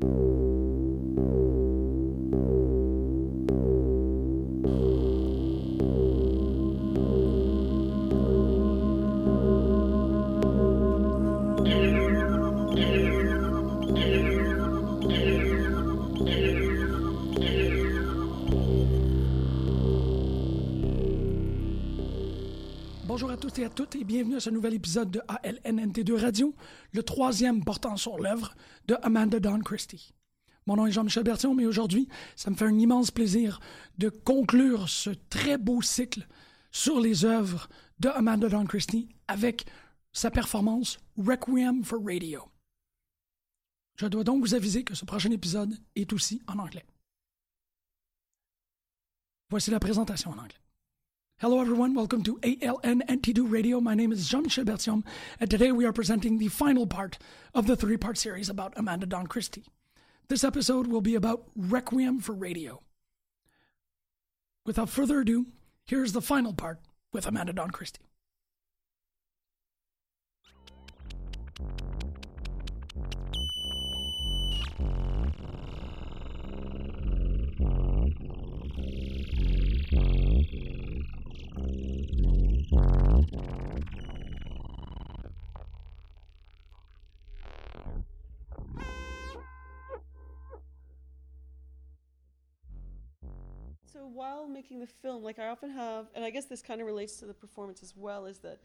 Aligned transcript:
Bonjour 0.00 0.27
toutes 23.78 23.94
et 23.94 24.02
bienvenue 24.02 24.34
à 24.34 24.40
ce 24.40 24.50
nouvel 24.50 24.74
épisode 24.74 25.08
de 25.08 25.20
ALNNT2 25.28 26.20
Radio, 26.20 26.52
le 26.90 27.04
troisième 27.04 27.62
portant 27.62 27.96
sur 27.96 28.18
l'œuvre 28.18 28.56
de 28.88 28.96
Amanda 29.02 29.38
Dawn 29.38 29.62
Christie. 29.62 30.12
Mon 30.66 30.74
nom 30.74 30.86
est 30.88 30.90
Jean-Michel 30.90 31.22
Bertillon, 31.22 31.54
mais 31.54 31.64
aujourd'hui, 31.64 32.08
ça 32.34 32.50
me 32.50 32.56
fait 32.56 32.64
un 32.64 32.76
immense 32.76 33.12
plaisir 33.12 33.60
de 33.96 34.08
conclure 34.08 34.88
ce 34.88 35.10
très 35.30 35.58
beau 35.58 35.80
cycle 35.80 36.26
sur 36.72 36.98
les 36.98 37.24
œuvres 37.24 37.68
de 38.00 38.08
Amanda 38.08 38.48
Dawn 38.48 38.66
Christie 38.66 39.10
avec 39.28 39.64
sa 40.10 40.32
performance 40.32 40.98
Requiem 41.16 41.84
for 41.84 42.04
Radio. 42.04 42.50
Je 43.94 44.08
dois 44.08 44.24
donc 44.24 44.40
vous 44.40 44.56
aviser 44.56 44.82
que 44.82 44.96
ce 44.96 45.04
prochain 45.04 45.30
épisode 45.30 45.78
est 45.94 46.12
aussi 46.12 46.42
en 46.48 46.58
anglais. 46.58 46.84
Voici 49.50 49.70
la 49.70 49.78
présentation 49.78 50.32
en 50.32 50.38
anglais. 50.38 50.67
Hello, 51.40 51.60
everyone. 51.60 51.94
Welcome 51.94 52.24
to 52.24 52.36
ALN 52.38 53.00
NT2 53.06 53.48
Radio. 53.48 53.80
My 53.80 53.94
name 53.94 54.10
is 54.10 54.28
Jean-Michel 54.28 54.64
Berthiaume, 54.64 55.04
and 55.38 55.48
today 55.48 55.70
we 55.70 55.84
are 55.84 55.92
presenting 55.92 56.38
the 56.38 56.48
final 56.48 56.84
part 56.84 57.16
of 57.54 57.68
the 57.68 57.76
three-part 57.76 58.18
series 58.18 58.48
about 58.48 58.72
Amanda 58.74 59.06
Dawn 59.06 59.28
Christie. 59.28 59.68
This 60.26 60.42
episode 60.42 60.88
will 60.88 61.00
be 61.00 61.14
about 61.14 61.44
Requiem 61.54 62.18
for 62.18 62.32
Radio. 62.32 62.82
Without 64.66 64.88
further 64.88 65.20
ado, 65.20 65.46
here's 65.84 66.10
the 66.10 66.20
final 66.20 66.52
part 66.52 66.80
with 67.12 67.24
Amanda 67.24 67.52
Dawn 67.52 67.70
Christie. 67.70 68.07
So 93.98 94.06
while 94.06 94.46
making 94.46 94.78
the 94.78 94.86
film, 94.86 95.24
like 95.24 95.40
I 95.40 95.48
often 95.48 95.70
have, 95.70 96.06
and 96.14 96.24
I 96.24 96.30
guess 96.30 96.44
this 96.44 96.62
kind 96.62 96.80
of 96.80 96.86
relates 96.86 97.16
to 97.16 97.26
the 97.26 97.34
performance 97.34 97.82
as 97.82 97.94
well, 97.96 98.26
is 98.26 98.38
that 98.38 98.60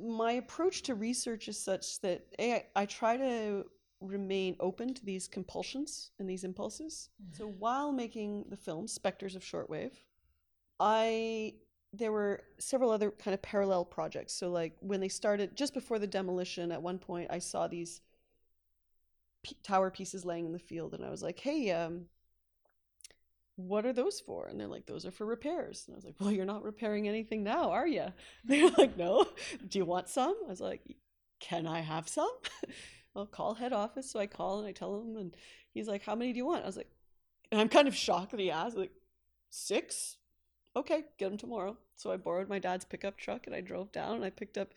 my 0.00 0.32
approach 0.32 0.82
to 0.84 0.94
research 0.94 1.48
is 1.48 1.58
such 1.58 2.00
that 2.00 2.24
a, 2.38 2.54
I, 2.54 2.64
I 2.74 2.86
try 2.86 3.18
to 3.18 3.66
remain 4.00 4.56
open 4.58 4.94
to 4.94 5.04
these 5.04 5.28
compulsions 5.28 6.10
and 6.18 6.28
these 6.28 6.42
impulses. 6.42 7.10
So 7.32 7.48
while 7.58 7.92
making 7.92 8.46
the 8.48 8.56
film 8.56 8.88
Spectres 8.88 9.36
of 9.36 9.42
Shortwave, 9.42 9.92
I 10.80 11.54
there 11.92 12.12
were 12.12 12.42
several 12.58 12.90
other 12.90 13.10
kind 13.10 13.34
of 13.34 13.42
parallel 13.42 13.84
projects. 13.84 14.32
So 14.32 14.48
like 14.48 14.74
when 14.80 15.00
they 15.00 15.08
started 15.08 15.54
just 15.54 15.74
before 15.74 15.98
the 15.98 16.06
demolition, 16.06 16.72
at 16.72 16.80
one 16.80 16.98
point 16.98 17.28
I 17.30 17.40
saw 17.40 17.68
these 17.68 18.00
p- 19.42 19.56
tower 19.62 19.90
pieces 19.90 20.24
laying 20.24 20.46
in 20.46 20.52
the 20.52 20.58
field, 20.58 20.94
and 20.94 21.04
I 21.04 21.10
was 21.10 21.22
like, 21.22 21.38
"Hey, 21.38 21.70
um, 21.72 22.06
what 23.56 23.86
are 23.86 23.92
those 23.92 24.20
for? 24.20 24.46
And 24.46 24.60
they're 24.60 24.66
like, 24.66 24.86
those 24.86 25.06
are 25.06 25.10
for 25.10 25.24
repairs. 25.24 25.84
And 25.86 25.94
I 25.94 25.96
was 25.96 26.04
like, 26.04 26.14
well, 26.20 26.30
you're 26.30 26.44
not 26.44 26.62
repairing 26.62 27.08
anything 27.08 27.42
now, 27.42 27.70
are 27.70 27.86
you? 27.86 28.06
They're 28.44 28.70
like, 28.70 28.96
no. 28.96 29.26
Do 29.66 29.78
you 29.78 29.84
want 29.84 30.08
some? 30.08 30.36
I 30.46 30.50
was 30.50 30.60
like, 30.60 30.82
can 31.40 31.66
I 31.66 31.80
have 31.80 32.08
some? 32.08 32.30
I'll 33.16 33.26
call 33.26 33.54
head 33.54 33.72
office. 33.72 34.10
So 34.10 34.20
I 34.20 34.26
call 34.26 34.58
and 34.58 34.68
I 34.68 34.72
tell 34.72 35.00
him, 35.00 35.16
and 35.16 35.36
he's 35.72 35.88
like, 35.88 36.02
how 36.02 36.14
many 36.14 36.32
do 36.32 36.36
you 36.36 36.46
want? 36.46 36.64
I 36.64 36.66
was 36.66 36.76
like, 36.76 36.90
and 37.50 37.60
I'm 37.60 37.70
kind 37.70 37.88
of 37.88 37.96
shocked 37.96 38.32
that 38.32 38.40
he 38.40 38.50
asked, 38.50 38.76
like, 38.76 38.92
six? 39.48 40.18
Okay, 40.74 41.04
get 41.18 41.30
them 41.30 41.38
tomorrow. 41.38 41.78
So 41.94 42.12
I 42.12 42.18
borrowed 42.18 42.50
my 42.50 42.58
dad's 42.58 42.84
pickup 42.84 43.16
truck 43.16 43.46
and 43.46 43.56
I 43.56 43.62
drove 43.62 43.90
down 43.90 44.16
and 44.16 44.24
I 44.24 44.30
picked 44.30 44.58
up 44.58 44.74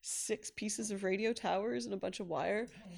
six 0.00 0.50
pieces 0.50 0.90
of 0.90 1.04
radio 1.04 1.34
towers 1.34 1.84
and 1.84 1.92
a 1.92 1.98
bunch 1.98 2.20
of 2.20 2.28
wire. 2.28 2.68
Oh, 2.70 2.90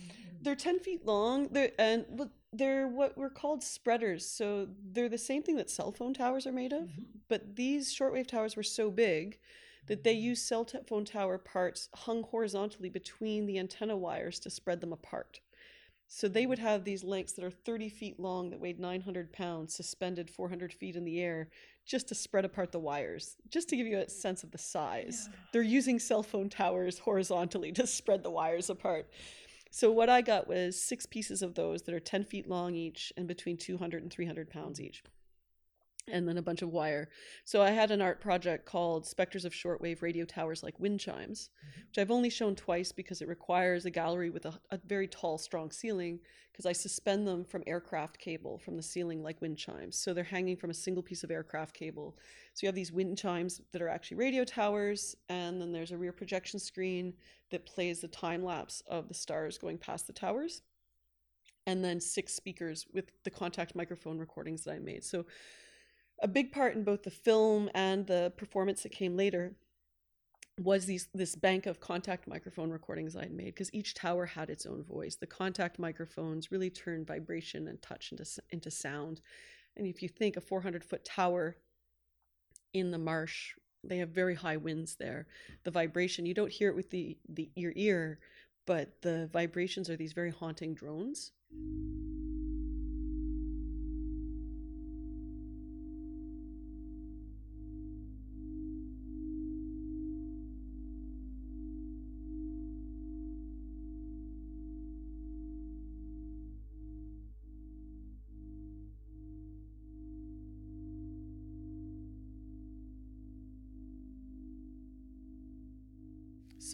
They're 0.45 0.55
10 0.55 0.79
feet 0.81 1.07
long 1.07 1.49
they're, 1.51 1.73
and 1.79 2.05
they're 2.53 2.87
what 2.87 3.17
were 3.17 3.31
called 3.31 3.63
spreaders. 3.63 4.27
So 4.27 4.69
they're 4.93 5.09
the 5.09 5.19
same 5.19 5.43
thing 5.43 5.57
that 5.57 5.71
cell 5.71 5.91
phone 5.91 6.15
towers 6.15 6.47
are 6.47 6.53
made 6.53 6.73
of, 6.73 6.83
mm-hmm. 6.83 7.03
but 7.29 7.57
these 7.57 7.95
shortwave 7.95 8.29
towers 8.29 8.57
were 8.57 8.63
so 8.63 8.91
big 8.91 9.39
that 9.87 10.05
they 10.05 10.15
mm-hmm. 10.15 10.25
used 10.25 10.47
cell 10.47 10.67
phone 10.87 11.05
tower 11.05 11.39
parts 11.39 11.89
hung 11.95 12.23
horizontally 12.23 12.89
between 12.89 13.47
the 13.47 13.59
antenna 13.59 13.97
wires 13.97 14.39
to 14.41 14.51
spread 14.51 14.81
them 14.81 14.93
apart. 14.93 15.41
So 16.07 16.29
they 16.29 16.47
would 16.47 16.59
mm-hmm. 16.59 16.69
have 16.69 16.85
these 16.85 17.03
lengths 17.03 17.33
that 17.33 17.45
are 17.45 17.51
30 17.51 17.89
feet 17.89 18.21
long 18.21 18.51
that 18.51 18.61
weighed 18.61 18.79
900 18.79 19.33
pounds 19.33 19.75
suspended 19.75 20.31
400 20.31 20.73
feet 20.73 20.97
in 20.97 21.05
the 21.05 21.21
air 21.21 21.49
just 21.87 22.09
to 22.09 22.15
spread 22.15 22.45
apart 22.45 22.73
the 22.73 22.79
wires, 22.79 23.37
just 23.51 23.69
to 23.71 23.77
give 23.77 23.87
you 23.87 23.99
a 23.99 24.09
sense 24.09 24.43
of 24.43 24.51
the 24.51 24.59
size. 24.59 25.29
They're 25.53 25.63
using 25.63 25.99
cell 25.99 26.23
phone 26.23 26.49
towers 26.49 26.99
horizontally 26.99 27.73
to 27.73 27.87
spread 27.87 28.23
the 28.23 28.31
wires 28.31 28.71
apart. 28.71 29.09
So 29.77 29.91
what 29.91 30.09
I 30.09 30.21
got 30.21 30.47
was 30.47 30.81
six 30.81 31.05
pieces 31.05 31.43
of 31.43 31.57
those 31.57 31.83
that 31.83 31.95
are 31.97 31.99
10 31.99 32.23
feet 32.23 32.49
long 32.49 32.77
each 32.77 33.13
and 33.17 33.27
between 33.27 33.57
200 33.57 34.05
and 34.05 34.13
300 34.13 34.49
pounds 34.49 34.79
mm. 34.79 34.85
each. 34.85 35.03
And 36.07 36.29
then 36.29 36.37
a 36.37 36.43
bunch 36.43 36.61
of 36.61 36.69
wire. 36.69 37.09
So 37.47 37.63
I 37.63 37.71
had 37.71 37.91
an 37.91 38.03
art 38.03 38.21
project 38.21 38.67
called 38.67 39.07
Spectres 39.07 39.47
of 39.47 39.55
Shortwave 39.55 40.03
Radio 40.03 40.27
Towers 40.27 40.63
Like 40.63 40.79
Wind 40.79 41.01
Chimes, 41.01 41.49
mm-hmm. 41.49 41.81
which 41.89 41.99
I've 41.99 42.11
only 42.11 42.29
shown 42.29 42.55
twice 42.55 42.93
because 42.93 43.23
it 43.23 43.29
requires 43.29 43.87
a 43.87 43.91
gallery 43.91 44.29
with 44.29 44.45
a, 44.45 44.53
a 44.71 44.79
very 44.87 45.09
tall, 45.09 45.39
strong 45.39 45.71
ceiling 45.71 46.21
because 46.55 46.67
I 46.67 46.73
suspend 46.73 47.27
them 47.27 47.45
from 47.45 47.65
aircraft 47.67 48.19
cable 48.19 48.59
from 48.59 48.77
the 48.77 48.83
ceiling 48.83 49.25
like 49.25 49.41
wind 49.41 49.59
chimes. 49.59 49.97
So 49.97 50.15
they're 50.15 50.23
hanging 50.23 50.57
from 50.57 50.71
a 50.71 50.75
single 50.75 51.03
piece 51.03 51.25
of 51.25 51.33
aircraft 51.33 51.75
cable. 51.75 52.17
So 52.53 52.61
you 52.63 52.69
have 52.69 52.77
these 52.77 52.93
wind 52.93 53.19
chimes 53.19 53.61
that 53.73 53.83
are 53.83 53.89
actually 53.89 54.19
radio 54.19 54.45
towers, 54.45 55.17
and 55.29 55.61
then 55.61 55.73
there's 55.73 55.91
a 55.91 55.97
rear 55.97 56.13
projection 56.13 56.61
screen 56.61 57.13
that 57.51 57.67
plays 57.67 58.01
the 58.01 58.09
time 58.09 58.45
lapse 58.45 58.85
of 58.87 59.09
the 59.09 59.15
stars 59.15 59.59
going 59.59 59.79
past 59.79 60.07
the 60.07 60.13
towers. 60.13 60.63
And 61.67 61.83
then 61.83 61.99
six 61.99 62.35
speakers 62.35 62.87
with 62.93 63.07
the 63.25 63.31
contact 63.31 63.75
microphone 63.75 64.19
recordings 64.19 64.63
that 64.63 64.75
I 64.75 64.79
made. 64.79 65.03
So 65.03 65.25
a 66.23 66.29
big 66.29 66.53
part 66.53 66.75
in 66.75 66.85
both 66.85 67.03
the 67.03 67.11
film 67.11 67.71
and 67.75 68.07
the 68.07 68.33
performance 68.37 68.83
that 68.83 68.93
came 68.93 69.17
later 69.17 69.55
was 70.61 70.87
these 70.87 71.09
this 71.13 71.35
bank 71.35 71.67
of 71.67 71.81
contact 71.81 72.29
microphone 72.29 72.71
recordings 72.71 73.17
I'd 73.17 73.33
made 73.33 73.47
because 73.47 73.75
each 73.75 73.95
tower 73.95 74.25
had 74.25 74.51
its 74.51 74.67
own 74.67 74.85
voice. 74.85 75.17
The 75.17 75.27
contact 75.27 75.79
microphones 75.79 76.53
really 76.53 76.71
turned 76.71 77.07
vibration 77.07 77.67
and 77.67 77.83
touch 77.83 78.13
into 78.13 78.25
into 78.51 78.71
sound. 78.71 79.21
And 79.77 79.87
if 79.87 80.03
you 80.03 80.09
think 80.09 80.37
a 80.37 80.41
400 80.41 80.85
foot 80.85 81.05
tower 81.05 81.57
in 82.73 82.93
the 82.93 82.99
marsh, 82.99 83.55
they 83.83 83.99
have 83.99 84.11
very 84.11 84.37
high 84.37 84.57
winds 84.57 84.95
there. 84.95 85.27
The 85.65 85.73
vibration 85.73 86.25
you 86.25 86.35
don't 86.35 86.53
hear 86.53 86.69
it 86.69 86.77
with 86.77 86.91
the 86.91 87.19
the 87.29 87.51
your 87.57 87.73
ear, 87.75 88.21
but 88.65 89.03
the 89.03 89.29
vibrations 89.33 89.91
are 89.91 89.97
these 89.97 90.13
very 90.13 90.31
haunting 90.31 90.75
drones. 90.75 91.33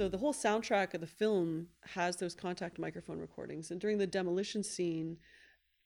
So 0.01 0.09
the 0.09 0.17
whole 0.17 0.33
soundtrack 0.33 0.95
of 0.95 1.03
the 1.03 1.07
film 1.07 1.67
has 1.83 2.17
those 2.17 2.35
contact 2.35 2.79
microphone 2.79 3.19
recordings. 3.19 3.71
And 3.71 3.79
during 3.79 3.99
the 3.99 4.07
demolition 4.07 4.63
scene, 4.63 5.19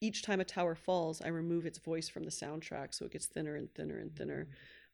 each 0.00 0.22
time 0.22 0.38
a 0.38 0.44
tower 0.44 0.76
falls, 0.76 1.20
I 1.20 1.30
remove 1.30 1.66
its 1.66 1.78
voice 1.78 2.08
from 2.08 2.22
the 2.22 2.30
soundtrack 2.30 2.94
so 2.94 3.06
it 3.06 3.10
gets 3.10 3.26
thinner 3.26 3.56
and 3.56 3.74
thinner 3.74 3.98
and 3.98 4.14
thinner. 4.14 4.46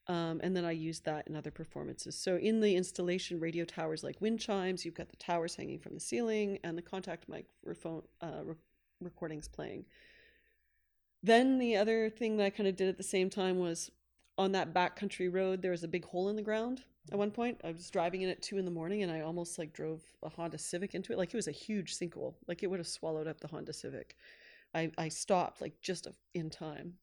Um, 0.07 0.41
and 0.43 0.57
then 0.57 0.65
I 0.65 0.71
use 0.71 1.01
that 1.01 1.29
in 1.29 1.37
other 1.37 1.51
performances. 1.51 2.17
So 2.17 2.37
in 2.37 2.61
the 2.61 2.75
installation, 2.75 3.39
radio 3.39 3.67
towers 3.67 4.03
like 4.03 4.23
wind 4.23 4.41
chimes, 4.41 4.87
you've 4.87 4.95
got 4.95 5.11
the 5.11 5.19
towers 5.19 5.55
hanging 5.55 5.81
from 5.81 5.93
the 5.93 6.01
ceiling 6.01 6.59
and 6.65 6.79
the 6.79 6.81
contact 6.81 7.29
microphone 7.29 8.01
uh, 8.23 8.43
re- 8.43 8.55
recordings 9.03 9.49
playing. 9.49 9.85
Then 11.23 11.59
the 11.59 11.77
other 11.77 12.09
thing 12.09 12.39
that 12.39 12.45
I 12.45 12.49
kind 12.49 12.71
of 12.71 12.75
did 12.75 12.89
at 12.89 12.97
the 12.97 13.03
same 13.03 13.29
time 13.29 13.59
was 13.59 13.91
on 14.39 14.53
that 14.53 14.73
backcountry 14.73 15.31
road, 15.31 15.61
there 15.61 15.73
was 15.73 15.85
a 15.85 15.89
big 15.89 16.07
hole 16.07 16.31
in 16.31 16.37
the 16.37 16.43
ground 16.43 16.85
at 17.11 17.19
one 17.19 17.31
point. 17.31 17.61
I 17.65 17.73
was 17.73 17.91
driving 17.91 18.23
in 18.23 18.31
at 18.31 18.43
two 18.43 18.59
in 18.59 18.65
the 18.65 18.71
morning 18.71 19.03
and 19.03 19.11
I 19.11 19.21
almost 19.21 19.59
like 19.59 19.73
drove 19.73 20.03
a 20.23 20.29
Honda 20.29 20.59
Civic 20.59 20.95
into 20.95 21.13
it. 21.13 21.19
Like 21.19 21.33
it 21.33 21.37
was 21.37 21.49
a 21.49 21.53
huge 21.53 21.97
sinkhole. 21.97 22.35
Like 22.47 22.63
it 22.63 22.69
would 22.69 22.81
have 22.81 22.89
swallowed 22.89 23.27
up 23.27 23.41
the 23.41 23.49
Honda 23.49 23.73
Civic. 23.73 24.17
I, 24.75 24.91
I 24.99 25.09
stopped 25.09 25.61
like 25.61 25.81
just 25.81 26.07
in 26.35 26.51
time. 26.51 26.95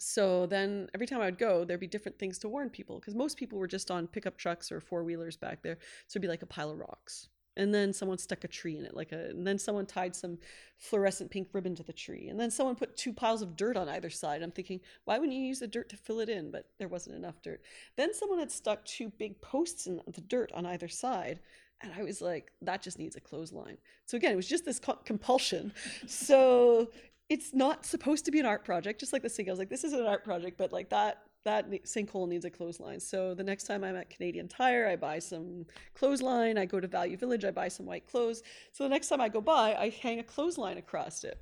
So 0.00 0.46
then 0.46 0.88
every 0.92 1.06
time 1.06 1.20
I 1.20 1.26
would 1.26 1.38
go, 1.38 1.64
there'd 1.64 1.80
be 1.80 1.86
different 1.86 2.18
things 2.18 2.38
to 2.40 2.48
warn 2.48 2.68
people 2.68 2.98
because 2.98 3.14
most 3.14 3.36
people 3.36 3.58
were 3.58 3.68
just 3.68 3.90
on 3.90 4.06
pickup 4.06 4.36
trucks 4.36 4.72
or 4.72 4.80
four 4.80 5.04
wheelers 5.04 5.36
back 5.36 5.62
there. 5.62 5.78
So 6.08 6.16
it'd 6.16 6.22
be 6.22 6.28
like 6.28 6.42
a 6.42 6.46
pile 6.46 6.70
of 6.70 6.78
rocks. 6.78 7.28
And 7.56 7.72
then 7.72 7.92
someone 7.92 8.18
stuck 8.18 8.42
a 8.42 8.48
tree 8.48 8.76
in 8.76 8.84
it, 8.84 8.96
like 8.96 9.12
a, 9.12 9.30
and 9.30 9.46
then 9.46 9.58
someone 9.58 9.86
tied 9.86 10.16
some 10.16 10.38
fluorescent 10.76 11.30
pink 11.30 11.48
ribbon 11.52 11.74
to 11.76 11.84
the 11.84 11.92
tree. 11.92 12.28
And 12.28 12.38
then 12.38 12.50
someone 12.50 12.74
put 12.74 12.96
two 12.96 13.12
piles 13.12 13.42
of 13.42 13.56
dirt 13.56 13.76
on 13.76 13.88
either 13.88 14.10
side. 14.10 14.42
I'm 14.42 14.50
thinking, 14.50 14.80
why 15.04 15.18
wouldn't 15.18 15.36
you 15.36 15.44
use 15.44 15.60
the 15.60 15.68
dirt 15.68 15.88
to 15.90 15.96
fill 15.96 16.18
it 16.18 16.28
in? 16.28 16.50
But 16.50 16.66
there 16.78 16.88
wasn't 16.88 17.16
enough 17.16 17.40
dirt. 17.42 17.62
Then 17.96 18.12
someone 18.12 18.40
had 18.40 18.50
stuck 18.50 18.84
two 18.84 19.12
big 19.18 19.40
posts 19.40 19.86
in 19.86 20.00
the 20.12 20.20
dirt 20.20 20.50
on 20.52 20.66
either 20.66 20.88
side. 20.88 21.38
And 21.80 21.92
I 21.96 22.02
was 22.02 22.20
like, 22.20 22.50
that 22.62 22.82
just 22.82 22.98
needs 22.98 23.14
a 23.14 23.20
clothesline. 23.20 23.78
So 24.06 24.16
again, 24.16 24.32
it 24.32 24.36
was 24.36 24.48
just 24.48 24.64
this 24.64 24.80
co- 24.80 24.98
compulsion. 25.04 25.72
So 26.06 26.90
it's 27.28 27.54
not 27.54 27.86
supposed 27.86 28.24
to 28.24 28.30
be 28.30 28.40
an 28.40 28.46
art 28.46 28.64
project, 28.64 29.00
just 29.00 29.12
like 29.12 29.22
the 29.22 29.30
single. 29.30 29.52
I 29.52 29.54
was 29.54 29.58
like, 29.58 29.70
this 29.70 29.84
is 29.84 29.92
an 29.92 30.06
art 30.06 30.24
project, 30.24 30.58
but 30.58 30.72
like 30.72 30.90
that 30.90 31.22
that 31.44 31.70
sinkhole 31.84 32.28
needs 32.28 32.44
a 32.44 32.50
clothesline. 32.50 33.00
So 33.00 33.34
the 33.34 33.44
next 33.44 33.64
time 33.64 33.84
I'm 33.84 33.96
at 33.96 34.10
Canadian 34.10 34.48
Tire, 34.48 34.88
I 34.88 34.96
buy 34.96 35.18
some 35.18 35.66
clothesline. 35.94 36.58
I 36.58 36.64
go 36.64 36.80
to 36.80 36.88
Value 36.88 37.16
Village, 37.16 37.44
I 37.44 37.50
buy 37.50 37.68
some 37.68 37.86
white 37.86 38.06
clothes. 38.06 38.42
So 38.72 38.84
the 38.84 38.90
next 38.90 39.08
time 39.08 39.20
I 39.20 39.28
go 39.28 39.40
by, 39.40 39.74
I 39.74 39.90
hang 39.90 40.18
a 40.18 40.24
clothesline 40.24 40.78
across 40.78 41.22
it. 41.24 41.38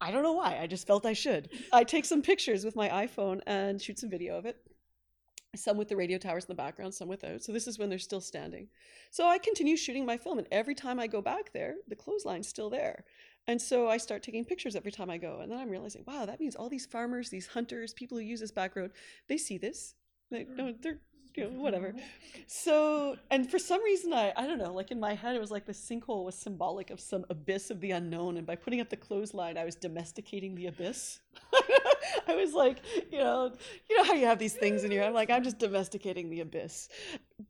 I 0.00 0.12
don't 0.12 0.22
know 0.22 0.32
why. 0.32 0.58
I 0.60 0.68
just 0.68 0.86
felt 0.86 1.04
I 1.04 1.12
should. 1.12 1.50
I 1.72 1.82
take 1.82 2.04
some 2.04 2.22
pictures 2.22 2.64
with 2.64 2.76
my 2.76 2.88
iPhone 2.88 3.40
and 3.46 3.82
shoot 3.82 3.98
some 3.98 4.10
video 4.10 4.38
of 4.38 4.46
it. 4.46 4.56
Some 5.56 5.78
with 5.78 5.88
the 5.88 5.96
radio 5.96 6.18
towers 6.18 6.44
in 6.44 6.48
the 6.48 6.54
background, 6.54 6.94
some 6.94 7.08
without. 7.08 7.42
So 7.42 7.52
this 7.52 7.66
is 7.66 7.78
when 7.78 7.88
they're 7.88 7.98
still 7.98 8.20
standing. 8.20 8.68
So 9.10 9.26
I 9.26 9.38
continue 9.38 9.76
shooting 9.76 10.04
my 10.04 10.18
film, 10.18 10.38
and 10.38 10.46
every 10.52 10.74
time 10.74 11.00
I 11.00 11.06
go 11.06 11.22
back 11.22 11.52
there, 11.52 11.76
the 11.88 11.96
clothesline's 11.96 12.48
still 12.48 12.68
there. 12.68 13.04
And 13.46 13.60
so 13.60 13.88
I 13.88 13.96
start 13.96 14.22
taking 14.22 14.44
pictures 14.44 14.76
every 14.76 14.92
time 14.92 15.08
I 15.08 15.16
go. 15.16 15.40
And 15.40 15.50
then 15.50 15.58
I'm 15.58 15.70
realizing, 15.70 16.04
wow, 16.06 16.26
that 16.26 16.38
means 16.38 16.54
all 16.54 16.68
these 16.68 16.84
farmers, 16.84 17.30
these 17.30 17.46
hunters, 17.46 17.94
people 17.94 18.18
who 18.18 18.24
use 18.24 18.40
this 18.40 18.52
back 18.52 18.76
road, 18.76 18.92
they 19.28 19.38
see 19.38 19.56
this. 19.56 19.94
They, 20.30 20.42
hmm. 20.42 20.56
no, 20.56 20.74
they're 20.78 21.00
you 21.44 21.44
know, 21.44 21.60
whatever. 21.60 21.94
So, 22.46 23.16
and 23.30 23.48
for 23.48 23.58
some 23.58 23.82
reason, 23.82 24.12
I, 24.12 24.32
I 24.36 24.46
don't 24.46 24.58
know, 24.58 24.72
like 24.72 24.90
in 24.90 24.98
my 24.98 25.14
head, 25.14 25.36
it 25.36 25.40
was 25.40 25.50
like 25.50 25.66
the 25.66 25.72
sinkhole 25.72 26.24
was 26.24 26.34
symbolic 26.34 26.90
of 26.90 27.00
some 27.00 27.24
abyss 27.30 27.70
of 27.70 27.80
the 27.80 27.92
unknown. 27.92 28.36
And 28.36 28.46
by 28.46 28.56
putting 28.56 28.80
up 28.80 28.88
the 28.88 28.96
clothesline, 28.96 29.56
I 29.56 29.64
was 29.64 29.74
domesticating 29.74 30.54
the 30.54 30.66
abyss. 30.66 31.20
I 32.26 32.34
was 32.34 32.54
like, 32.54 32.78
you 33.12 33.18
know, 33.18 33.52
you 33.88 33.96
know 33.96 34.04
how 34.04 34.14
you 34.14 34.26
have 34.26 34.38
these 34.38 34.54
things 34.54 34.84
in 34.84 34.90
your, 34.90 35.04
I'm 35.04 35.14
like, 35.14 35.30
I'm 35.30 35.44
just 35.44 35.58
domesticating 35.58 36.28
the 36.28 36.40
abyss. 36.40 36.88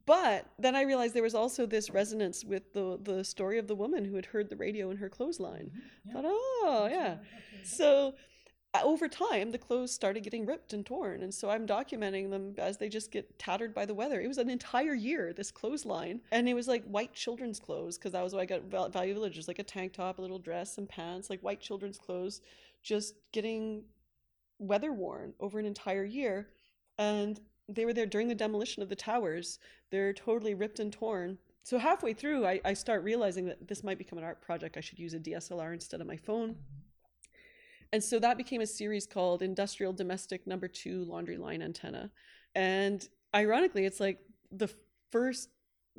But 0.05 0.45
then 0.59 0.75
I 0.75 0.83
realized 0.83 1.13
there 1.15 1.23
was 1.23 1.35
also 1.35 1.65
this 1.65 1.89
resonance 1.89 2.45
with 2.45 2.73
the, 2.73 2.99
the 3.01 3.23
story 3.23 3.57
of 3.57 3.67
the 3.67 3.75
woman 3.75 4.05
who 4.05 4.15
had 4.15 4.25
heard 4.25 4.49
the 4.49 4.55
radio 4.55 4.91
in 4.91 4.97
her 4.97 5.09
clothesline. 5.09 5.71
Mm-hmm. 5.71 6.09
Yeah. 6.09 6.13
Thought, 6.13 6.25
oh, 6.27 6.87
yeah. 6.91 7.17
So 7.63 8.13
over 8.83 9.07
time, 9.07 9.51
the 9.51 9.57
clothes 9.57 9.91
started 9.91 10.23
getting 10.23 10.45
ripped 10.45 10.73
and 10.73 10.85
torn. 10.85 11.23
And 11.23 11.33
so 11.33 11.49
I'm 11.49 11.65
documenting 11.65 12.29
them 12.29 12.53
as 12.57 12.77
they 12.77 12.87
just 12.87 13.11
get 13.11 13.39
tattered 13.39 13.73
by 13.73 13.85
the 13.85 13.95
weather. 13.95 14.21
It 14.21 14.27
was 14.27 14.37
an 14.37 14.49
entire 14.49 14.93
year, 14.93 15.33
this 15.33 15.51
clothesline. 15.51 16.21
And 16.31 16.47
it 16.47 16.53
was 16.53 16.67
like 16.67 16.83
white 16.85 17.13
children's 17.13 17.59
clothes, 17.59 17.97
because 17.97 18.11
that 18.11 18.23
was 18.23 18.33
what 18.33 18.41
I 18.41 18.45
got 18.45 18.91
Value 18.91 19.13
Village. 19.13 19.33
It 19.33 19.39
was 19.39 19.47
like 19.47 19.59
a 19.59 19.63
tank 19.63 19.93
top, 19.93 20.19
a 20.19 20.21
little 20.21 20.39
dress, 20.39 20.77
and 20.77 20.87
pants, 20.87 21.29
like 21.29 21.41
white 21.41 21.59
children's 21.59 21.97
clothes, 21.97 22.41
just 22.83 23.15
getting 23.31 23.83
weather 24.59 24.93
worn 24.93 25.33
over 25.39 25.57
an 25.57 25.65
entire 25.65 26.05
year. 26.05 26.49
And 26.99 27.39
they 27.67 27.85
were 27.85 27.93
there 27.93 28.05
during 28.05 28.27
the 28.27 28.35
demolition 28.35 28.83
of 28.83 28.89
the 28.89 28.95
towers. 28.95 29.59
They're 29.89 30.13
totally 30.13 30.53
ripped 30.53 30.79
and 30.79 30.93
torn. 30.93 31.39
So 31.63 31.77
halfway 31.77 32.13
through, 32.13 32.45
I, 32.45 32.61
I 32.65 32.73
start 32.73 33.03
realizing 33.03 33.45
that 33.45 33.67
this 33.67 33.83
might 33.83 33.97
become 33.97 34.17
an 34.17 34.25
art 34.25 34.41
project. 34.41 34.77
I 34.77 34.81
should 34.81 34.99
use 34.99 35.13
a 35.13 35.19
DSLR 35.19 35.73
instead 35.73 36.01
of 36.01 36.07
my 36.07 36.17
phone. 36.17 36.49
Mm-hmm. 36.49 36.78
And 37.91 38.03
so 38.03 38.19
that 38.19 38.37
became 38.37 38.61
a 38.61 38.67
series 38.67 39.07
called 39.07 39.41
Industrial 39.41 39.93
Domestic 39.93 40.45
Number 40.45 40.67
Two 40.67 41.05
Laundry 41.05 41.37
Line 41.37 41.61
Antenna. 41.61 42.11
And 42.55 43.07
ironically, 43.33 43.85
it's 43.85 43.99
like 43.99 44.19
the 44.51 44.69
first 45.11 45.49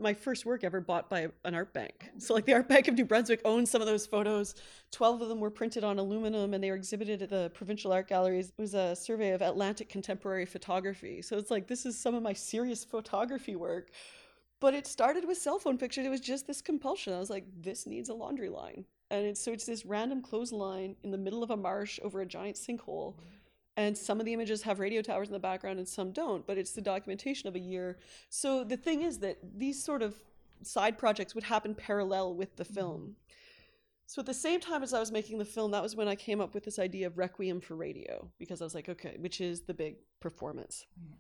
my 0.01 0.15
first 0.15 0.47
work 0.47 0.65
ever 0.65 0.81
bought 0.81 1.11
by 1.11 1.29
an 1.45 1.55
art 1.55 1.73
bank. 1.75 2.09
So 2.19 2.35
like 2.35 2.47
the 2.47 2.55
art 2.55 2.69
bank 2.69 2.89
of 2.89 2.95
New 2.95 3.05
Brunswick 3.05 3.41
owns 3.45 3.71
some 3.71 3.81
of 3.81 3.87
those 3.87 4.07
photos. 4.07 4.55
12 4.93 5.23
of 5.23 5.29
them 5.29 5.41
were 5.41 5.51
printed 5.51 5.85
on 5.85 5.99
aluminum 5.99 6.55
and 6.55 6.63
they 6.65 6.71
were 6.71 6.77
exhibited 6.77 7.23
at 7.23 7.31
the 7.31 7.51
provincial 7.55 7.93
art 7.93 8.09
galleries. 8.09 8.49
It 8.49 8.61
was 8.61 8.75
a 8.75 8.97
survey 8.97 9.31
of 9.31 9.43
Atlantic 9.43 9.89
contemporary 9.89 10.47
photography. 10.47 11.23
So 11.23 11.37
it's 11.37 11.51
like 11.51 11.67
this 11.67 11.87
is 11.87 11.99
some 11.99 12.15
of 12.15 12.23
my 12.23 12.33
serious 12.33 12.85
photography 12.85 13.57
work. 13.57 13.91
But 14.61 14.75
it 14.75 14.87
started 14.87 15.27
with 15.27 15.39
cell 15.39 15.59
phone 15.59 15.79
pictures. 15.79 16.05
It 16.05 16.11
was 16.11 16.21
just 16.21 16.47
this 16.47 16.61
compulsion. 16.61 17.15
I 17.15 17.19
was 17.19 17.31
like 17.31 17.45
this 17.63 17.87
needs 17.87 18.11
a 18.11 18.15
laundry 18.15 18.51
line. 18.51 18.85
And 19.11 19.27
it's, 19.27 19.41
so 19.41 19.53
it's 19.53 19.65
this 19.65 19.85
random 19.85 20.23
clothesline 20.23 20.97
in 21.03 21.11
the 21.11 21.19
middle 21.19 21.43
of 21.43 21.51
a 21.51 21.57
marsh 21.57 21.99
over 22.03 22.21
a 22.21 22.27
giant 22.27 22.57
sinkhole. 22.57 23.15
Mm-hmm. 23.15 23.25
And 23.77 23.97
some 23.97 24.21
of 24.21 24.27
the 24.27 24.35
images 24.35 24.63
have 24.63 24.79
radio 24.79 25.01
towers 25.01 25.29
in 25.29 25.33
the 25.33 25.39
background 25.39 25.79
and 25.79 25.89
some 25.89 26.13
don't 26.13 26.47
but 26.47 26.59
it's 26.59 26.73
the 26.73 26.83
documentation 26.83 27.49
of 27.49 27.55
a 27.55 27.59
year. 27.59 27.99
So 28.29 28.63
the 28.63 28.77
thing 28.77 29.03
is 29.03 29.19
that 29.21 29.39
these 29.57 29.83
sort 29.83 30.03
of 30.03 30.15
side 30.63 30.99
projects 30.99 31.35
would 31.35 31.45
happen 31.45 31.75
parallel 31.75 32.35
with 32.35 32.57
the 32.57 32.65
mm-hmm. 32.65 32.75
film. 32.75 33.17
So 34.07 34.21
at 34.21 34.27
the 34.27 34.35
same 34.35 34.59
time 34.59 34.83
as 34.83 34.93
i 34.93 34.99
was 34.99 35.13
making 35.13 35.39
the 35.39 35.45
film 35.45 35.71
that 35.71 35.85
was 35.85 35.95
when 35.95 36.09
i 36.09 36.17
came 36.17 36.41
up 36.41 36.53
with 36.53 36.65
this 36.65 36.81
idea 36.81 37.07
of 37.07 37.17
requiem 37.17 37.61
for 37.61 37.77
radio 37.77 38.29
because 38.41 38.61
i 38.61 38.65
was 38.65 38.75
like 38.75 38.89
okay 38.89 39.15
which 39.21 39.41
is 39.41 39.61
the 39.61 39.73
big 39.73 39.99
performance 40.19 40.87
mm-hmm. 41.01 41.15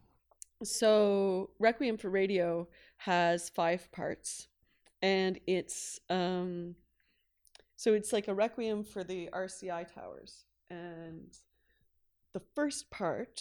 So 0.62 1.50
requiem 1.58 1.96
for 1.96 2.10
radio 2.10 2.68
has 2.98 3.48
five 3.48 3.90
parts 3.92 4.48
and 5.02 5.38
it's 5.46 6.00
um, 6.10 6.74
so 7.80 7.94
it's 7.94 8.12
like 8.12 8.28
a 8.28 8.34
requiem 8.34 8.84
for 8.84 9.02
the 9.02 9.30
RCI 9.32 9.86
towers. 9.94 10.44
And 10.68 11.34
the 12.34 12.42
first 12.54 12.90
part 12.90 13.40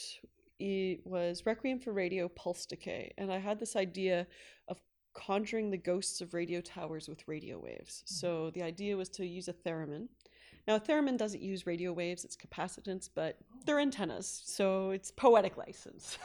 it 0.60 1.00
was 1.06 1.46
Requiem 1.46 1.80
for 1.80 1.94
Radio 1.94 2.28
Pulse 2.28 2.66
Decay. 2.66 3.14
And 3.18 3.32
I 3.32 3.38
had 3.38 3.60
this 3.60 3.76
idea 3.76 4.28
of 4.68 4.80
conjuring 5.14 5.72
the 5.72 5.78
ghosts 5.78 6.22
of 6.22 6.34
radio 6.34 6.62
towers 6.62 7.08
with 7.08 7.28
radio 7.28 7.60
waves. 7.60 8.04
Mm-hmm. 8.06 8.16
So 8.16 8.50
the 8.52 8.64
idea 8.64 8.96
was 8.96 9.10
to 9.10 9.26
use 9.26 9.48
a 9.48 9.54
theremin. 9.54 10.08
Now, 10.68 10.76
a 10.76 10.80
theremin 10.80 11.18
doesn't 11.18 11.42
use 11.42 11.66
radio 11.66 11.92
waves, 11.92 12.24
it's 12.24 12.38
capacitance, 12.38 13.10
but 13.14 13.38
they're 13.66 13.80
antennas. 13.80 14.42
So 14.46 14.92
it's 14.92 15.12
poetic 15.12 15.58
license. 15.58 16.18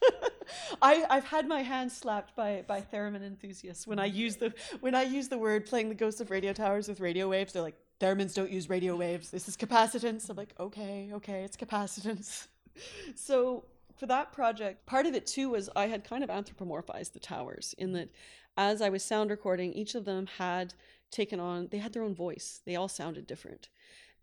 I, 0.82 1.04
I've 1.08 1.24
had 1.24 1.46
my 1.46 1.62
hands 1.62 1.96
slapped 1.96 2.34
by, 2.36 2.64
by 2.66 2.82
theremin 2.92 3.22
enthusiasts 3.22 3.86
when 3.86 3.98
I 3.98 4.06
use 4.06 4.36
the 4.36 4.52
when 4.80 4.94
I 4.94 5.02
use 5.02 5.28
the 5.28 5.38
word 5.38 5.66
playing 5.66 5.88
the 5.88 5.94
ghosts 5.94 6.20
of 6.20 6.30
radio 6.30 6.52
towers 6.52 6.88
with 6.88 7.00
radio 7.00 7.28
waves. 7.28 7.52
They're 7.52 7.62
like, 7.62 7.78
theremins 8.00 8.34
don't 8.34 8.50
use 8.50 8.68
radio 8.68 8.96
waves. 8.96 9.30
This 9.30 9.48
is 9.48 9.56
capacitance. 9.56 10.28
I'm 10.28 10.36
like, 10.36 10.54
okay, 10.58 11.10
okay, 11.12 11.42
it's 11.44 11.56
capacitance. 11.56 12.46
so 13.14 13.64
for 13.96 14.06
that 14.06 14.32
project, 14.32 14.86
part 14.86 15.06
of 15.06 15.14
it 15.14 15.26
too 15.26 15.50
was 15.50 15.68
I 15.76 15.86
had 15.86 16.04
kind 16.04 16.24
of 16.24 16.30
anthropomorphized 16.30 17.12
the 17.12 17.20
towers 17.20 17.74
in 17.78 17.92
that 17.92 18.08
as 18.56 18.82
I 18.82 18.88
was 18.88 19.04
sound 19.04 19.30
recording, 19.30 19.72
each 19.72 19.94
of 19.94 20.04
them 20.04 20.26
had 20.38 20.74
taken 21.10 21.40
on, 21.40 21.68
they 21.70 21.78
had 21.78 21.92
their 21.92 22.02
own 22.02 22.14
voice. 22.14 22.60
They 22.64 22.76
all 22.76 22.88
sounded 22.88 23.26
different. 23.26 23.68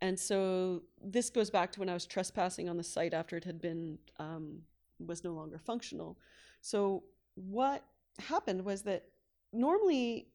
And 0.01 0.19
so 0.19 0.83
this 1.01 1.29
goes 1.29 1.49
back 1.49 1.71
to 1.71 1.79
when 1.79 1.89
I 1.89 1.93
was 1.93 2.05
trespassing 2.05 2.69
on 2.69 2.77
the 2.77 2.83
site 2.83 3.13
after 3.13 3.35
it 3.35 3.43
had 3.43 3.59
been 3.59 3.97
um, 4.19 4.59
was 5.05 5.23
no 5.23 5.33
longer 5.33 5.57
functional. 5.57 6.17
So 6.61 7.03
what 7.35 7.83
happened 8.19 8.63
was 8.65 8.81
that 8.83 9.05
normally 9.53 10.27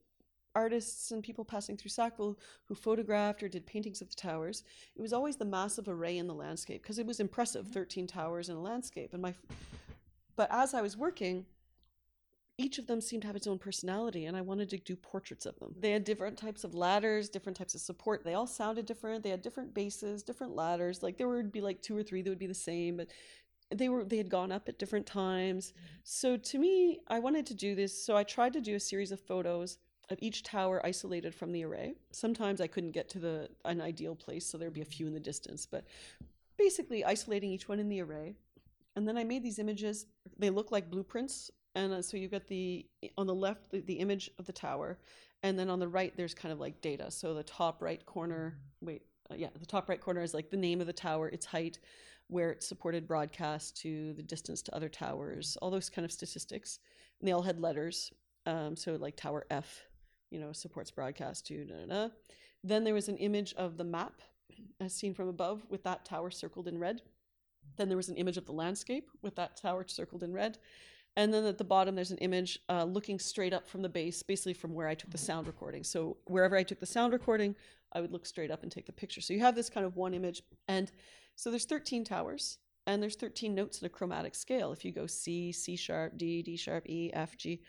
artists 0.55 1.11
and 1.11 1.23
people 1.23 1.45
passing 1.45 1.77
through 1.77 1.91
Sackville 1.91 2.39
who 2.67 2.75
photographed 2.75 3.43
or 3.43 3.49
did 3.49 3.67
paintings 3.67 4.01
of 4.01 4.11
the 4.11 4.17
towers, 4.17 4.65
it 4.95 5.03
was 5.03 5.13
always 5.13 5.37
the 5.37 5.45
massive 5.45 5.89
array 5.89 6.19
in 6.19 6.27
the 6.27 6.35
landscape 6.35 6.83
because 6.83 6.99
it 6.99 7.07
was 7.07 7.21
impressive, 7.21 7.65
mm-hmm. 7.65 7.75
13 7.75 8.07
towers 8.07 8.49
in 8.49 8.57
a 8.57 8.61
landscape. 8.61 9.13
And 9.13 9.23
my, 9.23 9.35
but 10.37 10.49
as 10.51 10.75
I 10.75 10.83
was 10.83 10.97
working, 10.97 11.47
each 12.59 12.79
of 12.79 12.87
them 12.87 13.01
seemed 13.01 13.23
to 13.23 13.27
have 13.27 13.37
its 13.37 13.47
own 13.47 13.59
personality 13.59 14.27
and 14.27 14.37
I 14.37 14.43
wanted 14.43 14.69
to 14.71 14.77
do 14.79 14.95
portraits 14.95 15.47
of 15.47 15.59
them. 15.59 15.75
They 15.79 15.91
had 15.91 16.05
different 16.05 16.37
types 16.37 16.65
of 16.65 16.75
ladders, 16.75 17.31
different 17.31 17.57
types 17.57 17.75
of 17.75 17.81
support. 17.81 18.25
They 18.25 18.35
all 18.35 18.47
sounded 18.47 18.85
different. 18.85 19.23
They 19.23 19.31
had 19.31 19.43
different 19.43 19.73
bases, 19.73 20.23
different 20.23 20.55
ladders. 20.55 21.03
Like 21.03 21.17
there 21.17 21.29
would 21.29 21.51
be 21.51 21.63
like 21.63 21.81
two 21.81 21.97
or 21.97 22.03
three 22.03 22.21
that 22.23 22.31
would 22.31 22.39
be 22.39 22.47
the 22.47 22.55
same, 22.55 22.99
but 22.99 23.09
they 23.75 23.89
were 23.89 24.05
they 24.05 24.17
had 24.17 24.29
gone 24.29 24.53
up 24.53 24.69
at 24.69 24.79
different 24.79 25.07
times. 25.07 25.73
Mm-hmm. 25.73 25.87
So 26.05 26.37
to 26.37 26.59
me, 26.59 27.01
I 27.09 27.19
wanted 27.19 27.47
to 27.47 27.55
do 27.55 27.75
this. 27.75 28.05
So 28.05 28.17
I 28.17 28.25
tried 28.25 28.53
to 28.55 28.61
do 28.61 28.75
a 28.75 28.81
series 28.81 29.13
of 29.13 29.21
photos 29.21 29.79
of 30.11 30.19
each 30.21 30.43
tower 30.43 30.85
isolated 30.85 31.35
from 31.35 31.53
the 31.53 31.65
array. 31.65 31.95
Sometimes 32.11 32.61
I 32.61 32.67
couldn't 32.67 32.93
get 32.93 33.09
to 33.11 33.19
the 33.19 33.49
an 33.65 33.81
ideal 33.81 34.15
place, 34.15 34.47
so 34.47 34.59
there'd 34.59 34.73
be 34.73 34.83
a 34.83 34.85
few 34.85 35.07
in 35.07 35.15
the 35.15 35.21
distance, 35.21 35.67
but 35.67 35.85
basically 36.59 37.05
isolating 37.05 37.51
each 37.51 37.69
one 37.69 37.79
in 37.79 37.89
the 37.89 38.01
array. 38.01 38.35
And 38.95 39.09
then 39.09 39.17
I 39.17 39.25
made 39.25 39.43
these 39.43 39.59
images. 39.59 40.07
They 40.39 40.51
look 40.51 40.71
like 40.71 40.91
blueprints, 40.91 41.51
and 41.75 41.93
uh, 41.93 42.03
so 42.03 42.17
you've 42.17 42.31
got 42.31 42.47
the 42.47 42.87
on 43.17 43.27
the 43.27 43.35
left 43.35 43.71
the, 43.71 43.81
the 43.81 43.95
image 43.95 44.31
of 44.39 44.47
the 44.47 44.53
tower, 44.53 44.99
and 45.43 45.59
then 45.59 45.71
on 45.71 45.79
the 45.79 45.89
right 45.89 46.13
there's 46.17 46.35
kind 46.35 46.53
of 46.53 46.61
like 46.61 46.81
data. 46.81 47.11
So 47.11 47.35
the 47.35 47.43
top 47.43 47.81
right 47.81 48.05
corner, 48.05 48.59
wait, 48.81 49.03
uh, 49.31 49.35
yeah, 49.37 49.49
the 49.59 49.67
top 49.67 49.89
right 49.89 50.01
corner 50.01 50.23
is 50.23 50.35
like 50.35 50.51
the 50.51 50.57
name 50.57 50.81
of 50.81 50.87
the 50.87 50.93
tower, 50.93 51.29
its 51.29 51.47
height, 51.47 51.79
where 52.29 52.51
it 52.51 52.63
supported 52.63 53.07
broadcast 53.07 53.77
to 53.83 54.13
the 54.15 54.23
distance 54.23 54.63
to 54.63 54.75
other 54.75 54.89
towers, 54.89 55.57
all 55.61 55.71
those 55.71 55.91
kind 55.91 56.05
of 56.05 56.13
statistics. 56.13 56.79
And 57.21 57.29
they 57.29 57.33
all 57.33 57.43
had 57.43 57.61
letters. 57.61 58.13
Um, 58.47 58.77
so 58.77 58.97
like 58.97 59.17
tower 59.17 59.47
F, 59.51 59.83
you 60.31 60.41
know, 60.41 60.53
supports 60.53 60.91
broadcast 60.91 61.47
to 61.49 61.65
da, 61.65 61.75
da, 61.75 61.87
da. 61.87 62.09
Then 62.65 62.85
there 62.85 62.95
was 62.95 63.09
an 63.09 63.19
image 63.19 63.55
of 63.55 63.77
the 63.77 63.85
map 63.85 64.23
as 64.81 64.95
seen 64.95 65.15
from 65.15 65.29
above 65.29 65.63
with 65.69 65.83
that 65.85 66.05
tower 66.05 66.31
circled 66.31 66.69
in 66.69 66.79
red. 66.79 67.03
Then 67.77 67.89
there 67.89 67.97
was 67.97 68.09
an 68.09 68.17
image 68.17 68.37
of 68.37 68.47
the 68.47 68.53
landscape 68.53 69.11
with 69.23 69.37
that 69.37 69.57
tower 69.57 69.85
circled 69.87 70.23
in 70.23 70.33
red. 70.33 70.59
And 71.17 71.33
then 71.33 71.45
at 71.45 71.59
the 71.59 71.65
bottom, 71.65 71.95
there's 71.95 72.11
an 72.11 72.19
image 72.19 72.59
uh, 72.69 72.85
looking 72.85 73.19
straight 73.19 73.53
up 73.53 73.69
from 73.69 73.83
the 73.83 73.89
base, 73.89 74.23
basically 74.23 74.55
from 74.55 74.75
where 74.75 74.89
I 74.89 74.95
took 74.95 75.11
the 75.11 75.19
sound 75.19 75.47
recording. 75.47 75.85
So 75.85 76.17
wherever 76.25 76.57
I 76.57 76.63
took 76.63 76.81
the 76.81 76.87
sound 76.87 77.13
recording, 77.13 77.55
I 77.93 78.01
would 78.01 78.13
look 78.13 78.25
straight 78.25 78.51
up 78.51 78.63
and 78.63 78.73
take 78.73 78.87
the 78.87 78.93
picture. 78.93 79.21
So 79.21 79.35
you 79.35 79.41
have 79.41 79.55
this 79.55 79.69
kind 79.69 79.85
of 79.85 79.97
one 79.97 80.15
image. 80.15 80.43
And 80.69 80.91
so 81.37 81.51
there's 81.51 81.65
13 81.65 82.05
towers 82.05 82.59
and 82.87 83.03
there's 83.03 83.17
13 83.17 83.55
notes 83.55 83.81
in 83.81 83.87
a 83.87 83.89
chromatic 83.89 84.35
scale. 84.35 84.73
If 84.73 84.85
you 84.85 84.93
go 84.93 85.07
C, 85.07 85.53
C 85.53 85.77
sharp, 85.77 86.17
D, 86.17 86.43
D 86.43 86.57
sharp, 86.57 86.89
E, 86.89 87.11
F, 87.13 87.37
G. 87.37 87.61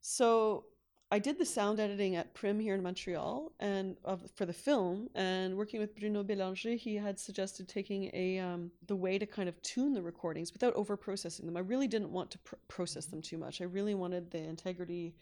So 0.00 0.64
I 1.12 1.18
did 1.18 1.38
the 1.38 1.44
sound 1.44 1.80
editing 1.80 2.14
at 2.14 2.34
Prim 2.34 2.60
here 2.60 2.74
in 2.74 2.82
Montreal 2.82 3.52
and 3.58 3.96
for 4.36 4.46
the 4.46 4.52
film 4.52 5.08
and 5.16 5.56
working 5.56 5.80
with 5.80 5.96
Bruno 5.96 6.22
Bélanger, 6.22 6.76
he 6.76 6.94
had 6.94 7.18
suggested 7.18 7.68
taking 7.68 8.10
a 8.14 8.38
um, 8.38 8.70
the 8.86 8.94
way 8.94 9.18
to 9.18 9.26
kind 9.26 9.48
of 9.48 9.60
tune 9.62 9.92
the 9.92 10.02
recordings 10.02 10.52
without 10.52 10.72
over 10.74 10.96
processing 10.96 11.46
them. 11.46 11.56
I 11.56 11.60
really 11.60 11.88
didn't 11.88 12.12
want 12.12 12.30
to 12.30 12.38
pr- 12.38 12.54
process 12.68 13.06
them 13.06 13.22
too 13.22 13.38
much. 13.38 13.60
I 13.60 13.64
really 13.64 13.94
wanted 13.94 14.30
the 14.30 14.38
integrity 14.38 15.16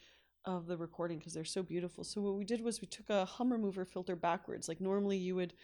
of 0.45 0.67
the 0.67 0.77
recording 0.77 1.19
because 1.19 1.33
they're 1.33 1.45
so 1.45 1.63
beautiful. 1.63 2.05
So 2.05 2.21
what 2.21 2.35
we 2.35 2.45
did 2.45 2.61
was 2.61 2.83
we 2.83 2.87
took 2.89 3.09
a 3.09 3.25
hum 3.25 3.51
remover 3.51 3.87
filter 3.87 4.15
backwards. 4.15 4.69
Like 4.69 4.83
normally 4.83 5.17
you 5.17 5.37
would 5.37 5.55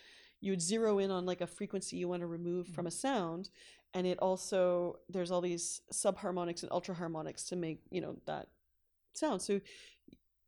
you 0.44 0.52
would 0.52 0.62
zero 0.62 0.98
in 0.98 1.10
on 1.10 1.24
like 1.24 1.40
a 1.40 1.46
frequency 1.46 1.96
you 1.96 2.08
want 2.08 2.20
to 2.20 2.26
remove 2.26 2.68
from 2.68 2.84
mm. 2.84 2.88
a 2.88 2.90
sound 2.90 3.48
and 3.94 4.06
it 4.06 4.18
also 4.18 4.98
there's 5.08 5.30
all 5.30 5.40
these 5.40 5.80
subharmonics 5.92 6.62
and 6.62 6.70
ultraharmonics 6.72 7.48
to 7.48 7.56
make, 7.56 7.80
you 7.90 8.00
know, 8.00 8.16
that 8.26 8.48
sound. 9.14 9.40
So 9.40 9.60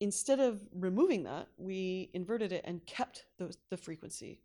instead 0.00 0.40
of 0.40 0.60
removing 0.74 1.22
that, 1.22 1.46
we 1.56 2.10
inverted 2.12 2.52
it 2.52 2.62
and 2.64 2.84
kept 2.84 3.24
the, 3.38 3.56
the 3.70 3.76
frequency. 3.76 4.40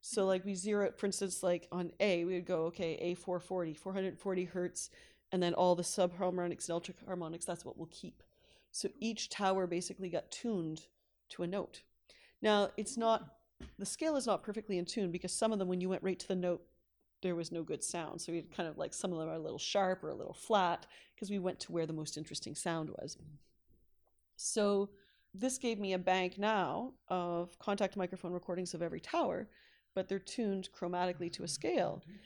So 0.00 0.24
mm. 0.24 0.26
like 0.26 0.44
we 0.44 0.54
zero, 0.54 0.90
for 0.96 1.06
instance, 1.06 1.44
like 1.44 1.68
on 1.70 1.92
A, 2.00 2.24
we 2.24 2.34
would 2.34 2.46
go, 2.46 2.64
okay, 2.64 2.94
A 3.00 3.14
440, 3.14 3.74
440 3.74 4.44
hertz, 4.46 4.90
and 5.30 5.40
then 5.40 5.54
all 5.54 5.76
the 5.76 5.84
subharmonics 5.84 6.68
and 6.68 6.82
ultraharmonics, 6.82 7.46
that's 7.46 7.64
what 7.64 7.78
we'll 7.78 7.88
keep. 7.92 8.22
So 8.72 8.88
each 8.98 9.30
tower 9.30 9.68
basically 9.68 10.10
got 10.10 10.30
tuned 10.32 10.82
to 11.30 11.44
a 11.44 11.46
note. 11.46 11.82
Now 12.42 12.70
it's 12.76 12.96
not, 12.96 13.36
the 13.78 13.86
scale 13.86 14.16
is 14.16 14.26
not 14.26 14.42
perfectly 14.42 14.78
in 14.78 14.84
tune 14.84 15.10
because 15.10 15.32
some 15.32 15.52
of 15.52 15.58
them, 15.58 15.68
when 15.68 15.80
you 15.80 15.88
went 15.88 16.02
right 16.02 16.18
to 16.18 16.28
the 16.28 16.36
note, 16.36 16.62
there 17.22 17.34
was 17.34 17.52
no 17.52 17.62
good 17.62 17.84
sound. 17.84 18.20
So 18.20 18.32
we 18.32 18.38
had 18.38 18.54
kind 18.54 18.68
of 18.68 18.78
like 18.78 18.94
some 18.94 19.12
of 19.12 19.18
them 19.18 19.28
are 19.28 19.34
a 19.34 19.38
little 19.38 19.58
sharp 19.58 20.02
or 20.02 20.08
a 20.08 20.14
little 20.14 20.34
flat 20.34 20.86
because 21.14 21.30
we 21.30 21.38
went 21.38 21.60
to 21.60 21.72
where 21.72 21.86
the 21.86 21.92
most 21.92 22.16
interesting 22.16 22.54
sound 22.54 22.90
was. 22.90 23.16
Mm-hmm. 23.16 23.34
So 24.36 24.90
this 25.34 25.58
gave 25.58 25.78
me 25.78 25.92
a 25.92 25.98
bank 25.98 26.38
now 26.38 26.94
of 27.08 27.58
contact 27.58 27.96
microphone 27.96 28.32
recordings 28.32 28.74
of 28.74 28.82
every 28.82 29.00
tower, 29.00 29.48
but 29.94 30.08
they're 30.08 30.18
tuned 30.18 30.70
chromatically 30.76 31.30
to 31.32 31.42
a 31.42 31.46
mm-hmm. 31.46 31.46
scale. 31.46 32.02
Mm-hmm. 32.02 32.16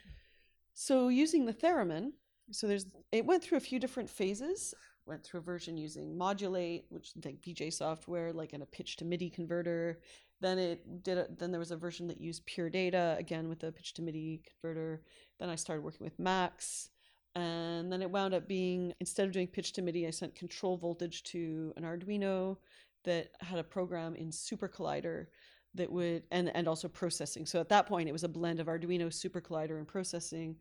So 0.74 1.08
using 1.08 1.44
the 1.44 1.54
theremin, 1.54 2.12
so 2.50 2.66
there's 2.66 2.86
it 3.10 3.24
went 3.24 3.42
through 3.42 3.58
a 3.58 3.60
few 3.60 3.78
different 3.78 4.10
phases. 4.10 4.74
Went 5.06 5.22
through 5.22 5.40
a 5.40 5.42
version 5.42 5.76
using 5.76 6.16
Modul8, 6.16 6.84
which 6.88 7.12
like 7.24 7.44
VJ 7.44 7.72
software, 7.74 8.32
like 8.32 8.54
in 8.54 8.62
a 8.62 8.66
pitch 8.66 8.96
to 8.96 9.04
MIDI 9.04 9.28
converter. 9.28 10.00
Then 10.44 10.58
it 10.58 11.02
did. 11.02 11.16
A, 11.16 11.26
then 11.38 11.50
there 11.50 11.58
was 11.58 11.70
a 11.70 11.76
version 11.76 12.06
that 12.08 12.20
used 12.20 12.44
pure 12.44 12.68
data 12.68 13.16
again 13.18 13.48
with 13.48 13.64
a 13.64 13.72
pitch 13.72 13.94
to 13.94 14.02
MIDI 14.02 14.42
converter. 14.44 15.02
Then 15.40 15.48
I 15.48 15.54
started 15.54 15.82
working 15.82 16.04
with 16.04 16.18
Max 16.18 16.90
and 17.34 17.90
then 17.90 18.02
it 18.02 18.10
wound 18.10 18.34
up 18.34 18.46
being 18.46 18.92
instead 19.00 19.26
of 19.26 19.32
doing 19.32 19.48
pitch 19.48 19.72
to 19.72 19.82
MIDI, 19.82 20.06
I 20.06 20.10
sent 20.10 20.36
control 20.36 20.76
voltage 20.76 21.22
to 21.24 21.72
an 21.76 21.82
Arduino 21.82 22.58
that 23.04 23.30
had 23.40 23.58
a 23.58 23.64
program 23.64 24.14
in 24.14 24.30
Super 24.30 24.68
Collider 24.68 25.26
that 25.74 25.90
would 25.90 26.22
and 26.30 26.54
and 26.54 26.68
also 26.68 26.88
processing. 26.88 27.46
So 27.46 27.58
at 27.58 27.68
that 27.70 27.86
point, 27.86 28.08
it 28.08 28.12
was 28.12 28.24
a 28.24 28.28
blend 28.28 28.60
of 28.60 28.66
Arduino, 28.66 29.12
Super 29.12 29.40
Collider, 29.40 29.78
and 29.78 29.88
processing 29.88 30.56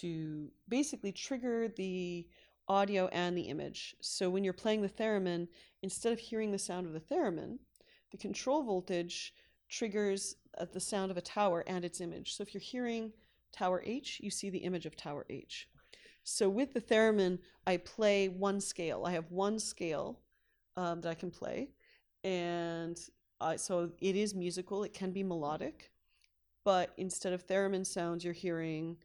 to 0.00 0.50
basically 0.68 1.12
trigger 1.12 1.68
the 1.68 2.26
audio 2.68 3.06
and 3.08 3.36
the 3.36 3.42
image. 3.42 3.96
So 4.00 4.28
when 4.28 4.44
you're 4.44 4.52
playing 4.52 4.82
the 4.82 4.88
theremin, 4.88 5.48
instead 5.82 6.12
of 6.12 6.18
hearing 6.18 6.52
the 6.52 6.58
sound 6.58 6.86
of 6.86 6.92
the 6.92 7.00
theremin, 7.00 7.58
the 8.10 8.16
control 8.16 8.62
voltage 8.62 9.34
triggers 9.68 10.36
uh, 10.58 10.66
the 10.72 10.80
sound 10.80 11.10
of 11.10 11.16
a 11.16 11.22
tower 11.22 11.64
and 11.66 11.84
its 11.84 12.00
image. 12.00 12.34
So 12.34 12.42
if 12.42 12.52
you're 12.52 12.60
hearing 12.60 13.12
tower 13.52 13.82
H, 13.84 14.20
you 14.22 14.30
see 14.30 14.50
the 14.50 14.58
image 14.58 14.86
of 14.86 14.96
tower 14.96 15.26
H. 15.30 15.68
So 16.24 16.48
with 16.48 16.72
the 16.72 16.80
theremin, 16.80 17.38
I 17.66 17.78
play 17.78 18.28
one 18.28 18.60
scale. 18.60 19.04
I 19.06 19.12
have 19.12 19.30
one 19.30 19.58
scale 19.58 20.20
um, 20.76 21.00
that 21.00 21.10
I 21.10 21.14
can 21.14 21.30
play, 21.30 21.70
and 22.24 22.98
uh, 23.40 23.56
so 23.56 23.90
it 24.00 24.16
is 24.16 24.34
musical. 24.34 24.84
It 24.84 24.92
can 24.92 25.12
be 25.12 25.22
melodic, 25.22 25.90
but 26.64 26.92
instead 26.96 27.32
of 27.32 27.46
theremin 27.46 27.86
sounds, 27.86 28.24
you're 28.24 28.34
hearing 28.34 28.96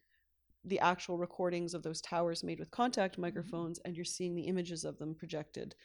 the 0.65 0.79
actual 0.79 1.17
recordings 1.17 1.73
of 1.73 1.83
those 1.83 2.01
towers 2.01 2.43
made 2.43 2.59
with 2.59 2.71
contact 2.71 3.13
mm-hmm. 3.13 3.21
microphones, 3.21 3.79
and 3.85 3.95
you're 3.95 4.05
seeing 4.05 4.35
the 4.35 4.43
images 4.43 4.83
of 4.83 4.97
them 4.97 5.15
projected. 5.15 5.75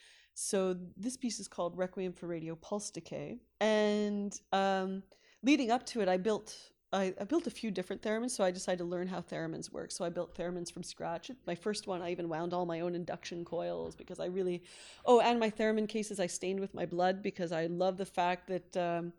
So 0.42 0.75
this 0.97 1.18
piece 1.18 1.38
is 1.38 1.49
called 1.49 1.76
Requiem 1.76 2.14
for 2.14 2.26
Radio 2.26 2.54
Pulse 2.54 2.90
Decay, 2.90 3.37
and 3.61 4.40
um, 4.52 5.02
leading 5.42 5.70
up 5.70 5.85
to 5.87 6.00
it, 6.00 6.09
I 6.09 6.16
built 6.16 6.56
I, 6.94 7.14
I, 7.20 7.25
built 7.25 7.47
a 7.47 7.50
few 7.50 7.70
different 7.70 8.00
theremins, 8.00 8.30
so 8.30 8.42
I 8.42 8.50
decided 8.50 8.78
to 8.78 8.85
learn 8.85 9.06
how 9.06 9.20
theremins 9.20 9.70
work. 9.70 9.92
So 9.92 10.02
I 10.02 10.09
built 10.09 10.35
theremins 10.35 10.73
from 10.73 10.82
scratch. 10.82 11.30
My 11.47 11.54
first 11.54 11.87
one, 11.87 12.00
I 12.00 12.11
even 12.11 12.28
wound 12.28 12.54
all 12.54 12.64
my 12.64 12.80
own 12.80 12.94
induction 12.94 13.44
coils 13.44 13.94
because 13.94 14.18
I 14.18 14.26
really, 14.26 14.64
oh, 15.04 15.20
and 15.20 15.38
my 15.38 15.50
theremin 15.50 15.87
cases 15.87 16.18
I 16.18 16.26
stained 16.26 16.59
with 16.59 16.73
my 16.75 16.87
blood 16.87 17.23
because 17.23 17.52
I 17.52 17.66
love 17.66 17.99
the 17.99 18.06
fact 18.06 18.49
that 18.49 18.76
um, 18.78 19.12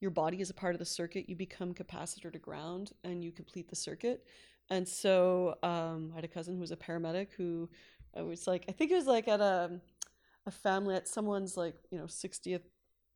your 0.00 0.10
body 0.10 0.40
is 0.42 0.50
a 0.50 0.54
part 0.54 0.74
of 0.74 0.78
the 0.78 0.84
circuit. 0.84 1.28
You 1.28 1.36
become 1.36 1.72
capacitor 1.72 2.30
to 2.30 2.38
ground 2.38 2.92
and 3.02 3.24
you 3.24 3.32
complete 3.32 3.70
the 3.70 3.76
circuit. 3.76 4.24
And 4.68 4.86
so 4.86 5.56
um, 5.62 6.10
I 6.12 6.16
had 6.16 6.24
a 6.24 6.28
cousin 6.28 6.54
who 6.54 6.60
was 6.60 6.70
a 6.70 6.76
paramedic 6.76 7.28
who 7.36 7.68
I 8.16 8.22
was 8.22 8.46
like, 8.46 8.66
I 8.68 8.72
think 8.72 8.90
it 8.90 8.94
was 8.94 9.06
like 9.06 9.26
at 9.26 9.40
a, 9.40 9.80
a 10.46 10.50
family, 10.50 10.94
at 10.94 11.08
someone's 11.08 11.56
like, 11.56 11.74
you 11.90 11.98
know, 11.98 12.04
60th 12.04 12.62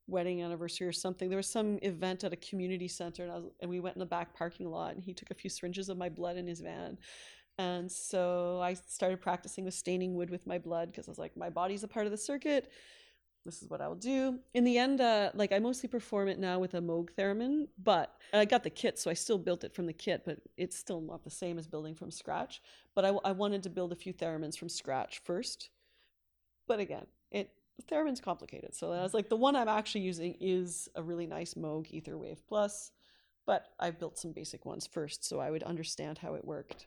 wedding 0.07 0.43
anniversary 0.43 0.87
or 0.87 0.93
something. 0.93 1.29
There 1.29 1.37
was 1.37 1.49
some 1.49 1.79
event 1.83 2.25
at 2.25 2.33
a 2.33 2.37
community 2.37 2.89
center, 2.89 3.23
and, 3.23 3.33
I 3.33 3.37
was, 3.37 3.45
and 3.61 3.71
we 3.71 3.81
went 3.81 3.97
in 3.97 4.01
the 4.01 4.07
back 4.07 4.37
parking 4.37 4.69
lot, 4.69 4.95
and 4.95 5.03
he 5.03 5.15
took 5.15 5.31
a 5.31 5.35
few 5.35 5.49
syringes 5.49 5.89
of 5.89 5.97
my 5.97 6.09
blood 6.09 6.37
in 6.37 6.47
his 6.47 6.61
van. 6.61 6.99
And 7.59 7.91
so 7.91 8.61
I 8.63 8.75
started 8.75 9.21
practicing 9.21 9.65
with 9.65 9.75
staining 9.75 10.15
wood 10.15 10.31
with 10.31 10.47
my 10.47 10.59
blood 10.59 10.91
because 10.91 11.09
I 11.09 11.11
was 11.11 11.19
like, 11.19 11.37
my 11.37 11.51
body's 11.51 11.85
a 11.85 11.89
part 11.89 12.07
of 12.07 12.13
the 12.13 12.19
circuit. 12.19 12.71
This 13.45 13.63
is 13.63 13.71
what 13.71 13.81
I 13.81 13.89
will 13.89 13.97
do. 13.97 14.39
In 14.53 14.65
the 14.65 14.77
end, 14.77 15.01
uh, 15.01 15.31
like 15.35 15.53
I 15.53 15.59
mostly 15.59 15.89
perform 15.89 16.29
it 16.29 16.39
now 16.39 16.59
with 16.59 16.75
a 16.75 16.81
Moog 16.81 17.11
theremin, 17.19 17.69
but 17.83 18.15
I 18.35 18.45
got 18.45 18.65
the 18.65 18.71
kit, 18.71 18.99
so 18.99 19.11
I 19.11 19.15
still 19.15 19.39
built 19.39 19.65
it 19.65 19.75
from 19.75 19.87
the 19.87 19.93
kit, 19.95 20.23
but 20.27 20.39
it's 20.59 20.77
still 20.77 21.01
not 21.01 21.25
the 21.25 21.31
same 21.31 21.59
as 21.59 21.67
building 21.67 21.95
from 21.95 22.11
scratch. 22.11 22.61
But 22.95 23.05
I, 23.05 23.09
I 23.25 23.33
wanted 23.33 23.63
to 23.63 23.71
build 23.71 23.93
a 23.93 23.97
few 23.97 24.13
theremins 24.13 24.59
from 24.59 24.69
scratch 24.69 25.21
first. 25.25 25.71
But 26.69 26.81
again, 26.81 27.07
it 27.31 27.51
theremin's 27.89 28.21
complicated. 28.21 28.75
So 28.75 28.93
I 28.93 29.03
was 29.03 29.15
like, 29.15 29.29
the 29.29 29.37
one 29.37 29.57
I'm 29.57 29.69
actually 29.69 30.03
using 30.03 30.37
is 30.41 30.89
a 30.95 31.03
really 31.03 31.27
nice 31.27 31.55
Moog 31.55 31.91
Etherwave 31.91 32.39
Plus, 32.47 32.93
but 33.47 33.69
I've 33.79 33.99
built 33.99 34.19
some 34.19 34.33
basic 34.33 34.67
ones 34.67 34.87
first 34.87 35.25
so 35.25 35.41
I 35.41 35.51
would 35.51 35.63
understand 35.63 36.19
how 36.19 36.35
it 36.35 36.45
worked. 36.45 36.87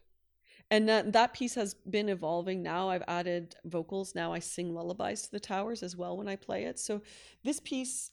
And 0.70 0.88
that, 0.90 1.12
that 1.14 1.34
piece 1.34 1.56
has 1.56 1.74
been 1.74 2.10
evolving 2.10 2.64
now. 2.64 2.90
I've 2.90 3.04
added 3.08 3.56
vocals. 3.66 4.16
Now 4.16 4.34
I 4.34 4.40
sing 4.40 4.74
lullabies 4.74 5.24
to 5.24 5.32
the 5.32 5.40
towers 5.40 5.84
as 5.84 5.96
well 5.96 6.18
when 6.18 6.28
I 6.28 6.36
play 6.36 6.64
it. 6.64 6.80
So 6.80 7.02
this 7.44 7.60
piece, 7.60 8.12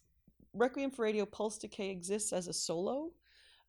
Requiem 0.52 0.90
for 0.90 1.02
Radio 1.02 1.24
Pulse 1.26 1.58
Decay, 1.58 1.90
exists 1.90 2.32
as 2.32 2.48
a 2.48 2.52
solo, 2.52 3.12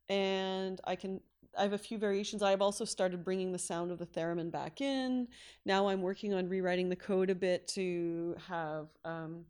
and 0.08 0.80
I 0.84 0.96
can 0.96 1.20
I 1.58 1.62
have 1.62 1.72
a 1.72 1.78
few 1.78 1.98
variations. 1.98 2.42
I've 2.42 2.62
also 2.62 2.84
started 2.84 3.24
bringing 3.24 3.52
the 3.52 3.58
sound 3.58 3.90
of 3.90 3.98
the 3.98 4.06
theremin 4.06 4.50
back 4.50 4.80
in. 4.80 5.28
Now 5.64 5.88
I'm 5.88 6.02
working 6.02 6.32
on 6.34 6.48
rewriting 6.48 6.88
the 6.88 6.96
code 6.96 7.30
a 7.30 7.34
bit 7.34 7.68
to 7.68 8.34
have 8.48 8.88
um, 9.04 9.44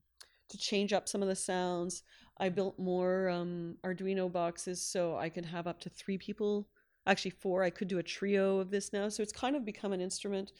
to 0.49 0.59
change 0.59 0.93
up 0.93 1.09
some 1.09 1.23
of 1.23 1.29
the 1.29 1.37
sounds. 1.37 2.03
I 2.39 2.49
built 2.49 2.79
more 2.79 3.29
um, 3.29 3.77
Arduino 3.85 4.31
boxes 4.31 4.81
so 4.83 5.17
I 5.17 5.29
can 5.29 5.45
have 5.45 5.67
up 5.67 5.81
to 5.81 5.91
three 5.91 6.19
people, 6.19 6.69
actually 7.07 7.31
four. 7.31 7.63
I 7.63 7.71
could 7.71 7.89
do 7.89 7.99
a 7.99 8.03
trio 8.03 8.59
of 8.59 8.71
this 8.71 8.93
now. 8.93 9.09
So 9.09 9.23
it's 9.23 9.33
kind 9.33 9.55
of 9.55 9.65
become 9.65 9.93
an 9.93 10.01
instrument 10.01 10.53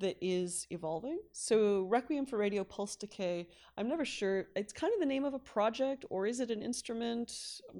that 0.00 0.16
is 0.20 0.66
evolving. 0.70 1.18
So 1.32 1.82
Requiem 1.82 2.26
for 2.26 2.36
Radio 2.36 2.64
Pulse 2.64 2.96
Decay, 2.96 3.46
I'm 3.76 3.88
never 3.88 4.04
sure. 4.04 4.46
It's 4.56 4.72
kind 4.72 4.92
of 4.92 5.00
the 5.00 5.06
name 5.06 5.24
of 5.24 5.34
a 5.34 5.38
project, 5.38 6.04
or 6.10 6.26
is 6.26 6.40
it 6.40 6.50
an 6.50 6.62
instrument? 6.62 7.32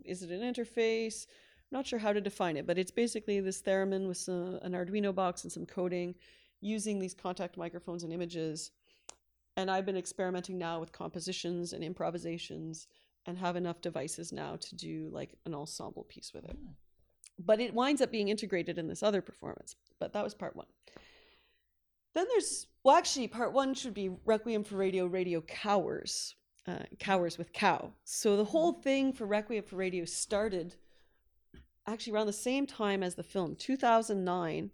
Is 0.04 0.22
it 0.22 0.30
an 0.30 0.40
interface? 0.40 1.26
Not 1.74 1.86
sure 1.86 1.98
how 1.98 2.12
to 2.12 2.20
define 2.20 2.56
it, 2.56 2.66
but 2.66 2.78
it's 2.78 2.90
basically 2.90 3.40
this 3.40 3.60
theremin 3.60 4.08
with 4.08 4.16
some, 4.16 4.58
an 4.62 4.72
Arduino 4.72 5.14
box 5.14 5.42
and 5.42 5.52
some 5.52 5.66
coding 5.66 6.14
using 6.60 6.98
these 6.98 7.12
contact 7.12 7.58
microphones 7.58 8.04
and 8.04 8.12
images. 8.12 8.70
And 9.56 9.70
I've 9.70 9.84
been 9.84 9.96
experimenting 9.96 10.56
now 10.56 10.80
with 10.80 10.92
compositions 10.92 11.74
and 11.74 11.84
improvisations 11.84 12.86
and 13.26 13.36
have 13.36 13.56
enough 13.56 13.80
devices 13.80 14.32
now 14.32 14.56
to 14.56 14.74
do 14.74 15.10
like 15.12 15.34
an 15.44 15.54
ensemble 15.54 16.04
piece 16.04 16.32
with 16.32 16.44
it. 16.44 16.56
But 17.38 17.60
it 17.60 17.74
winds 17.74 18.00
up 18.00 18.10
being 18.10 18.28
integrated 18.28 18.78
in 18.78 18.88
this 18.88 19.02
other 19.02 19.20
performance. 19.20 19.74
But 19.98 20.12
that 20.12 20.24
was 20.24 20.34
part 20.34 20.56
one. 20.56 20.66
Then 22.14 22.26
there's, 22.30 22.68
well, 22.84 22.96
actually, 22.96 23.26
part 23.26 23.52
one 23.52 23.74
should 23.74 23.94
be 23.94 24.10
Requiem 24.24 24.62
for 24.62 24.76
Radio, 24.76 25.06
Radio 25.06 25.40
Cowers, 25.40 26.36
uh, 26.68 26.84
Cowers 27.00 27.36
with 27.36 27.52
Cow. 27.52 27.92
So 28.04 28.36
the 28.36 28.44
whole 28.44 28.74
thing 28.74 29.12
for 29.12 29.26
Requiem 29.26 29.64
for 29.64 29.76
Radio 29.76 30.04
started 30.04 30.76
actually 31.86 32.12
around 32.12 32.26
the 32.26 32.32
same 32.32 32.66
time 32.66 33.02
as 33.02 33.14
the 33.14 33.22
film, 33.22 33.56
2009, 33.56 34.70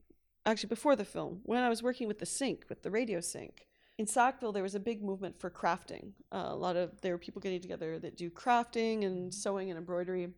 actually 0.46 0.68
before 0.68 0.96
the 0.96 1.04
film, 1.04 1.40
when 1.44 1.62
I 1.62 1.68
was 1.68 1.82
working 1.82 2.08
with 2.08 2.18
the 2.18 2.26
sink, 2.26 2.64
with 2.68 2.82
the 2.82 2.90
radio 2.90 3.20
sink. 3.20 3.66
In 3.98 4.06
Sackville, 4.06 4.52
there 4.52 4.62
was 4.62 4.74
a 4.74 4.80
big 4.80 5.02
movement 5.02 5.38
for 5.38 5.50
crafting. 5.50 6.12
Uh, 6.32 6.46
a 6.48 6.56
lot 6.56 6.76
of 6.76 7.00
there 7.02 7.12
were 7.12 7.18
people 7.18 7.42
getting 7.42 7.60
together 7.60 7.98
that 7.98 8.16
do 8.16 8.30
crafting 8.30 9.04
and 9.04 9.32
sewing 9.32 9.70
and 9.70 9.78
embroidery, 9.78 10.28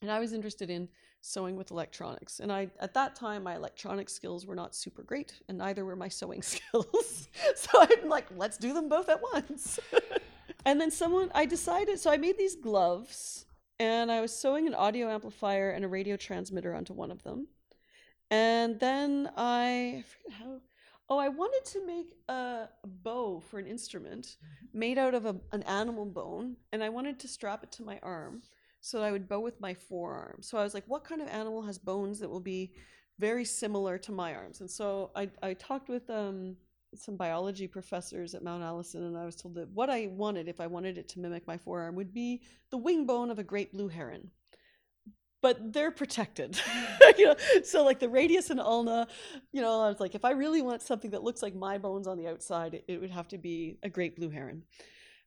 and 0.00 0.10
I 0.10 0.18
was 0.18 0.32
interested 0.32 0.68
in 0.68 0.88
sewing 1.20 1.54
with 1.56 1.70
electronics. 1.70 2.40
And 2.40 2.52
I, 2.52 2.68
at 2.80 2.92
that 2.94 3.14
time, 3.14 3.44
my 3.44 3.54
electronic 3.54 4.10
skills 4.10 4.44
were 4.44 4.56
not 4.56 4.74
super 4.74 5.02
great, 5.02 5.40
and 5.48 5.56
neither 5.56 5.84
were 5.84 5.96
my 5.96 6.08
sewing 6.08 6.42
skills. 6.52 7.28
so 7.54 7.70
I'm 7.74 8.08
like, 8.08 8.26
let's 8.36 8.58
do 8.58 8.74
them 8.74 8.88
both 8.88 9.08
at 9.08 9.22
once. 9.32 9.78
and 10.66 10.80
then 10.80 10.90
someone, 10.90 11.30
I 11.34 11.46
decided, 11.46 12.00
so 12.00 12.10
I 12.10 12.16
made 12.16 12.36
these 12.36 12.56
gloves, 12.56 13.46
and 13.78 14.10
I 14.10 14.20
was 14.20 14.36
sewing 14.36 14.66
an 14.66 14.74
audio 14.74 15.08
amplifier 15.10 15.70
and 15.70 15.84
a 15.84 15.88
radio 15.88 16.16
transmitter 16.16 16.74
onto 16.74 16.92
one 16.92 17.10
of 17.10 17.22
them. 17.22 17.48
And 18.30 18.80
then 18.80 19.30
I, 19.36 19.98
I 19.98 20.04
forget 20.08 20.38
how, 20.38 20.60
oh, 21.08 21.18
I 21.18 21.28
wanted 21.28 21.64
to 21.72 21.86
make 21.86 22.14
a, 22.28 22.68
bow 22.86 23.40
for 23.40 23.58
an 23.58 23.66
instrument 23.66 24.36
made 24.72 24.98
out 24.98 25.14
of 25.14 25.26
a, 25.26 25.36
an 25.52 25.62
animal 25.64 26.06
bone, 26.06 26.56
and 26.72 26.82
I 26.82 26.88
wanted 26.88 27.18
to 27.20 27.28
strap 27.28 27.62
it 27.62 27.72
to 27.72 27.82
my 27.82 27.98
arm 28.02 28.42
so 28.80 28.98
that 28.98 29.04
I 29.04 29.12
would 29.12 29.28
bow 29.28 29.40
with 29.40 29.60
my 29.60 29.74
forearm. 29.74 30.38
So 30.40 30.58
I 30.58 30.62
was 30.62 30.74
like, 30.74 30.84
what 30.86 31.04
kind 31.04 31.20
of 31.20 31.28
animal 31.28 31.62
has 31.62 31.78
bones 31.78 32.18
that 32.20 32.30
will 32.30 32.40
be 32.40 32.72
very 33.18 33.44
similar 33.44 33.98
to 33.98 34.12
my 34.12 34.34
arms? 34.34 34.60
And 34.60 34.70
so 34.70 35.10
I, 35.14 35.30
I 35.42 35.54
talked 35.54 35.88
with 35.88 36.08
um, 36.08 36.56
some 36.94 37.16
biology 37.16 37.66
professors 37.66 38.34
at 38.34 38.42
Mount 38.42 38.62
Allison, 38.62 39.04
and 39.04 39.16
I 39.16 39.24
was 39.24 39.36
told 39.36 39.54
that 39.54 39.70
what 39.70 39.90
I 39.90 40.08
wanted, 40.08 40.48
if 40.48 40.60
I 40.60 40.66
wanted 40.66 40.98
it 40.98 41.08
to 41.10 41.20
mimic 41.20 41.46
my 41.46 41.56
forearm, 41.56 41.94
would 41.96 42.12
be 42.12 42.42
the 42.70 42.78
wing 42.78 43.06
bone 43.06 43.30
of 43.30 43.38
a 43.38 43.44
great 43.44 43.72
blue 43.72 43.88
heron. 43.88 44.30
But 45.40 45.72
they're 45.72 45.90
protected, 45.90 46.60
you 47.18 47.26
know. 47.26 47.36
So 47.64 47.84
like 47.84 47.98
the 47.98 48.08
radius 48.08 48.50
and 48.50 48.60
ulna, 48.60 49.08
you 49.50 49.60
know, 49.60 49.80
I 49.80 49.88
was 49.88 49.98
like, 49.98 50.14
if 50.14 50.24
I 50.24 50.30
really 50.30 50.62
want 50.62 50.82
something 50.82 51.10
that 51.10 51.24
looks 51.24 51.42
like 51.42 51.54
my 51.54 51.78
bones 51.78 52.06
on 52.06 52.16
the 52.16 52.28
outside, 52.28 52.74
it, 52.74 52.84
it 52.86 53.00
would 53.00 53.10
have 53.10 53.28
to 53.28 53.38
be 53.38 53.78
a 53.82 53.88
great 53.88 54.14
blue 54.14 54.30
heron. 54.30 54.62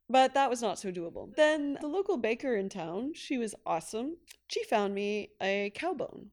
But 0.10 0.36
that 0.36 0.50
was 0.50 0.62
not 0.62 0.80
so 0.80 0.92
doable. 0.92 1.36
Then 1.36 1.78
the 1.82 1.88
local 1.88 2.18
baker 2.18 2.56
in 2.56 2.70
town, 2.70 3.14
she 3.14 3.38
was 3.38 3.56
awesome. 3.66 4.18
She 4.48 4.64
found 4.64 4.94
me 4.94 5.32
a 5.42 5.72
cow 5.76 5.94
bone 5.94 6.28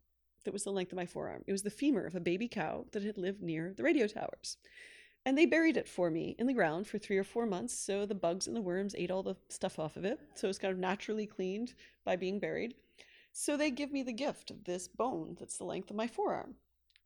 that 0.45 0.53
was 0.53 0.65
the 0.65 0.73
length 0.73 0.93
of 0.93 0.97
my 0.97 1.07
forearm. 1.07 1.43
It 1.47 1.53
was 1.53 1.63
the 1.63 1.71
femur 1.71 2.07
of 2.07 2.15
a 2.15 2.21
baby 2.21 2.49
cow 2.49 2.85
that 2.93 3.03
had 3.03 3.17
lived 3.17 3.43
near 3.43 3.73
the 3.77 3.83
radio 3.83 4.07
towers. 4.07 4.59
And 5.25 5.39
they 5.39 5.47
buried 5.47 5.77
it 5.77 5.89
for 5.89 6.11
me 6.11 6.35
in 6.39 6.47
the 6.47 6.53
ground 6.53 6.87
for 6.87 6.99
three 6.99 7.17
or 7.17 7.25
four 7.25 7.47
months. 7.47 7.75
So 7.75 8.07
the 8.07 8.15
bugs 8.15 8.49
and 8.49 8.57
the 8.57 8.61
worms 8.61 8.95
ate 8.99 9.11
all 9.11 9.23
the 9.23 9.37
stuff 9.49 9.79
off 9.79 9.97
of 9.97 10.05
it. 10.05 10.19
So 10.35 10.47
it 10.47 10.49
was 10.49 10.59
kind 10.59 10.73
of 10.73 10.79
naturally 10.79 11.27
cleaned 11.27 11.75
by 12.05 12.17
being 12.17 12.41
buried. 12.41 12.75
So 13.33 13.57
they 13.57 13.71
give 13.71 13.93
me 13.93 14.03
the 14.03 14.13
gift 14.13 14.51
of 14.51 14.65
this 14.65 14.89
bone 14.89 15.37
that's 15.39 15.59
the 15.59 15.65
length 15.65 15.91
of 15.91 15.97
my 15.97 16.07
forearm. 16.07 16.55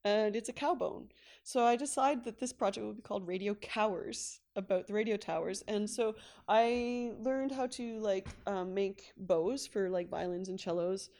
And 0.05 0.35
it's 0.37 0.49
a 0.49 0.53
cow 0.53 0.75
bone. 0.75 1.09
So 1.43 1.65
I 1.65 1.77
decide 1.77 2.25
that 2.25 2.39
this 2.39 2.53
project 2.53 2.87
would 2.87 2.97
be 2.97 3.03
called 3.03 3.27
Radio 3.27 3.55
Cowers 3.55 4.41
about 4.55 4.87
the 4.87 4.95
radio 4.95 5.17
towers. 5.17 5.63
And 5.69 5.89
so 5.89 6.15
I 6.49 7.13
learned 7.21 7.53
how 7.53 7.67
to 7.69 7.99
like 7.99 8.29
um, 8.47 8.73
make 8.73 9.13
bows 9.17 9.67
for 9.67 9.91
like 9.91 10.09
violins 10.09 10.49
and 10.49 10.59
cellos. 10.59 11.11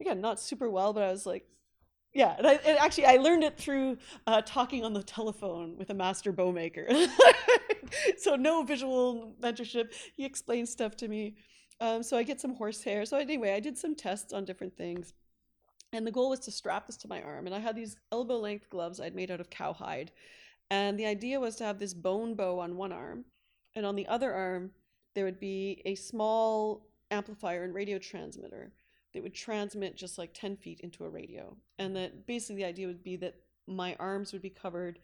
Again, 0.00 0.20
not 0.20 0.40
super 0.40 0.70
well, 0.70 0.92
but 0.92 1.02
I 1.02 1.10
was 1.10 1.26
like, 1.26 1.46
yeah, 2.14 2.36
and, 2.38 2.46
I, 2.46 2.52
and 2.64 2.78
actually, 2.78 3.06
I 3.06 3.16
learned 3.16 3.42
it 3.42 3.58
through 3.58 3.98
uh, 4.28 4.40
talking 4.42 4.84
on 4.84 4.92
the 4.92 5.02
telephone 5.02 5.76
with 5.76 5.90
a 5.90 5.94
master 5.94 6.30
bow 6.30 6.52
maker. 6.52 6.88
so 8.16 8.36
no 8.36 8.62
visual 8.62 9.34
mentorship. 9.42 9.92
He 10.16 10.24
explained 10.24 10.68
stuff 10.68 10.96
to 10.98 11.08
me. 11.08 11.34
Um, 11.80 12.04
so 12.04 12.16
I 12.16 12.22
get 12.22 12.40
some 12.40 12.54
horsehair. 12.54 13.04
So 13.04 13.18
anyway, 13.18 13.52
I 13.52 13.58
did 13.58 13.76
some 13.76 13.96
tests 13.96 14.32
on 14.32 14.44
different 14.44 14.76
things. 14.76 15.12
And 15.92 16.06
the 16.06 16.12
goal 16.12 16.30
was 16.30 16.40
to 16.40 16.52
strap 16.52 16.86
this 16.86 16.96
to 16.98 17.08
my 17.08 17.20
arm. 17.20 17.46
And 17.46 17.54
I 17.54 17.58
had 17.58 17.74
these 17.74 17.96
elbow 18.12 18.38
length 18.38 18.70
gloves 18.70 19.00
I'd 19.00 19.16
made 19.16 19.32
out 19.32 19.40
of 19.40 19.50
cowhide. 19.50 20.12
And 20.70 20.96
the 20.96 21.06
idea 21.06 21.40
was 21.40 21.56
to 21.56 21.64
have 21.64 21.80
this 21.80 21.94
bone 21.94 22.36
bow 22.36 22.60
on 22.60 22.76
one 22.76 22.92
arm. 22.92 23.24
And 23.74 23.84
on 23.84 23.96
the 23.96 24.06
other 24.06 24.32
arm, 24.32 24.70
there 25.16 25.24
would 25.24 25.40
be 25.40 25.82
a 25.84 25.96
small 25.96 26.86
amplifier 27.10 27.64
and 27.64 27.74
radio 27.74 27.98
transmitter 27.98 28.72
that 29.14 29.22
would 29.22 29.34
transmit 29.34 29.96
just 29.96 30.18
like 30.18 30.34
10 30.34 30.56
feet 30.56 30.80
into 30.80 31.04
a 31.04 31.08
radio. 31.08 31.56
And 31.78 31.96
that 31.96 32.26
basically 32.26 32.56
the 32.56 32.68
idea 32.68 32.88
would 32.88 33.04
be 33.04 33.16
that 33.16 33.36
my 33.66 33.96
arms 33.98 34.32
would 34.32 34.42
be 34.42 34.50
covered 34.50 34.98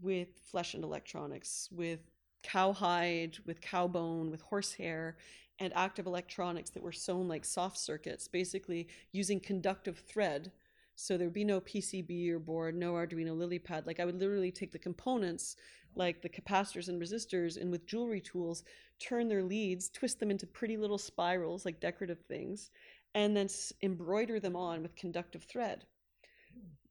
with 0.00 0.28
flesh 0.50 0.74
and 0.74 0.84
electronics, 0.84 1.68
with 1.72 2.00
cowhide, 2.42 3.36
with 3.44 3.60
cow 3.60 3.88
bone, 3.88 4.30
with 4.30 4.40
horsehair, 4.42 5.16
and 5.58 5.72
active 5.74 6.06
electronics 6.06 6.70
that 6.70 6.82
were 6.82 6.92
sewn 6.92 7.26
like 7.26 7.44
soft 7.44 7.76
circuits, 7.76 8.28
basically 8.28 8.88
using 9.12 9.40
conductive 9.40 9.98
thread. 9.98 10.52
So 10.94 11.16
there 11.16 11.26
would 11.26 11.34
be 11.34 11.44
no 11.44 11.60
PCB 11.60 12.30
or 12.30 12.38
board, 12.38 12.76
no 12.76 12.94
Arduino 12.94 13.36
LilyPad. 13.36 13.86
Like 13.86 14.00
I 14.00 14.04
would 14.04 14.18
literally 14.18 14.52
take 14.52 14.72
the 14.72 14.78
components, 14.78 15.56
like 15.94 16.22
the 16.22 16.28
capacitors 16.28 16.88
and 16.88 17.00
resistors, 17.00 17.60
and 17.60 17.70
with 17.70 17.86
jewelry 17.86 18.20
tools, 18.20 18.62
turn 19.00 19.28
their 19.28 19.42
leads, 19.42 19.88
twist 19.88 20.20
them 20.20 20.30
into 20.30 20.46
pretty 20.46 20.76
little 20.76 20.98
spirals, 20.98 21.64
like 21.64 21.80
decorative 21.80 22.20
things, 22.20 22.70
and 23.14 23.36
then 23.36 23.48
embroider 23.82 24.40
them 24.40 24.56
on 24.56 24.82
with 24.82 24.96
conductive 24.96 25.44
thread. 25.44 25.84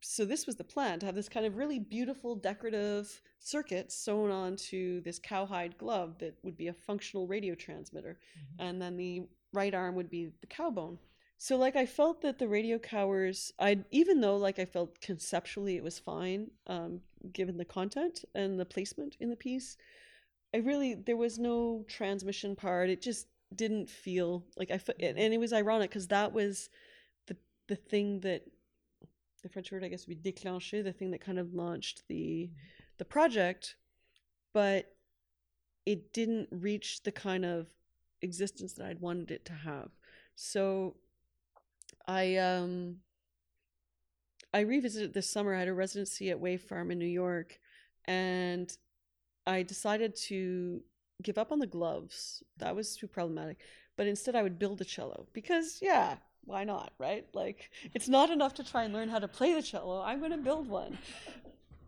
So 0.02 0.26
this 0.26 0.46
was 0.46 0.56
the 0.56 0.64
plan 0.64 1.00
to 1.00 1.06
have 1.06 1.16
this 1.16 1.30
kind 1.30 1.46
of 1.46 1.58
really 1.58 1.80
beautiful 1.80 2.36
decorative 2.36 3.22
circuit 3.40 3.92
sewn 3.92 4.30
onto 4.30 5.02
this 5.02 5.20
cowhide 5.20 5.78
glove 5.78 6.18
that 6.20 6.38
would 6.44 6.56
be 6.56 6.68
a 6.68 6.74
functional 6.74 7.28
radio 7.28 7.56
transmitter, 7.56 8.20
mm-hmm. 8.38 8.68
and 8.68 8.82
then 8.82 8.96
the 8.96 9.24
right 9.54 9.74
arm 9.74 9.96
would 9.96 10.10
be 10.10 10.32
the 10.42 10.48
cow 10.48 10.70
bone. 10.70 11.00
So 11.40 11.56
like 11.58 11.76
I 11.76 11.86
felt 11.86 12.22
that 12.22 12.40
the 12.40 12.48
radio 12.48 12.80
cowers, 12.80 13.52
I 13.60 13.84
even 13.92 14.22
though 14.22 14.38
like 14.38 14.60
I 14.60 14.66
felt 14.66 15.02
conceptually 15.02 15.78
it 15.78 15.84
was 15.84 16.00
fine, 16.00 16.52
um, 16.68 17.02
given 17.32 17.58
the 17.58 17.66
content 17.66 18.26
and 18.34 18.60
the 18.60 18.66
placement 18.66 19.18
in 19.20 19.30
the 19.30 19.36
piece, 19.36 19.78
I 20.54 20.58
really 20.58 20.96
there 20.96 21.18
was 21.18 21.38
no 21.38 21.86
transmission 21.88 22.56
part. 22.56 22.90
It 22.90 23.02
just 23.02 23.28
didn't 23.56 23.90
feel 23.90 24.44
like 24.58 24.72
I 24.72 24.80
and 25.00 25.34
it 25.34 25.40
was 25.40 25.54
ironic 25.54 25.90
because 25.90 26.08
that 26.08 26.34
was 26.34 26.70
the 27.28 27.38
the 27.68 27.76
thing 27.76 28.20
that 28.22 28.44
the 29.44 29.50
French 29.50 29.72
word 29.72 29.84
I 29.84 29.88
guess 29.88 30.08
would 30.08 30.22
be 30.22 30.32
déclenché, 30.32 30.84
the 30.84 30.94
thing 30.94 31.12
that 31.12 31.22
kind 31.22 31.40
of 31.40 31.54
launched 31.54 32.04
the 32.08 32.50
the 32.98 33.06
project, 33.06 33.76
but 34.54 34.94
it 35.86 36.12
didn't 36.12 36.50
reach 36.52 37.04
the 37.04 37.12
kind 37.12 37.46
of 37.46 37.68
existence 38.22 38.74
that 38.74 38.88
I'd 38.88 39.00
wanted 39.00 39.32
it 39.32 39.46
to 39.46 39.54
have. 39.54 39.92
So 40.36 40.96
I 42.08 42.36
um 42.38 42.98
I 44.54 44.62
revisited 44.62 45.14
this 45.14 45.30
summer. 45.30 45.54
I 45.54 45.60
had 45.60 45.68
a 45.68 45.74
residency 45.74 46.30
at 46.30 46.40
Wave 46.40 46.62
Farm 46.62 46.92
in 46.92 47.00
New 47.00 47.06
York, 47.06 47.60
and 48.06 48.76
I 49.46 49.64
decided 49.64 50.16
to 50.28 50.82
give 51.24 51.38
up 51.38 51.52
on 51.52 51.60
the 51.60 51.68
gloves. 51.68 52.44
That 52.58 52.76
was 52.76 52.96
too 52.96 53.08
problematic. 53.08 53.58
But 53.96 54.08
instead, 54.08 54.36
I 54.36 54.44
would 54.44 54.60
build 54.60 54.82
a 54.82 54.86
cello 54.86 55.28
because, 55.34 55.80
yeah, 55.82 56.18
why 56.46 56.64
not, 56.64 56.94
right? 57.00 57.26
Like, 57.34 57.70
it's 57.94 58.08
not 58.08 58.30
enough 58.30 58.54
to 58.56 58.64
try 58.64 58.84
and 58.84 58.94
learn 58.94 59.10
how 59.10 59.20
to 59.20 59.28
play 59.28 59.54
the 59.54 59.62
cello. 59.62 60.02
I'm 60.02 60.20
going 60.20 60.32
to 60.32 60.38
build 60.38 60.68
one. 60.68 60.98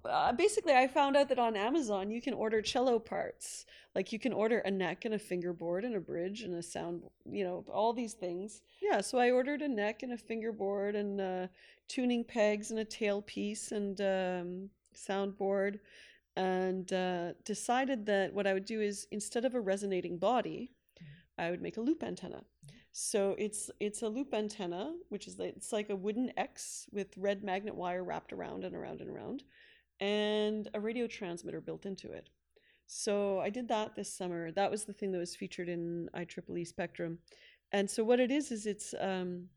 Uh, 0.03 0.31
basically, 0.31 0.73
I 0.73 0.87
found 0.87 1.17
out 1.17 1.27
that 1.29 1.39
on 1.39 1.55
Amazon 1.55 2.09
you 2.09 2.21
can 2.21 2.33
order 2.33 2.61
cello 2.61 2.99
parts. 2.99 3.65
Like 3.95 4.13
you 4.13 4.19
can 4.19 4.31
order 4.31 4.59
a 4.59 4.71
neck 4.71 5.05
and 5.05 5.13
a 5.13 5.19
fingerboard 5.19 5.83
and 5.83 5.95
a 5.95 5.99
bridge 5.99 6.41
and 6.41 6.55
a 6.55 6.63
sound, 6.63 7.03
you 7.29 7.43
know, 7.43 7.65
all 7.71 7.91
these 7.91 8.13
things. 8.13 8.61
Yeah, 8.81 9.01
so 9.01 9.17
I 9.17 9.31
ordered 9.31 9.61
a 9.61 9.67
neck 9.67 10.03
and 10.03 10.13
a 10.13 10.17
fingerboard 10.17 10.95
and 10.95 11.19
uh, 11.19 11.47
tuning 11.87 12.23
pegs 12.23 12.71
and 12.71 12.79
a 12.79 12.85
tailpiece 12.85 13.71
and 13.71 13.99
um, 13.99 14.69
soundboard 14.95 15.79
and 16.39 16.93
uh, 16.93 17.33
decided 17.43 18.05
that 18.05 18.33
what 18.33 18.47
I 18.47 18.53
would 18.53 18.63
do 18.63 18.79
is 18.79 19.07
instead 19.11 19.43
of 19.43 19.55
a 19.55 19.59
resonating 19.59 20.17
body, 20.17 20.71
I 21.37 21.51
would 21.51 21.61
make 21.61 21.75
a 21.75 21.81
loop 21.81 22.01
antenna. 22.01 22.43
So 22.93 23.35
it's 23.37 23.69
it's 23.81 24.01
a 24.03 24.07
loop 24.07 24.33
antenna, 24.33 24.95
which 25.09 25.27
is 25.27 25.37
like, 25.37 25.53
it's 25.57 25.73
like 25.73 25.89
a 25.89 25.95
wooden 25.95 26.31
X 26.37 26.87
with 26.93 27.17
red 27.17 27.43
magnet 27.43 27.75
wire 27.75 28.05
wrapped 28.05 28.31
around 28.31 28.63
and 28.63 28.73
around 28.73 29.01
and 29.01 29.09
around, 29.09 29.43
and 29.99 30.69
a 30.73 30.79
radio 30.79 31.07
transmitter 31.07 31.59
built 31.59 31.85
into 31.85 32.09
it. 32.11 32.29
So 32.87 33.39
I 33.39 33.49
did 33.49 33.67
that 33.67 33.95
this 33.95 34.11
summer. 34.11 34.51
That 34.51 34.71
was 34.71 34.85
the 34.85 34.93
thing 34.93 35.11
that 35.11 35.19
was 35.19 35.35
featured 35.35 35.67
in 35.67 36.09
IEEE 36.15 36.67
Spectrum. 36.67 37.19
And 37.73 37.89
so 37.89 38.03
what 38.03 38.21
it 38.21 38.31
is 38.31 38.51
is 38.51 38.65
it's 38.65 38.95
um, 38.99 39.49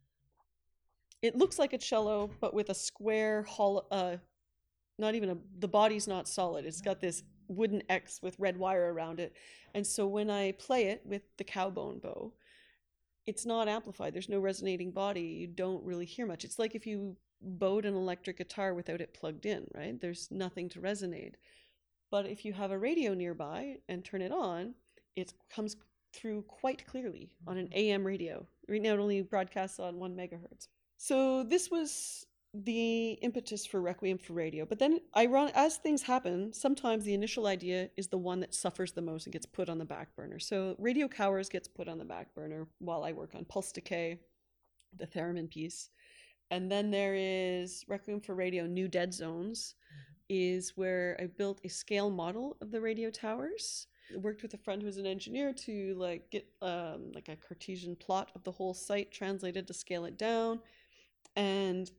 it 1.23 1.37
looks 1.37 1.61
like 1.61 1.73
a 1.73 1.79
cello, 1.79 2.29
but 2.41 2.53
with 2.53 2.71
a 2.71 2.75
square 2.75 3.45
hollow, 3.45 3.87
uh, 3.93 4.17
not 4.99 5.15
even 5.15 5.31
a 5.31 5.37
the 5.59 5.69
body's 5.69 6.07
not 6.07 6.29
solid. 6.29 6.65
It's 6.65 6.81
got 6.81 7.01
this 7.01 7.23
wooden 7.49 7.83
X 7.89 8.21
with 8.23 8.39
red 8.39 8.57
wire 8.57 8.93
around 8.93 9.21
it. 9.21 9.35
And 9.75 9.87
so 9.87 10.07
when 10.07 10.31
I 10.31 10.53
play 10.53 10.87
it 10.87 11.03
with 11.05 11.23
the 11.37 11.45
cowbone 11.45 11.99
bow, 11.99 12.33
it's 13.27 13.47
not 13.47 13.69
amplified. 13.69 14.15
There's 14.15 14.29
no 14.29 14.41
resonating 14.41 14.91
body. 14.91 15.23
You 15.23 15.47
don't 15.47 15.85
really 15.85 16.07
hear 16.07 16.27
much. 16.27 16.45
It's 16.45 16.59
like 16.59 16.75
if 16.75 16.87
you 16.87 17.17
bowed 17.41 17.85
an 17.85 17.95
electric 17.95 18.39
guitar 18.39 18.75
without 18.75 19.01
it 19.01 19.15
plugged 19.15 19.47
in, 19.47 19.67
right? 19.75 20.01
There's 20.01 20.29
nothing 20.31 20.69
to 20.71 20.81
resonate. 20.81 21.35
But 22.11 22.27
if 22.27 22.45
you 22.45 22.53
have 22.53 22.71
a 22.71 22.79
radio 22.79 23.15
nearby 23.15 23.79
and 23.89 24.05
turn 24.05 24.23
it 24.23 24.33
on, 24.33 24.75
it 25.17 25.33
comes 25.55 25.77
through 26.13 26.43
quite 26.43 26.87
clearly 26.87 27.31
on 27.47 27.57
an 27.57 27.67
mm-hmm. 27.67 27.79
AM 27.79 28.07
radio. 28.07 28.47
Right 28.69 28.83
now, 28.83 28.95
it 28.95 29.01
only 29.01 29.23
broadcasts 29.23 29.81
on 29.81 29.99
one 29.99 30.15
megahertz. 30.15 30.69
So 30.99 31.43
this 31.43 31.71
was 31.71 32.27
the 32.55 33.13
impetus 33.23 33.65
for 33.65 33.81
Requiem 33.81 34.19
for 34.19 34.35
Radio. 34.35 34.67
But 34.67 34.79
then, 34.79 35.01
iron- 35.15 35.53
as 35.55 35.77
things 35.77 36.03
happen, 36.03 36.53
sometimes 36.53 37.05
the 37.05 37.15
initial 37.15 37.47
idea 37.47 37.89
is 37.97 38.09
the 38.09 38.19
one 38.19 38.41
that 38.41 38.55
suffers 38.55 38.93
the 38.93 39.01
most 39.01 39.27
and 39.27 39.33
gets 39.33 39.47
put 39.47 39.69
on 39.69 39.79
the 39.79 39.85
back 39.85 40.15
burner. 40.15 40.39
So 40.39 40.77
Radio 40.79 41.09
Cowers 41.09 41.49
gets 41.49 41.67
put 41.67 41.89
on 41.89 41.99
the 41.99 42.05
back 42.05 42.35
burner 42.35 42.69
while 42.79 43.05
I 43.05 43.13
work 43.13 43.35
on 43.35 43.47
Pulse 43.47 43.73
Decay, 43.73 44.21
the 44.99 45.07
theremin 45.07 45.49
piece. 45.49 45.89
And 46.51 46.71
then 46.71 46.91
there 46.91 47.15
is 47.15 47.85
Requiem 47.89 48.21
for 48.21 48.35
Radio 48.35 48.67
New 48.67 48.87
Dead 48.87 49.15
Zones, 49.15 49.75
is 50.29 50.77
where 50.77 51.17
I 51.19 51.27
built 51.27 51.61
a 51.65 51.69
scale 51.69 52.11
model 52.11 52.59
of 52.61 52.71
the 52.71 52.81
radio 52.81 53.11
towers. 53.11 53.87
I 54.13 54.19
worked 54.19 54.43
with 54.43 54.53
a 54.53 54.59
friend 54.59 54.83
who's 54.83 54.99
an 54.99 55.07
engineer 55.07 55.55
to 55.55 55.95
like 55.97 56.31
get 56.31 56.47
um, 56.61 57.13
like 57.15 57.29
a 57.29 57.37
Cartesian 57.37 57.97
plot 57.97 58.31
of 58.35 58.45
the 58.45 58.51
whole 58.51 58.75
site 58.75 59.11
translated 59.11 59.67
to 59.67 59.73
scale 59.73 60.05
it 60.05 60.19
down. 60.19 60.61
And 61.35 61.91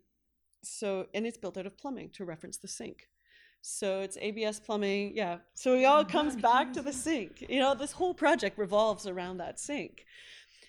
so 0.64 1.08
and 1.14 1.26
it's 1.26 1.38
built 1.38 1.58
out 1.58 1.66
of 1.66 1.78
plumbing 1.78 2.10
to 2.14 2.26
reference 2.26 2.58
the 2.58 2.68
sink. 2.68 3.10
So 3.62 4.02
it's 4.02 4.18
abs 4.18 4.60
plumbing 4.60 5.16
yeah. 5.16 5.38
So 5.54 5.76
it 5.76 5.86
all 5.86 6.04
comes 6.04 6.36
back 6.36 6.74
to 6.74 6.82
the 6.82 6.94
sink. 6.94 7.46
You 7.50 7.60
know 7.60 7.76
this 7.76 7.92
whole 7.92 8.14
project 8.14 8.58
revolves 8.58 9.08
around 9.08 9.38
that 9.38 9.60
sink. 9.60 10.06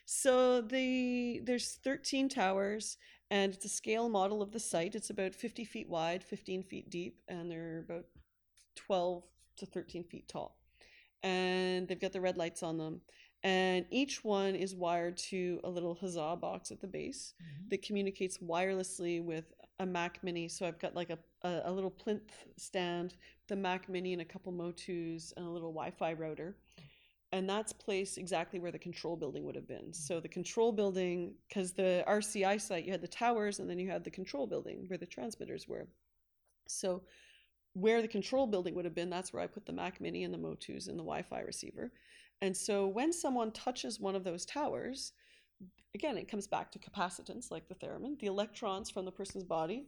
So 0.07 0.61
the 0.61 1.41
there's 1.45 1.79
13 1.83 2.29
towers 2.29 2.97
and 3.31 3.55
it's 3.55 3.65
a 3.65 3.69
scale 3.71 4.09
model 4.09 4.43
of 4.43 4.53
the 4.53 4.61
site. 4.61 4.95
It's 4.95 5.11
about 5.11 5.35
50 5.35 5.65
feet 5.65 5.89
wide 5.89 6.23
15 6.23 6.63
feet 6.63 6.91
deep 6.91 7.19
and 7.29 7.51
they're 7.51 7.85
about 7.89 8.05
12 8.77 9.25
to 9.59 9.67
13 9.67 10.05
feet 10.05 10.29
tall. 10.29 10.59
And 11.23 11.89
they've 11.89 12.01
got 12.01 12.13
the 12.13 12.21
red 12.21 12.37
lights 12.37 12.63
on 12.63 12.77
them. 12.77 13.01
And 13.43 13.87
each 13.91 14.25
one 14.25 14.55
is 14.55 14.75
wired 14.75 15.17
to 15.29 15.61
a 15.65 15.69
little 15.69 15.95
huzzah 15.95 16.37
box 16.41 16.71
at 16.71 16.81
the 16.81 16.87
base 16.87 17.35
mm-hmm. 17.43 17.69
that 17.69 17.83
communicates 17.83 18.39
wirelessly 18.39 19.23
with 19.23 19.53
a 19.81 19.87
Mac 19.87 20.23
Mini. 20.23 20.49
So 20.49 20.67
I've 20.67 20.79
got 20.79 20.95
like 20.95 21.11
a, 21.11 21.19
a, 21.43 21.63
a 21.67 21.73
little 21.73 21.91
plinth 21.91 22.33
stand, 22.57 23.17
the 23.49 23.57
Mac 23.57 23.89
Mini, 23.89 24.13
and 24.13 24.23
a 24.23 24.25
couple 24.25 24.53
Motus 24.53 25.33
and 25.37 25.47
a 25.47 25.51
little 25.51 25.73
Wi-Fi 25.73 26.13
router. 26.15 26.57
And 27.33 27.49
that's 27.49 27.73
placed 27.73 28.17
exactly 28.17 28.61
where 28.61 28.71
the 28.71 28.79
control 28.79 29.17
building 29.17 29.45
would 29.45 29.57
have 29.57 29.67
been. 29.67 29.79
Mm-hmm. 29.79 29.93
So 29.93 30.21
the 30.21 30.29
control 30.29 30.71
building, 30.71 31.35
because 31.49 31.73
the 31.73 32.05
RCI 32.07 32.61
site, 32.61 32.85
you 32.85 32.93
had 32.93 33.01
the 33.01 33.09
towers 33.09 33.59
and 33.59 33.69
then 33.69 33.79
you 33.79 33.91
had 33.91 34.05
the 34.05 34.11
control 34.11 34.47
building 34.47 34.85
where 34.87 34.99
the 34.99 35.07
transmitters 35.07 35.67
were. 35.67 35.89
So 36.69 37.03
where 37.73 38.01
the 38.01 38.09
control 38.09 38.47
building 38.47 38.75
would 38.77 38.85
have 38.85 38.95
been, 38.95 39.11
that's 39.11 39.33
where 39.33 39.43
I 39.43 39.49
put 39.49 39.67
the 39.67 39.73
Mac 39.73 40.01
Mini 40.01 40.23
and 40.23 40.33
the 40.33 40.39
Motus 40.39 40.87
and 40.87 40.97
the 40.97 41.03
Wi-Fi 41.03 41.41
receiver. 41.41 41.91
And 42.41 42.57
so 42.57 42.87
when 42.87 43.13
someone 43.13 43.51
touches 43.51 43.99
one 43.99 44.15
of 44.15 44.23
those 44.23 44.45
towers, 44.45 45.13
again, 45.95 46.17
it 46.17 46.29
comes 46.29 46.47
back 46.47 46.71
to 46.73 46.79
capacitance, 46.79 47.51
like 47.51 47.69
the 47.69 47.75
theremin. 47.75 48.19
The 48.19 48.27
electrons 48.27 48.91
from 48.91 49.05
the 49.05 49.13
person's 49.13 49.45
body 49.45 49.87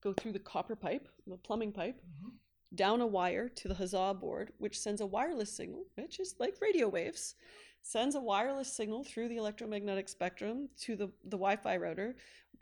go 0.00 0.12
through 0.12 0.32
the 0.32 0.38
copper 0.38 0.76
pipe, 0.76 1.08
the 1.26 1.36
plumbing 1.36 1.72
pipe, 1.72 1.96
mm-hmm. 1.96 2.28
down 2.74 3.00
a 3.00 3.06
wire 3.06 3.48
to 3.48 3.68
the 3.68 3.74
Huzzah 3.74 4.14
board, 4.20 4.52
which 4.58 4.78
sends 4.78 5.00
a 5.00 5.06
wireless 5.06 5.52
signal, 5.52 5.84
which 5.96 6.20
is 6.20 6.36
like 6.38 6.54
radio 6.60 6.88
waves, 6.88 7.34
sends 7.82 8.14
a 8.14 8.20
wireless 8.20 8.72
signal 8.72 9.04
through 9.04 9.28
the 9.28 9.36
electromagnetic 9.36 10.08
spectrum 10.08 10.68
to 10.80 10.94
the, 10.94 11.06
the 11.24 11.36
Wi 11.36 11.56
Fi 11.56 11.76
router 11.76 12.16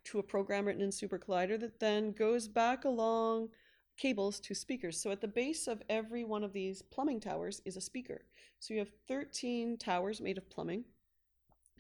to 0.05 0.19
a 0.19 0.23
program 0.23 0.67
written 0.67 0.83
in 0.83 0.93
Super 0.93 1.19
Collider 1.19 1.59
that 1.61 1.81
then 1.81 2.13
goes 2.13 2.49
back 2.49 2.85
along 2.85 3.49
cables 3.97 4.39
to 4.41 4.55
speakers. 4.55 5.01
So 5.01 5.11
at 5.11 5.21
the 5.21 5.29
base 5.29 5.67
of 5.67 5.83
every 5.89 6.25
one 6.25 6.45
of 6.45 6.53
these 6.53 6.83
plumbing 6.83 7.21
towers 7.21 7.61
is 7.65 7.77
a 7.77 7.81
speaker. 7.81 8.23
So 8.61 8.75
you 8.75 8.81
have 8.81 8.93
13 9.09 9.79
towers 9.79 10.21
made 10.21 10.39
of 10.39 10.49
plumbing 10.51 10.85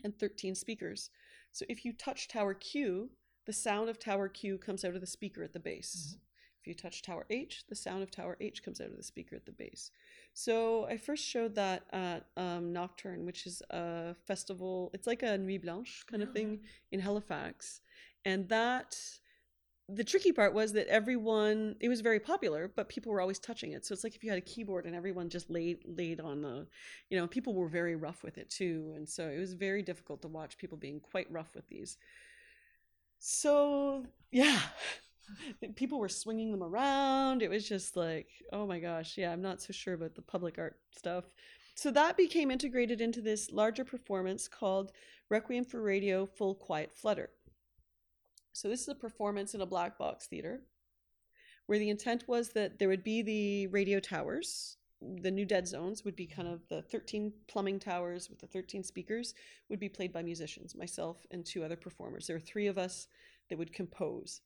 and 0.05 0.19
13 0.19 0.55
speakers. 0.55 1.11
So 1.53 1.65
if 1.69 1.85
you 1.85 1.93
touch 1.93 2.29
tower 2.29 2.55
Q, 2.55 3.11
the 3.47 3.53
sound 3.53 3.89
of 3.89 3.99
tower 3.99 4.29
Q 4.29 4.59
comes 4.59 4.85
out 4.85 4.95
of 4.95 5.01
the 5.01 5.07
speaker 5.07 5.43
at 5.43 5.53
the 5.53 5.61
base. 5.61 6.09
Mm-hmm. 6.09 6.21
If 6.61 6.67
you 6.67 6.75
touch 6.75 7.03
tower 7.03 7.27
H, 7.31 7.65
the 7.69 7.77
sound 7.77 8.03
of 8.03 8.11
tower 8.11 8.37
H 8.41 8.63
comes 8.63 8.81
out 8.81 8.91
of 8.91 8.97
the 8.97 9.03
speaker 9.03 9.37
at 9.37 9.47
the 9.47 9.53
base. 9.53 9.93
So 10.35 10.85
I 10.87 10.97
first 10.97 11.25
showed 11.25 11.55
that 11.55 11.85
at 11.93 12.27
um, 12.37 12.73
Nocturne, 12.73 13.25
which 13.25 13.47
is 13.47 13.63
a 13.71 14.17
festival. 14.27 14.91
It's 14.93 15.07
like 15.07 15.23
a 15.23 15.39
Nuit 15.39 15.63
Blanche 15.63 16.05
kind 16.11 16.25
of 16.25 16.33
thing 16.33 16.61
in 16.91 16.99
Halifax, 16.99 17.81
and 18.25 18.49
that 18.49 18.99
the 19.88 20.03
tricky 20.05 20.33
part 20.33 20.53
was 20.53 20.72
that 20.72 20.88
everyone 20.88 21.77
it 21.81 21.88
was 21.88 22.01
very 22.01 22.18
popular 22.18 22.70
but 22.75 22.88
people 22.88 23.12
were 23.12 23.20
always 23.20 23.38
touching 23.38 23.72
it. 23.72 23.87
So 23.87 23.92
it's 23.92 24.03
like 24.03 24.16
if 24.16 24.25
you 24.25 24.31
had 24.31 24.38
a 24.38 24.42
keyboard 24.42 24.85
and 24.85 24.96
everyone 24.96 25.29
just 25.29 25.49
laid 25.49 25.79
laid 25.85 26.20
on 26.20 26.42
the 26.42 26.66
you 27.09 27.16
know 27.16 27.27
people 27.27 27.55
were 27.55 27.68
very 27.68 27.94
rough 27.94 28.25
with 28.25 28.37
it 28.38 28.51
too. 28.51 28.92
And 28.96 29.09
so 29.09 29.29
it 29.29 29.38
was 29.38 29.53
very 29.55 29.83
difficult 29.83 30.22
to 30.22 30.29
watch 30.29 30.59
people 30.59 30.77
being 30.77 31.01
quite 31.01 31.31
rough 31.31 31.55
with 31.55 31.68
these. 31.68 31.99
So 33.20 34.05
yeah 34.33 34.61
people 35.77 35.99
were 36.01 36.09
swinging 36.09 36.51
them 36.51 36.62
around. 36.62 37.42
It 37.42 37.51
was 37.51 37.68
just 37.68 37.96
like 37.96 38.29
oh 38.53 38.66
my 38.66 38.81
gosh 38.81 39.16
yeah 39.16 39.33
i'm 39.33 39.42
not 39.42 39.62
so 39.62 39.72
sure 39.72 39.94
about 39.94 40.16
the 40.16 40.22
public 40.22 40.59
art 40.59 40.77
stuff. 40.96 41.25
So 41.77 41.90
that 41.92 42.16
became 42.16 42.51
integrated 42.51 43.01
into 43.01 43.20
this 43.20 43.53
larger 43.53 43.85
performance 43.85 44.49
called 44.49 44.92
requiem 45.29 45.64
for 45.64 45.81
radio 45.81 46.27
full 46.27 46.55
quiet 46.57 46.92
flutter 46.92 47.31
so 48.57 48.69
this 48.69 48.81
is 48.81 48.88
a 48.88 48.95
performance 48.95 49.55
in 49.55 49.61
a 49.61 49.66
black 49.66 49.99
box 49.99 50.27
theater 50.27 50.62
where 51.66 51.79
the 51.79 51.90
intent 51.90 52.25
was 52.27 52.49
that 52.51 52.79
there 52.79 52.88
would 52.88 53.05
be 53.05 53.21
the 53.21 53.66
radio 53.66 54.01
towers. 54.01 54.79
The 55.03 55.31
new 55.31 55.45
dead 55.45 55.69
zones 55.69 56.07
would 56.07 56.16
be 56.16 56.27
mm-hmm. 56.27 56.40
kind 56.40 56.55
of 56.55 56.66
the 56.71 56.81
13 56.81 57.35
plumbing 57.49 57.79
towers 57.79 58.31
with 58.31 58.38
the 58.38 58.47
13 58.47 58.83
speakers 58.83 59.35
would 59.69 59.79
be 59.79 59.90
played 59.90 60.11
by 60.11 60.23
musicians, 60.23 60.75
myself 60.75 61.27
and 61.31 61.45
two 61.45 61.64
other 61.64 61.77
performers. 61.77 62.27
There 62.27 62.37
are 62.37 62.40
three 62.40 62.66
of 62.66 62.79
us 62.79 63.09
that 63.51 63.59
would 63.59 63.75
compose 63.75 64.40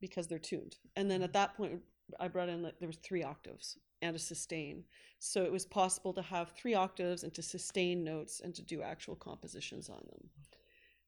because 0.00 0.26
they're 0.26 0.38
tuned. 0.38 0.76
And 0.96 1.10
then 1.10 1.20
at 1.20 1.34
mm-hmm. 1.34 1.38
that 1.40 1.54
point, 1.54 1.82
I 2.18 2.28
brought 2.28 2.48
in 2.48 2.62
that 2.62 2.80
there 2.80 2.88
was 2.88 2.96
three 2.96 3.24
octaves 3.24 3.76
and 4.00 4.16
a 4.16 4.18
sustain. 4.18 4.84
So 5.18 5.44
it 5.44 5.52
was 5.52 5.66
possible 5.66 6.14
to 6.14 6.22
have 6.22 6.52
three 6.52 6.72
octaves 6.72 7.24
and 7.24 7.34
to 7.34 7.42
sustain 7.42 8.04
notes 8.04 8.40
and 8.42 8.54
to 8.54 8.62
do 8.62 8.80
actual 8.80 9.16
compositions 9.16 9.90
on 9.90 10.02
them. 10.10 10.30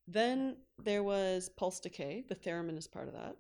Then 0.09 0.57
there 0.83 1.03
was 1.03 1.49
Pulse 1.57 1.81
Decay, 1.81 2.25
the 2.29 2.37
theremin 2.37 2.79
is 2.79 2.87
part 2.87 3.09
of 3.09 3.15
that. 3.15 3.37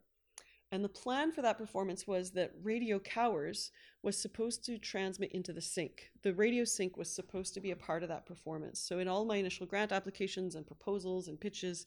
And 0.72 0.83
the 0.83 0.88
plan 0.88 1.31
for 1.31 1.42
that 1.42 1.59
performance 1.59 2.09
was 2.09 2.33
that 2.33 2.52
Radio 2.61 2.98
Cowers 2.98 3.70
was 4.02 4.20
supposed 4.20 4.64
to 4.64 4.79
transmit 4.79 5.31
into 5.31 5.52
the 5.52 5.61
sink. 5.61 6.11
The 6.22 6.35
radio 6.35 6.64
sink 6.64 6.96
was 6.96 7.09
supposed 7.09 7.55
to 7.55 7.61
be 7.61 7.70
a 7.70 7.76
part 7.76 8.02
of 8.02 8.09
that 8.09 8.26
performance. 8.26 8.81
So 8.81 8.98
in 8.98 9.07
all 9.07 9.24
my 9.24 9.37
initial 9.37 9.66
grant 9.66 9.92
applications 9.92 10.57
and 10.57 10.66
proposals 10.66 11.29
and 11.29 11.40
pitches, 11.40 11.87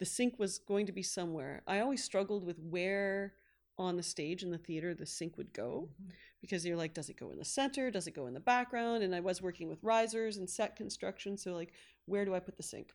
the 0.00 0.04
sink 0.04 0.38
was 0.38 0.58
going 0.58 0.86
to 0.86 0.92
be 0.92 1.02
somewhere. 1.02 1.62
I 1.66 1.78
always 1.78 2.02
struggled 2.02 2.44
with 2.44 2.58
where 2.58 3.34
on 3.78 3.96
the 3.96 4.02
stage 4.02 4.42
in 4.42 4.50
the 4.50 4.58
theater 4.58 4.94
the 4.94 5.06
sink 5.06 5.36
would 5.36 5.52
go 5.52 5.88
mm-hmm. 5.92 6.10
because 6.40 6.66
you're 6.66 6.76
like 6.76 6.94
does 6.94 7.08
it 7.08 7.16
go 7.16 7.30
in 7.30 7.38
the 7.38 7.44
center 7.44 7.90
does 7.90 8.08
it 8.08 8.14
go 8.14 8.26
in 8.26 8.34
the 8.34 8.40
background 8.40 9.04
and 9.04 9.14
i 9.14 9.20
was 9.20 9.40
working 9.40 9.68
with 9.68 9.78
risers 9.82 10.36
and 10.36 10.50
set 10.50 10.74
construction 10.74 11.38
so 11.38 11.54
like 11.54 11.72
where 12.06 12.24
do 12.24 12.34
i 12.34 12.40
put 12.40 12.56
the 12.56 12.62
sink 12.62 12.92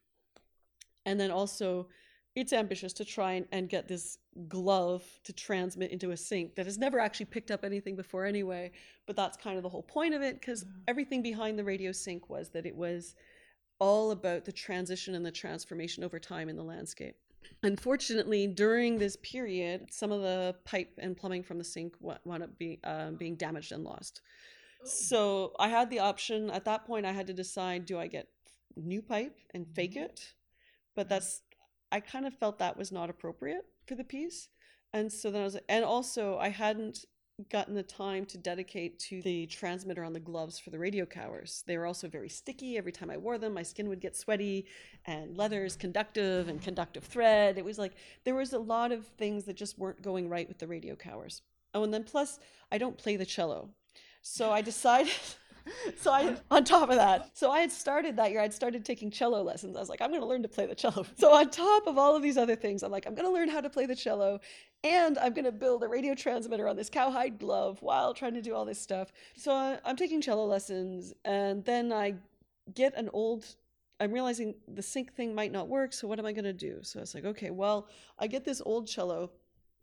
and 1.06 1.20
then 1.20 1.32
also 1.32 1.88
it's 2.36 2.54
ambitious 2.54 2.94
to 2.94 3.06
try 3.06 3.34
and, 3.34 3.46
and 3.52 3.70
get 3.70 3.88
this 3.88 4.18
glove 4.48 5.04
to 5.24 5.32
transmit 5.34 5.92
into 5.92 6.12
a 6.12 6.18
sink 6.18 6.56
that 6.56 6.66
has 6.66 6.78
never 6.78 7.00
actually 7.00 7.28
picked 7.28 7.52
up 7.52 7.64
anything 7.64 7.96
before 7.96 8.26
anyway 8.26 8.72
but 9.06 9.16
that's 9.16 9.38
kind 9.38 9.58
of 9.58 9.64
the 9.64 9.70
whole 9.70 9.84
point 9.84 10.14
of 10.14 10.22
it 10.22 10.40
because 10.40 10.64
mm-hmm. 10.64 10.80
everything 10.88 11.22
behind 11.22 11.58
the 11.58 11.64
radio 11.64 11.92
sink 11.92 12.30
was 12.30 12.50
that 12.50 12.66
it 12.66 12.76
was 12.76 13.16
all 13.80 14.12
about 14.12 14.46
the 14.46 14.52
transition 14.52 15.16
and 15.16 15.26
the 15.26 15.32
transformation 15.32 16.04
over 16.04 16.20
time 16.20 16.50
in 16.50 16.56
the 16.56 16.64
landscape 16.64 17.16
unfortunately 17.62 18.48
during 18.48 18.98
this 18.98 19.18
period 19.18 19.88
some 19.92 20.12
of 20.12 20.22
the 20.22 20.56
pipe 20.66 20.92
and 20.98 21.16
plumbing 21.16 21.44
from 21.44 21.58
the 21.58 21.64
sink 21.64 21.96
wound 22.02 22.44
up 22.44 22.58
being, 22.58 22.78
um, 22.84 23.16
being 23.16 23.36
damaged 23.36 23.72
and 23.72 23.84
lost 23.84 24.22
oh. 24.82 24.86
so 24.86 25.54
i 25.60 25.68
had 25.68 25.90
the 25.90 26.00
option 26.00 26.50
at 26.50 26.66
that 26.66 26.86
point 26.86 27.06
i 27.06 27.12
had 27.12 27.28
to 27.28 27.34
decide 27.34 27.86
do 27.86 28.00
i 28.00 28.08
get 28.08 28.28
new 28.76 29.02
pipe 29.02 29.38
and 29.54 29.68
fake 29.76 29.92
mm-hmm. 29.92 30.06
it 30.06 30.34
but 30.96 31.04
mm-hmm. 31.04 31.10
that's 31.10 31.42
I 31.92 32.00
kind 32.00 32.26
of 32.26 32.34
felt 32.34 32.58
that 32.60 32.78
was 32.78 32.92
not 32.92 33.10
appropriate 33.10 33.66
for 33.88 33.96
the 33.96 34.04
piece. 34.04 34.50
And 34.94 35.12
so 35.12 35.30
then 35.30 35.42
I 35.42 35.46
was 35.46 35.58
and 35.70 35.86
also 35.86 36.38
I 36.38 36.50
hadn't 36.50 37.06
gotten 37.50 37.74
the 37.74 37.84
time 37.84 38.26
to 38.28 38.38
dedicate 38.38 39.00
to 39.00 39.22
the 39.24 39.48
transmitter 39.48 40.04
on 40.04 40.14
the 40.14 40.20
gloves 40.20 40.60
for 40.60 40.70
the 40.70 40.78
radio 40.78 41.06
cowers. 41.06 41.64
They 41.66 41.78
were 41.78 41.88
also 41.88 42.08
very 42.08 42.30
sticky. 42.30 42.78
Every 42.78 42.92
time 42.92 43.10
I 43.10 43.18
wore 43.18 43.40
them, 43.40 43.54
my 43.54 43.64
skin 43.64 43.90
would 43.90 44.02
get 44.02 44.16
sweaty 44.16 44.68
and 45.06 45.36
leather 45.36 45.66
is 45.66 45.76
conductive 45.76 46.48
and 46.48 46.62
conductive 46.62 47.04
thread. 47.04 47.58
It 47.58 47.66
was 47.66 47.80
like 47.80 47.94
there 48.24 48.36
was 48.36 48.54
a 48.54 48.60
lot 48.60 48.92
of 48.92 49.08
things 49.18 49.46
that 49.46 49.56
just 49.56 49.80
weren't 49.80 50.02
going 50.02 50.30
right 50.30 50.48
with 50.48 50.60
the 50.60 50.68
radio 50.68 50.96
cowers. 50.96 51.42
Oh, 51.74 51.84
and 51.84 51.94
then 51.94 52.04
plus 52.04 52.40
I 52.72 52.78
don't 52.78 52.98
play 52.98 53.16
the 53.16 53.26
cello. 53.26 53.70
So 54.22 54.52
I 54.52 54.62
decided 54.72 55.14
so 55.98 56.12
I, 56.12 56.36
on 56.52 56.64
top 56.64 56.90
of 56.90 56.96
that, 56.96 57.38
so 57.38 57.52
I 57.52 57.62
had 57.62 57.72
started 57.72 58.16
that 58.18 58.32
year, 58.32 58.42
I'd 58.42 58.54
started 58.54 58.86
taking 58.86 59.12
cello 59.12 59.42
lessons. 59.42 59.76
I 59.76 59.80
was 59.80 59.90
like, 59.90 60.02
I'm 60.02 60.10
going 60.10 60.22
to 60.22 60.28
learn 60.28 60.42
to 60.44 60.48
play 60.48 60.66
the 60.66 60.76
cello. 60.76 61.06
So 61.18 61.34
on 61.34 61.50
top 61.50 61.88
of 61.88 61.98
all 61.98 62.16
of 62.16 62.22
these 62.22 62.38
other 62.38 62.56
things, 62.56 62.84
I'm 62.84 62.92
like, 62.92 63.06
I'm 63.06 63.16
going 63.16 63.28
to 63.28 63.34
learn 63.34 63.50
how 63.50 63.62
to 63.62 63.70
play 63.70 63.86
the 63.86 63.96
cello 63.96 64.40
and 64.84 65.18
I'm 65.18 65.34
going 65.34 65.46
to 65.46 65.52
build 65.52 65.84
a 65.84 65.88
radio 65.88 66.14
transmitter 66.14 66.68
on 66.68 66.76
this 66.76 66.90
cowhide 66.90 67.40
glove 67.40 67.82
while 67.82 68.14
trying 68.14 68.34
to 68.34 68.42
do 68.42 68.54
all 68.54 68.66
this 68.66 68.82
stuff. 68.82 69.14
So 69.38 69.54
I, 69.54 69.80
I'm 69.86 69.96
taking 69.96 70.22
cello 70.22 70.46
lessons 70.46 71.14
and 71.24 71.64
then 71.64 71.94
I 71.94 72.16
get 72.74 72.96
an 72.98 73.10
old 73.14 73.46
I'm 74.00 74.12
realizing 74.12 74.56
the 74.68 74.82
sink 74.82 75.14
thing 75.14 75.34
might 75.34 75.52
not 75.52 75.70
work. 75.70 75.94
So 75.94 76.08
what 76.08 76.20
am 76.20 76.26
I 76.26 76.34
going 76.34 76.44
to 76.44 76.54
do? 76.54 76.80
So 76.82 77.00
I 77.00 77.02
was 77.02 77.16
like, 77.16 77.26
okay, 77.26 77.52
well, 77.52 77.88
I 78.20 78.28
get 78.28 78.44
this 78.44 78.62
old 78.66 78.88
cello, 78.88 79.32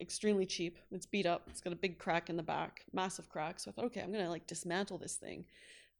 extremely 0.00 0.46
cheap. 0.46 0.78
It's 0.90 1.06
beat 1.06 1.26
up. 1.26 1.48
It's 1.48 1.60
got 1.60 1.72
a 1.72 1.76
big 1.76 1.98
crack 1.98 2.30
in 2.30 2.36
the 2.36 2.42
back, 2.42 2.84
massive 2.92 3.28
crack. 3.28 3.60
So 3.60 3.70
I 3.70 3.72
thought, 3.72 3.84
okay, 3.86 4.00
I'm 4.00 4.12
going 4.12 4.24
to 4.24 4.30
like 4.30 4.46
dismantle 4.46 4.98
this 4.98 5.14
thing 5.14 5.44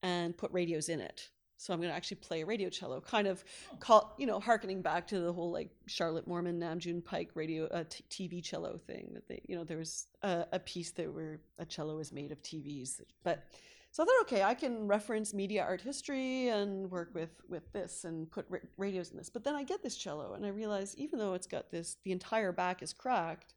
and 0.03 0.37
put 0.37 0.51
radios 0.53 0.89
in 0.89 1.01
it. 1.01 1.29
So 1.57 1.75
I'm 1.75 1.81
going 1.81 1.91
to 1.91 1.95
actually 1.95 2.17
play 2.17 2.41
a 2.41 2.47
radio 2.47 2.71
cello, 2.71 3.03
kind 3.03 3.27
of 3.27 3.45
call, 3.81 4.15
you 4.19 4.27
know, 4.27 4.41
harkening 4.41 4.81
back 4.81 5.07
to 5.09 5.21
the 5.21 5.31
whole 5.31 5.53
like 5.53 5.71
Charlotte 5.87 6.27
Moorman, 6.27 6.55
Nam 6.55 6.79
June 6.79 7.03
Paik 7.03 7.29
radio 7.35 7.67
uh, 7.67 7.85
t- 7.87 8.31
TV 8.31 8.43
cello 8.43 8.79
thing 8.87 9.11
that 9.13 9.29
they, 9.29 9.43
you 9.47 9.57
know, 9.57 9.65
there 9.65 9.77
was 9.77 10.07
a, 10.23 10.47
a 10.53 10.59
piece 10.59 10.91
that 10.93 11.13
where 11.13 11.41
a 11.59 11.67
cello 11.67 11.99
is 11.99 12.13
made 12.13 12.33
of 12.33 12.43
TVs, 12.43 13.03
but 13.23 13.45
so 13.93 14.05
I 14.05 14.07
thought, 14.07 14.21
okay, 14.23 14.43
I 14.43 14.55
can 14.55 14.87
reference 14.87 15.35
media 15.35 15.63
art 15.63 15.81
history 15.81 16.49
and 16.49 16.89
work 16.91 17.11
with 17.13 17.43
with 17.49 17.73
this 17.73 18.05
and 18.05 18.31
put 18.31 18.47
ra- 18.49 18.61
radios 18.79 19.11
in 19.11 19.17
this. 19.17 19.29
But 19.29 19.43
then 19.43 19.57
I 19.57 19.65
get 19.65 19.83
this 19.83 19.97
cello 19.97 20.35
and 20.35 20.47
I 20.47 20.51
realize 20.51 20.97
even 20.97 21.19
though 21.19 21.35
it's 21.35 21.49
got 21.49 21.71
this, 21.71 21.97
the 22.05 22.13
entire 22.13 22.53
back 22.53 22.83
is 22.83 22.93
cracked, 22.93 23.55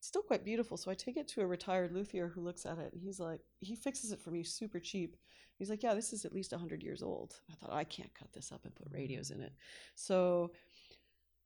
it's 0.00 0.08
still 0.08 0.22
quite 0.22 0.46
beautiful. 0.46 0.78
So 0.78 0.90
I 0.90 0.94
take 0.94 1.18
it 1.18 1.28
to 1.28 1.42
a 1.42 1.46
retired 1.46 1.92
luthier 1.92 2.26
who 2.26 2.40
looks 2.40 2.64
at 2.64 2.78
it 2.78 2.90
and 2.94 3.02
he's 3.02 3.20
like, 3.20 3.40
he 3.60 3.76
fixes 3.76 4.12
it 4.12 4.18
for 4.18 4.30
me 4.30 4.42
super 4.42 4.80
cheap. 4.80 5.14
He's 5.58 5.68
like, 5.68 5.82
yeah, 5.82 5.92
this 5.92 6.14
is 6.14 6.24
at 6.24 6.32
least 6.32 6.52
100 6.52 6.82
years 6.82 7.02
old. 7.02 7.34
I 7.50 7.54
thought, 7.54 7.74
I 7.74 7.84
can't 7.84 8.14
cut 8.14 8.32
this 8.32 8.50
up 8.50 8.64
and 8.64 8.74
put 8.74 8.88
radios 8.90 9.30
in 9.30 9.42
it. 9.42 9.52
So, 9.96 10.52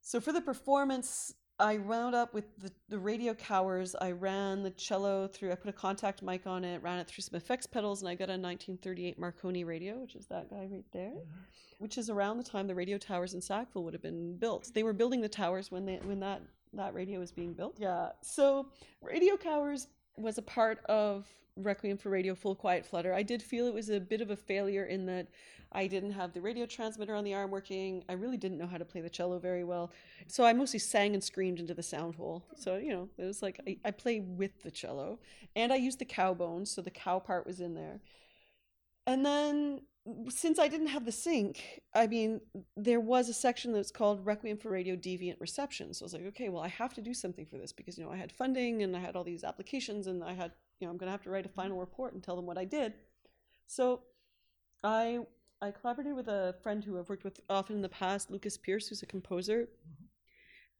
so 0.02 0.20
for 0.20 0.32
the 0.32 0.40
performance, 0.40 1.34
I 1.58 1.78
wound 1.78 2.14
up 2.14 2.32
with 2.32 2.44
the, 2.58 2.70
the 2.88 2.98
radio 2.98 3.34
cowers. 3.34 3.96
I 4.00 4.12
ran 4.12 4.62
the 4.62 4.70
cello 4.70 5.26
through, 5.26 5.50
I 5.50 5.56
put 5.56 5.70
a 5.70 5.72
contact 5.72 6.22
mic 6.22 6.46
on 6.46 6.64
it, 6.64 6.80
ran 6.80 7.00
it 7.00 7.08
through 7.08 7.22
some 7.22 7.36
effects 7.36 7.66
pedals, 7.66 8.02
and 8.02 8.08
I 8.08 8.14
got 8.14 8.28
a 8.28 8.38
1938 8.38 9.18
Marconi 9.18 9.64
radio, 9.64 9.98
which 9.98 10.14
is 10.14 10.26
that 10.26 10.48
guy 10.48 10.68
right 10.70 10.84
there, 10.92 11.10
mm-hmm. 11.10 11.40
which 11.78 11.98
is 11.98 12.08
around 12.08 12.38
the 12.38 12.44
time 12.44 12.68
the 12.68 12.74
radio 12.76 12.98
towers 12.98 13.34
in 13.34 13.40
Sackville 13.40 13.82
would 13.82 13.94
have 13.94 14.02
been 14.02 14.36
built. 14.36 14.70
They 14.72 14.84
were 14.84 14.92
building 14.92 15.22
the 15.22 15.28
towers 15.28 15.72
when 15.72 15.86
they 15.86 15.96
when 16.04 16.20
that 16.20 16.40
that 16.76 16.94
radio 16.94 17.20
was 17.20 17.32
being 17.32 17.52
built. 17.52 17.76
Yeah. 17.78 18.10
So 18.20 18.68
radio 19.02 19.36
cowers 19.36 19.88
was 20.16 20.38
a 20.38 20.42
part 20.42 20.84
of 20.86 21.26
Requiem 21.56 21.96
for 21.96 22.10
Radio 22.10 22.34
Full 22.34 22.54
Quiet 22.54 22.84
Flutter. 22.84 23.14
I 23.14 23.22
did 23.22 23.42
feel 23.42 23.66
it 23.66 23.74
was 23.74 23.90
a 23.90 24.00
bit 24.00 24.20
of 24.20 24.30
a 24.30 24.36
failure 24.36 24.84
in 24.84 25.06
that 25.06 25.28
I 25.72 25.86
didn't 25.86 26.12
have 26.12 26.32
the 26.32 26.40
radio 26.40 26.66
transmitter 26.66 27.14
on 27.14 27.24
the 27.24 27.34
arm 27.34 27.50
working. 27.50 28.04
I 28.08 28.12
really 28.12 28.36
didn't 28.36 28.58
know 28.58 28.66
how 28.66 28.78
to 28.78 28.84
play 28.84 29.00
the 29.00 29.10
cello 29.10 29.38
very 29.38 29.64
well. 29.64 29.92
So 30.28 30.44
I 30.44 30.52
mostly 30.52 30.78
sang 30.78 31.14
and 31.14 31.22
screamed 31.22 31.58
into 31.58 31.74
the 31.74 31.82
sound 31.82 32.14
hole. 32.14 32.44
So, 32.56 32.76
you 32.76 32.90
know, 32.90 33.08
it 33.18 33.24
was 33.24 33.42
like 33.42 33.60
I, 33.66 33.76
I 33.84 33.90
play 33.90 34.20
with 34.20 34.62
the 34.62 34.70
cello. 34.70 35.18
And 35.56 35.72
I 35.72 35.76
used 35.76 35.98
the 35.98 36.04
cow 36.04 36.32
bones, 36.34 36.70
so 36.70 36.80
the 36.80 36.90
cow 36.90 37.18
part 37.18 37.46
was 37.46 37.60
in 37.60 37.74
there. 37.74 38.00
And 39.06 39.24
then 39.24 39.82
since 40.28 40.58
I 40.58 40.68
didn't 40.68 40.88
have 40.88 41.04
the 41.04 41.12
sink, 41.12 41.80
I 41.94 42.06
mean, 42.06 42.40
there 42.76 43.00
was 43.00 43.28
a 43.28 43.34
section 43.34 43.72
that's 43.72 43.90
called 43.90 44.24
Requiem 44.24 44.58
for 44.58 44.70
Radio 44.70 44.96
Deviant 44.96 45.40
Reception. 45.40 45.94
So 45.94 46.04
I 46.04 46.06
was 46.06 46.12
like, 46.12 46.26
okay, 46.26 46.48
well, 46.50 46.62
I 46.62 46.68
have 46.68 46.94
to 46.94 47.02
do 47.02 47.14
something 47.14 47.46
for 47.46 47.56
this 47.56 47.72
because, 47.72 47.96
you 47.96 48.04
know, 48.04 48.10
I 48.10 48.16
had 48.16 48.30
funding 48.30 48.82
and 48.82 48.94
I 48.94 49.00
had 49.00 49.16
all 49.16 49.24
these 49.24 49.44
applications 49.44 50.06
and 50.06 50.22
I 50.22 50.34
had, 50.34 50.52
you 50.78 50.86
know, 50.86 50.90
I'm 50.90 50.98
going 50.98 51.08
to 51.08 51.12
have 51.12 51.22
to 51.22 51.30
write 51.30 51.46
a 51.46 51.48
mm-hmm. 51.48 51.60
final 51.60 51.78
report 51.78 52.12
and 52.12 52.22
tell 52.22 52.36
them 52.36 52.46
what 52.46 52.58
I 52.58 52.64
did. 52.64 52.94
So 53.66 54.02
I 54.82 55.20
I 55.62 55.70
collaborated 55.70 56.14
with 56.14 56.28
a 56.28 56.54
friend 56.62 56.84
who 56.84 56.98
I've 56.98 57.08
worked 57.08 57.24
with 57.24 57.40
often 57.48 57.76
in 57.76 57.82
the 57.82 57.88
past, 57.88 58.30
Lukas 58.30 58.58
Pearse, 58.58 58.88
who's 58.88 59.02
a 59.02 59.06
composer. 59.06 59.62
Mm-hmm. 59.62 60.04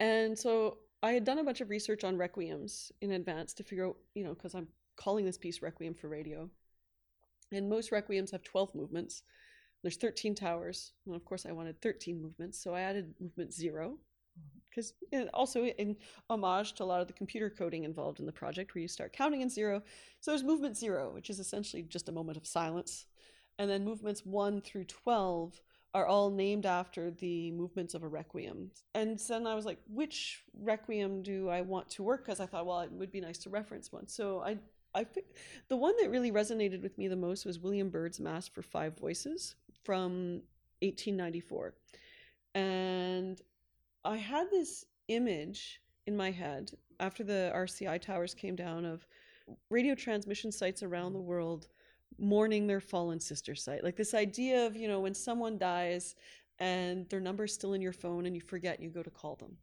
And 0.00 0.38
so 0.38 0.78
I 1.02 1.12
had 1.12 1.24
done 1.24 1.38
a 1.38 1.44
bunch 1.44 1.62
of 1.62 1.70
research 1.70 2.04
on 2.04 2.18
requiems 2.18 2.90
in 3.00 3.12
advance 3.12 3.54
to 3.54 3.62
figure 3.62 3.86
out, 3.86 3.96
you 4.14 4.24
know, 4.24 4.34
because 4.34 4.54
I'm 4.54 4.68
calling 4.96 5.24
this 5.24 5.38
piece 5.38 5.62
Requiem 5.62 5.94
for 5.94 6.08
Radio. 6.08 6.50
And 7.52 7.68
most 7.68 7.90
requiems 7.90 8.32
have 8.32 8.42
12 8.42 8.74
movements. 8.74 9.22
There's 9.82 9.96
13 9.96 10.34
towers. 10.34 10.92
And 11.06 11.14
of 11.14 11.24
course, 11.24 11.46
I 11.46 11.52
wanted 11.52 11.80
13 11.80 12.20
movements. 12.20 12.62
So 12.62 12.74
I 12.74 12.80
added 12.80 13.14
movement 13.20 13.52
zero. 13.52 13.98
Mm-hmm. 14.38 14.58
Because 14.70 14.92
also 15.32 15.66
in 15.66 15.96
homage 16.28 16.72
to 16.74 16.82
a 16.82 16.86
lot 16.86 17.00
of 17.00 17.06
the 17.06 17.12
computer 17.12 17.48
coding 17.48 17.84
involved 17.84 18.18
in 18.18 18.26
the 18.26 18.32
project, 18.32 18.74
where 18.74 18.82
you 18.82 18.88
start 18.88 19.12
counting 19.12 19.42
in 19.42 19.48
zero. 19.48 19.82
So 20.20 20.32
there's 20.32 20.42
movement 20.42 20.76
zero, 20.76 21.12
which 21.14 21.30
is 21.30 21.38
essentially 21.38 21.82
just 21.82 22.08
a 22.08 22.12
moment 22.12 22.36
of 22.36 22.46
silence 22.46 23.06
and 23.58 23.70
then 23.70 23.84
movements 23.84 24.24
1 24.24 24.62
through 24.62 24.84
12 24.84 25.60
are 25.94 26.06
all 26.06 26.30
named 26.30 26.66
after 26.66 27.12
the 27.12 27.52
movements 27.52 27.94
of 27.94 28.02
a 28.02 28.08
requiem. 28.08 28.70
And 28.94 29.18
then 29.28 29.46
I 29.46 29.54
was 29.54 29.64
like, 29.64 29.78
which 29.88 30.42
requiem 30.52 31.22
do 31.22 31.48
I 31.48 31.60
want 31.60 31.88
to 31.90 32.02
work? 32.02 32.24
Because 32.24 32.40
I 32.40 32.46
thought, 32.46 32.66
well, 32.66 32.80
it 32.80 32.90
would 32.90 33.12
be 33.12 33.20
nice 33.20 33.38
to 33.38 33.50
reference 33.50 33.92
one. 33.92 34.08
So 34.08 34.40
I, 34.40 34.58
I 34.94 35.06
the 35.68 35.76
one 35.76 35.94
that 36.00 36.10
really 36.10 36.30
resonated 36.30 36.82
with 36.82 36.96
me 36.98 37.08
the 37.08 37.16
most 37.16 37.44
was 37.44 37.58
William 37.58 37.90
Byrd's 37.90 38.20
Mass 38.20 38.46
for 38.46 38.62
Five 38.62 38.96
Voices 38.98 39.56
from 39.82 40.42
1894. 40.80 41.74
And 42.54 43.40
I 44.04 44.16
had 44.16 44.50
this 44.50 44.84
image 45.08 45.80
in 46.06 46.16
my 46.16 46.30
head 46.30 46.72
after 47.00 47.24
the 47.24 47.52
RCI 47.54 48.00
towers 48.00 48.34
came 48.34 48.54
down 48.54 48.84
of 48.84 49.06
radio 49.70 49.94
transmission 49.94 50.52
sites 50.52 50.82
around 50.82 51.12
the 51.12 51.20
world 51.20 51.68
mourning 52.18 52.66
their 52.66 52.80
fallen 52.80 53.18
sister 53.18 53.54
site. 53.54 53.82
Like 53.82 53.96
this 53.96 54.14
idea 54.14 54.66
of, 54.66 54.76
you 54.76 54.86
know, 54.86 55.00
when 55.00 55.14
someone 55.14 55.58
dies 55.58 56.14
and 56.58 57.08
their 57.08 57.20
number's 57.20 57.52
still 57.52 57.72
in 57.72 57.82
your 57.82 57.92
phone 57.92 58.26
and 58.26 58.34
you 58.34 58.40
forget, 58.40 58.80
you 58.80 58.90
go 58.90 59.02
to 59.02 59.10
call 59.10 59.34
them. 59.34 59.56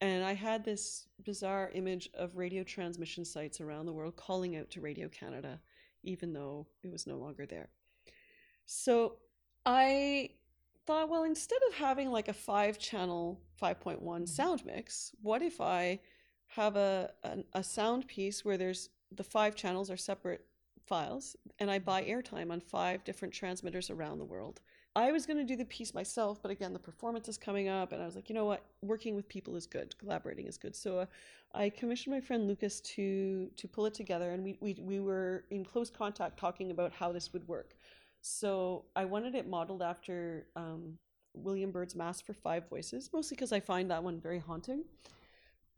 And 0.00 0.24
I 0.24 0.32
had 0.32 0.64
this 0.64 1.06
bizarre 1.24 1.70
image 1.74 2.08
of 2.14 2.36
radio 2.36 2.62
transmission 2.62 3.24
sites 3.24 3.60
around 3.60 3.86
the 3.86 3.92
world 3.92 4.16
calling 4.16 4.56
out 4.56 4.70
to 4.70 4.80
Radio 4.80 5.08
Canada, 5.08 5.60
even 6.02 6.32
though 6.32 6.66
it 6.82 6.90
was 6.90 7.06
no 7.06 7.16
longer 7.16 7.44
there. 7.44 7.68
So 8.64 9.16
I 9.66 10.30
thought, 10.86 11.10
well, 11.10 11.24
instead 11.24 11.60
of 11.68 11.74
having 11.74 12.10
like 12.10 12.28
a 12.28 12.32
five 12.32 12.78
channel 12.78 13.40
5.1 13.60 14.00
mm-hmm. 14.00 14.24
sound 14.24 14.64
mix, 14.64 15.12
what 15.20 15.42
if 15.42 15.60
I 15.60 16.00
have 16.46 16.76
a, 16.76 17.10
a, 17.22 17.38
a 17.54 17.62
sound 17.62 18.08
piece 18.08 18.44
where 18.44 18.56
there's 18.56 18.88
the 19.12 19.24
five 19.24 19.54
channels 19.54 19.90
are 19.90 19.96
separate 19.96 20.46
files 20.86 21.36
and 21.58 21.70
I 21.70 21.78
buy 21.78 22.02
mm-hmm. 22.02 22.12
airtime 22.12 22.50
on 22.50 22.60
five 22.60 23.04
different 23.04 23.34
transmitters 23.34 23.90
around 23.90 24.18
the 24.18 24.24
world. 24.24 24.60
I 24.96 25.12
was 25.12 25.24
going 25.24 25.36
to 25.36 25.44
do 25.44 25.56
the 25.56 25.64
piece 25.66 25.94
myself, 25.94 26.42
but 26.42 26.50
again, 26.50 26.72
the 26.72 26.78
performance 26.78 27.28
is 27.28 27.38
coming 27.38 27.68
up, 27.68 27.92
and 27.92 28.02
I 28.02 28.06
was 28.06 28.16
like, 28.16 28.28
you 28.28 28.34
know 28.34 28.44
what, 28.44 28.64
working 28.82 29.14
with 29.14 29.28
people 29.28 29.54
is 29.54 29.66
good, 29.66 29.96
collaborating 29.98 30.46
is 30.46 30.56
good. 30.56 30.74
So 30.74 31.00
uh, 31.00 31.06
I 31.54 31.70
commissioned 31.70 32.14
my 32.14 32.20
friend 32.20 32.48
Lukas 32.48 32.80
to 32.80 33.50
to 33.56 33.68
pull 33.68 33.86
it 33.86 33.94
together, 33.94 34.32
and 34.32 34.42
we, 34.42 34.58
we 34.60 34.76
we 34.80 35.00
were 35.00 35.44
in 35.50 35.64
close 35.64 35.90
contact 35.90 36.38
talking 36.38 36.70
about 36.72 36.92
how 36.92 37.12
this 37.12 37.32
would 37.32 37.46
work. 37.46 37.76
So 38.22 38.84
I 38.96 39.04
wanted 39.04 39.34
it 39.34 39.48
modeled 39.48 39.82
after 39.82 40.46
um, 40.56 40.98
William 41.34 41.70
Byrd's 41.70 41.94
Mass 41.94 42.20
for 42.20 42.34
Five 42.34 42.68
Voices, 42.68 43.10
mostly 43.12 43.36
because 43.36 43.52
I 43.52 43.60
find 43.60 43.90
that 43.90 44.02
one 44.02 44.20
very 44.20 44.40
haunting 44.40 44.84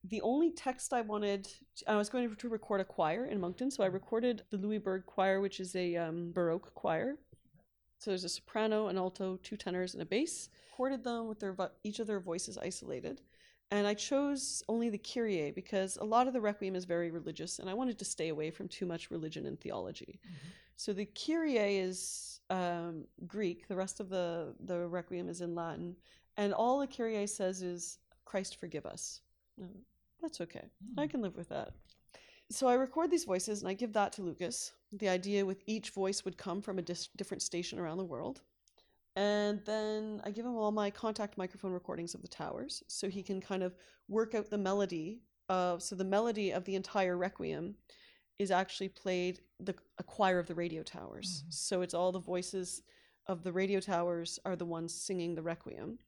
the 0.04 0.20
only 0.22 0.50
text 0.50 0.92
I 0.92 1.00
wanted, 1.00 1.48
I 1.86 1.94
was 1.94 2.08
going 2.08 2.34
to 2.34 2.48
record 2.48 2.80
a 2.80 2.84
choir 2.84 3.26
in 3.26 3.40
Moncton, 3.40 3.70
so 3.70 3.84
I 3.84 3.86
recorded 3.86 4.42
the 4.50 4.56
Louis 4.56 4.78
Berg 4.78 5.06
Choir, 5.06 5.40
which 5.40 5.60
is 5.60 5.76
a 5.76 5.96
um, 5.96 6.32
Baroque 6.32 6.74
choir. 6.74 7.16
So 8.02 8.10
there's 8.10 8.24
a 8.24 8.28
soprano, 8.28 8.88
an 8.88 8.98
alto, 8.98 9.38
two 9.44 9.56
tenors, 9.56 9.94
and 9.94 10.02
a 10.02 10.04
bass. 10.04 10.48
Recorded 10.72 11.04
them 11.04 11.28
with 11.28 11.38
their 11.38 11.54
each 11.84 12.00
of 12.00 12.08
their 12.08 12.18
voices 12.18 12.58
isolated, 12.58 13.20
and 13.70 13.86
I 13.86 13.94
chose 13.94 14.60
only 14.68 14.90
the 14.90 14.98
Kyrie 14.98 15.52
because 15.52 15.98
a 15.98 16.04
lot 16.04 16.26
of 16.26 16.32
the 16.32 16.40
Requiem 16.40 16.74
is 16.74 16.84
very 16.84 17.12
religious, 17.12 17.60
and 17.60 17.70
I 17.70 17.74
wanted 17.74 18.00
to 18.00 18.04
stay 18.04 18.30
away 18.30 18.50
from 18.50 18.66
too 18.66 18.86
much 18.86 19.12
religion 19.12 19.46
and 19.46 19.60
theology. 19.60 20.18
Mm-hmm. 20.26 20.48
So 20.74 20.92
the 20.92 21.06
Kyrie 21.06 21.78
is 21.78 22.40
um, 22.50 23.04
Greek. 23.28 23.68
The 23.68 23.76
rest 23.76 24.00
of 24.00 24.08
the 24.08 24.56
the 24.58 24.88
Requiem 24.88 25.28
is 25.28 25.40
in 25.40 25.54
Latin, 25.54 25.94
and 26.36 26.52
all 26.52 26.80
the 26.80 26.88
Kyrie 26.88 27.28
says 27.28 27.62
is 27.62 28.00
"Christ 28.24 28.58
forgive 28.58 28.84
us." 28.84 29.20
That's 30.20 30.40
okay. 30.40 30.64
Mm. 30.84 30.98
I 30.98 31.04
hmm. 31.04 31.08
can 31.08 31.22
live 31.22 31.36
with 31.36 31.50
that. 31.50 31.70
So 32.50 32.68
I 32.68 32.74
record 32.74 33.10
these 33.10 33.24
voices 33.24 33.60
and 33.60 33.68
I 33.68 33.74
give 33.74 33.92
that 33.94 34.12
to 34.12 34.22
Lukas. 34.22 34.72
The 34.92 35.08
idea 35.08 35.44
with 35.44 35.62
each 35.66 35.90
voice 35.90 36.24
would 36.24 36.36
come 36.36 36.60
from 36.60 36.78
a 36.78 36.82
dis- 36.82 37.08
different 37.16 37.42
station 37.42 37.78
around 37.78 37.98
the 37.98 38.04
world. 38.04 38.42
And 39.16 39.60
then 39.64 40.20
I 40.24 40.30
give 40.30 40.46
him 40.46 40.56
all 40.56 40.72
my 40.72 40.90
contact 40.90 41.36
microphone 41.36 41.72
recordings 41.72 42.14
of 42.14 42.22
the 42.22 42.28
towers 42.28 42.82
so 42.88 43.08
he 43.08 43.22
can 43.22 43.40
kind 43.40 43.62
of 43.62 43.74
work 44.08 44.34
out 44.34 44.50
the 44.50 44.58
melody 44.58 45.22
of 45.48 45.82
so 45.82 45.94
the 45.94 46.04
melody 46.04 46.50
of 46.52 46.64
the 46.64 46.74
entire 46.74 47.16
requiem 47.16 47.74
is 48.38 48.50
actually 48.50 48.88
played 48.88 49.40
the 49.60 49.74
a 49.98 50.02
choir 50.02 50.38
of 50.38 50.46
the 50.46 50.54
radio 50.54 50.82
towers. 50.82 51.40
Mm-hmm. 51.40 51.50
So 51.50 51.82
it's 51.82 51.94
all 51.94 52.12
the 52.12 52.18
voices 52.18 52.82
of 53.26 53.42
the 53.42 53.52
radio 53.52 53.80
towers 53.80 54.38
are 54.44 54.56
the 54.56 54.64
ones 54.64 54.94
singing 54.94 55.34
the 55.34 55.42
requiem. 55.42 55.98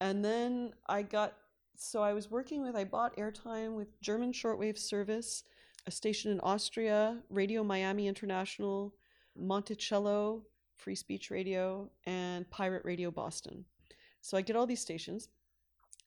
And 0.00 0.24
then 0.24 0.72
I 0.86 1.02
got 1.02 1.34
so 1.76 2.02
I 2.02 2.12
was 2.12 2.30
working 2.30 2.62
with, 2.62 2.76
I 2.76 2.84
bought 2.84 3.16
airtime 3.16 3.74
with 3.74 4.00
German 4.00 4.32
shortwave 4.32 4.78
service, 4.78 5.42
a 5.86 5.90
station 5.90 6.32
in 6.32 6.40
Austria, 6.40 7.18
Radio 7.30 7.62
Miami 7.62 8.08
International, 8.08 8.94
Monticello, 9.36 10.42
Free 10.76 10.94
Speech 10.94 11.30
Radio, 11.30 11.90
and 12.06 12.48
Pirate 12.50 12.84
Radio 12.84 13.10
Boston. 13.10 13.64
So 14.20 14.36
I 14.36 14.42
get 14.42 14.56
all 14.56 14.66
these 14.66 14.80
stations. 14.80 15.28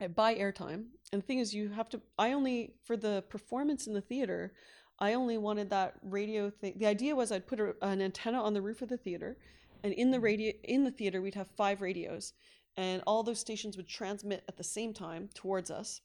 I 0.02 0.08
buy 0.08 0.36
airtime. 0.36 0.86
And 1.12 1.22
the 1.22 1.26
thing 1.26 1.40
is, 1.40 1.54
you 1.54 1.70
have 1.70 1.90
to, 1.90 2.02
I 2.18 2.34
only, 2.34 2.74
for 2.84 2.98
the 2.98 3.24
performance 3.30 3.88
in 3.88 3.94
the 3.94 4.02
theater, 4.02 4.54
I 5.00 5.14
only 5.14 5.38
wanted 5.38 5.70
that 5.70 5.96
radio 6.02 6.50
thing. 6.50 6.74
The 6.78 6.88
idea 6.88 7.16
was 7.16 7.32
I'd 7.32 7.48
put 7.48 7.60
a, 7.60 7.76
an 7.82 8.02
antenna 8.02 8.42
on 8.42 8.54
the 8.54 8.62
roof 8.62 8.82
of 8.82 8.90
the 8.90 8.98
theater, 8.98 9.38
and 9.84 9.94
in 9.94 10.10
the 10.10 10.18
mm-hmm. 10.18 10.26
radio 10.26 10.54
in 10.64 10.84
the 10.84 10.92
theater 10.92 11.22
we'd 11.22 11.36
have 11.36 11.48
five 11.56 11.82
radios, 11.82 12.34
and 12.76 13.04
all 13.06 13.24
those 13.24 13.40
stations 13.40 13.78
would 13.78 13.88
transmit 13.88 14.44
at 14.48 14.58
the 14.58 14.64
same 14.64 14.94
time 14.94 15.30
towards 15.34 15.70
us, 15.70 16.02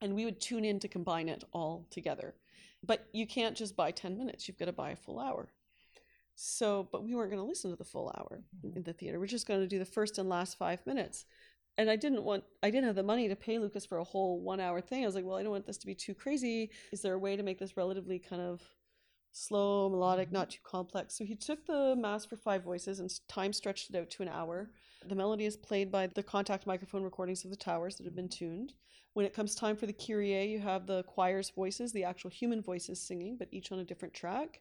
and 0.00 0.14
we 0.14 0.24
would 0.24 0.40
tune 0.40 0.64
in 0.64 0.80
to 0.80 0.88
combine 0.88 1.28
it 1.28 1.44
all 1.52 1.86
together. 1.90 2.34
But 2.84 3.06
you 3.12 3.26
can't 3.26 3.56
just 3.56 3.76
buy 3.76 3.90
10 3.90 4.16
minutes, 4.16 4.46
you've 4.46 4.58
got 4.58 4.66
to 4.66 4.72
buy 4.72 4.90
a 4.90 4.96
full 4.96 5.18
hour. 5.18 5.48
So, 6.40 6.88
but 6.92 7.02
we 7.02 7.16
weren't 7.16 7.32
going 7.32 7.42
to 7.42 7.48
listen 7.48 7.70
to 7.70 7.76
the 7.76 7.82
full 7.82 8.12
hour 8.16 8.44
mm-hmm. 8.64 8.76
in 8.76 8.84
the 8.84 8.92
theater. 8.92 9.18
We're 9.18 9.26
just 9.26 9.48
going 9.48 9.60
to 9.60 9.66
do 9.66 9.80
the 9.80 9.84
first 9.84 10.18
and 10.18 10.28
last 10.28 10.56
five 10.56 10.86
minutes. 10.86 11.24
And 11.76 11.90
I 11.90 11.96
didn't 11.96 12.22
want, 12.22 12.44
I 12.62 12.70
didn't 12.70 12.86
have 12.86 12.94
the 12.94 13.02
money 13.02 13.28
to 13.28 13.34
pay 13.34 13.58
Lukas 13.58 13.84
for 13.84 13.98
a 13.98 14.04
whole 14.04 14.40
one 14.40 14.60
hour 14.60 14.80
thing. 14.80 15.02
I 15.02 15.06
was 15.06 15.16
like, 15.16 15.24
well, 15.24 15.36
I 15.36 15.42
don't 15.42 15.50
want 15.50 15.66
this 15.66 15.78
to 15.78 15.86
be 15.86 15.96
too 15.96 16.14
crazy. 16.14 16.70
Is 16.92 17.02
there 17.02 17.14
a 17.14 17.18
way 17.18 17.34
to 17.34 17.42
make 17.42 17.58
this 17.58 17.76
relatively 17.76 18.20
kind 18.20 18.40
of 18.40 18.62
slow, 19.32 19.88
melodic, 19.88 20.28
mm-hmm. 20.28 20.36
not 20.36 20.50
too 20.50 20.60
complex? 20.62 21.18
So 21.18 21.24
he 21.24 21.34
took 21.34 21.66
the 21.66 21.96
Mass 21.96 22.24
for 22.24 22.36
Five 22.36 22.62
Voices 22.62 23.00
and 23.00 23.10
time 23.28 23.52
stretched 23.52 23.90
it 23.90 23.96
out 23.96 24.10
to 24.10 24.22
an 24.22 24.28
hour. 24.28 24.70
The 25.06 25.14
melody 25.14 25.44
is 25.46 25.56
played 25.56 25.90
by 25.90 26.08
the 26.08 26.22
contact 26.22 26.66
microphone 26.66 27.02
recordings 27.02 27.44
of 27.44 27.50
the 27.50 27.56
towers 27.56 27.96
that 27.96 28.04
have 28.04 28.16
been 28.16 28.28
tuned. 28.28 28.72
When 29.14 29.26
it 29.26 29.34
comes 29.34 29.54
time 29.54 29.76
for 29.76 29.86
the 29.86 29.92
Kyrie, 29.92 30.44
you 30.44 30.60
have 30.60 30.86
the 30.86 31.02
choir's 31.04 31.50
voices, 31.50 31.92
the 31.92 32.04
actual 32.04 32.30
human 32.30 32.62
voices 32.62 33.00
singing, 33.00 33.36
but 33.36 33.48
each 33.50 33.72
on 33.72 33.78
a 33.78 33.84
different 33.84 34.14
track. 34.14 34.60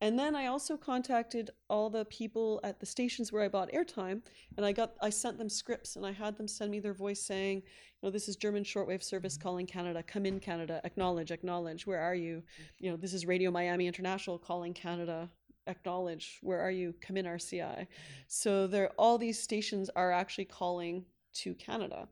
And 0.00 0.18
then 0.18 0.34
I 0.34 0.46
also 0.46 0.76
contacted 0.76 1.50
all 1.70 1.88
the 1.88 2.04
people 2.06 2.58
at 2.64 2.80
the 2.80 2.86
stations 2.86 3.30
where 3.30 3.44
I 3.44 3.48
bought 3.48 3.70
airtime, 3.70 4.22
and 4.56 4.66
I 4.66 4.72
got 4.72 4.94
I 5.00 5.10
sent 5.10 5.38
them 5.38 5.48
scripts, 5.48 5.94
and 5.94 6.04
I 6.04 6.10
had 6.10 6.36
them 6.36 6.48
send 6.48 6.72
me 6.72 6.80
their 6.80 6.92
voice 6.92 7.24
saying, 7.24 7.58
you 7.58 8.08
know, 8.08 8.10
this 8.10 8.26
is 8.26 8.34
German 8.34 8.64
shortwave 8.64 9.04
service 9.04 9.34
mm-hmm. 9.34 9.42
calling 9.44 9.66
Canada, 9.66 10.02
come 10.02 10.26
in 10.26 10.40
Canada, 10.40 10.80
acknowledge, 10.82 11.30
acknowledge, 11.30 11.86
where 11.86 12.00
are 12.00 12.16
you? 12.16 12.38
Mm-hmm. 12.38 12.84
You 12.84 12.90
know, 12.90 12.96
this 12.96 13.14
is 13.14 13.26
Radio 13.26 13.52
Miami 13.52 13.86
International 13.86 14.40
calling 14.40 14.74
Canada, 14.74 15.30
acknowledge, 15.66 16.38
where 16.42 16.60
are 16.60 16.70
you? 16.70 16.94
Come 17.00 17.16
in 17.16 17.26
RCI. 17.26 17.86
So 18.28 18.66
there, 18.66 18.90
all 18.98 19.18
these 19.18 19.38
stations 19.38 19.90
are 19.94 20.12
actually 20.12 20.46
calling 20.46 21.04
to 21.34 21.54
Canada. 21.54 22.08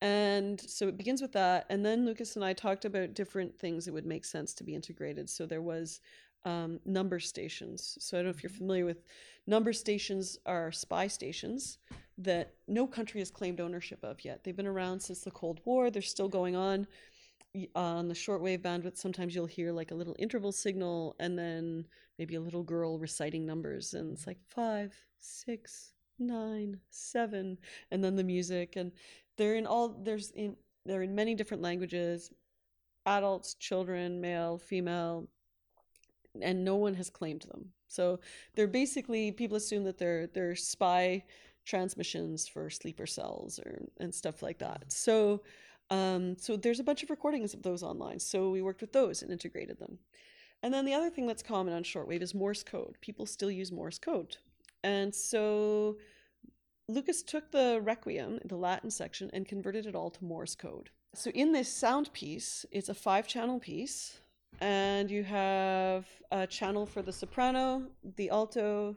And 0.00 0.60
so 0.60 0.88
it 0.88 0.96
begins 0.96 1.22
with 1.22 1.32
that. 1.32 1.66
And 1.70 1.84
then 1.84 2.04
Lukas 2.04 2.34
and 2.36 2.44
I 2.44 2.52
talked 2.52 2.84
about 2.84 3.14
different 3.14 3.56
things 3.56 3.84
that 3.84 3.94
would 3.94 4.06
make 4.06 4.24
sense 4.24 4.52
to 4.54 4.64
be 4.64 4.74
integrated. 4.74 5.30
So 5.30 5.46
there 5.46 5.62
was 5.62 6.00
um, 6.44 6.80
number 6.84 7.20
stations. 7.20 7.96
So 8.00 8.16
I 8.16 8.18
don't 8.18 8.26
know 8.26 8.30
if 8.30 8.42
you're 8.42 8.50
familiar 8.50 8.84
with 8.84 9.04
number 9.46 9.72
stations 9.72 10.38
are 10.44 10.72
spy 10.72 11.06
stations 11.06 11.78
that 12.18 12.54
no 12.68 12.86
country 12.86 13.20
has 13.20 13.30
claimed 13.30 13.60
ownership 13.60 14.02
of 14.02 14.24
yet. 14.24 14.42
They've 14.42 14.56
been 14.56 14.66
around 14.66 15.00
since 15.00 15.20
the 15.20 15.30
Cold 15.30 15.60
War. 15.64 15.90
They're 15.90 16.02
still 16.02 16.28
going 16.28 16.56
on 16.56 16.86
on 17.74 18.08
the 18.08 18.14
shortwave 18.14 18.62
bandwidth. 18.62 18.96
Sometimes 18.96 19.34
you'll 19.34 19.46
hear 19.46 19.72
like 19.72 19.90
a 19.90 19.94
little 19.94 20.16
interval 20.18 20.52
signal 20.52 21.16
and 21.20 21.38
then 21.38 21.86
maybe 22.18 22.34
a 22.34 22.40
little 22.40 22.62
girl 22.62 22.98
reciting 22.98 23.44
numbers, 23.46 23.94
and 23.94 24.12
it's 24.12 24.26
like 24.26 24.38
five, 24.48 24.94
six, 25.18 25.92
nine, 26.18 26.78
seven, 26.90 27.58
and 27.90 28.02
then 28.02 28.16
the 28.16 28.24
music. 28.24 28.76
And 28.76 28.92
they're 29.36 29.56
in 29.56 29.66
all 29.66 29.88
there's 29.88 30.30
in 30.30 30.56
they're 30.86 31.02
in 31.02 31.14
many 31.14 31.34
different 31.34 31.62
languages, 31.62 32.30
adults, 33.06 33.54
children, 33.54 34.20
male, 34.20 34.58
female, 34.58 35.28
and 36.40 36.64
no 36.64 36.76
one 36.76 36.94
has 36.94 37.10
claimed 37.10 37.42
them. 37.42 37.66
So 37.88 38.20
they're 38.54 38.66
basically 38.66 39.32
people 39.32 39.56
assume 39.56 39.84
that 39.84 39.98
they're 39.98 40.26
they're 40.28 40.56
spy 40.56 41.24
transmissions 41.64 42.48
for 42.48 42.68
sleeper 42.70 43.06
cells 43.06 43.58
or 43.60 43.82
and 44.00 44.14
stuff 44.14 44.42
like 44.42 44.58
that. 44.58 44.80
Mm-hmm. 44.80 44.88
So 44.88 45.42
um, 45.90 46.36
so 46.38 46.56
there's 46.56 46.80
a 46.80 46.84
bunch 46.84 47.02
of 47.02 47.10
recordings 47.10 47.54
of 47.54 47.62
those 47.62 47.82
online. 47.82 48.18
So 48.18 48.50
we 48.50 48.62
worked 48.62 48.80
with 48.80 48.92
those 48.92 49.22
and 49.22 49.30
integrated 49.30 49.78
them. 49.78 49.98
And 50.62 50.72
then 50.72 50.84
the 50.84 50.94
other 50.94 51.10
thing 51.10 51.26
that's 51.26 51.42
common 51.42 51.74
on 51.74 51.82
shortwave 51.82 52.22
is 52.22 52.34
Morse 52.34 52.62
code. 52.62 52.96
People 53.00 53.26
still 53.26 53.50
use 53.50 53.72
Morse 53.72 53.98
code. 53.98 54.36
And 54.84 55.14
so 55.14 55.98
Lukas 56.88 57.22
took 57.22 57.50
the 57.50 57.80
Requiem, 57.82 58.40
the 58.44 58.56
Latin 58.56 58.90
section, 58.90 59.30
and 59.32 59.46
converted 59.46 59.86
it 59.86 59.94
all 59.94 60.10
to 60.10 60.24
Morse 60.24 60.54
code. 60.54 60.90
So 61.14 61.30
in 61.30 61.52
this 61.52 61.72
sound 61.72 62.12
piece, 62.12 62.64
it's 62.70 62.88
a 62.88 62.94
five 62.94 63.26
channel 63.26 63.58
piece, 63.58 64.20
and 64.60 65.10
you 65.10 65.24
have 65.24 66.06
a 66.30 66.46
channel 66.46 66.86
for 66.86 67.02
the 67.02 67.12
soprano, 67.12 67.82
the 68.16 68.30
alto, 68.30 68.96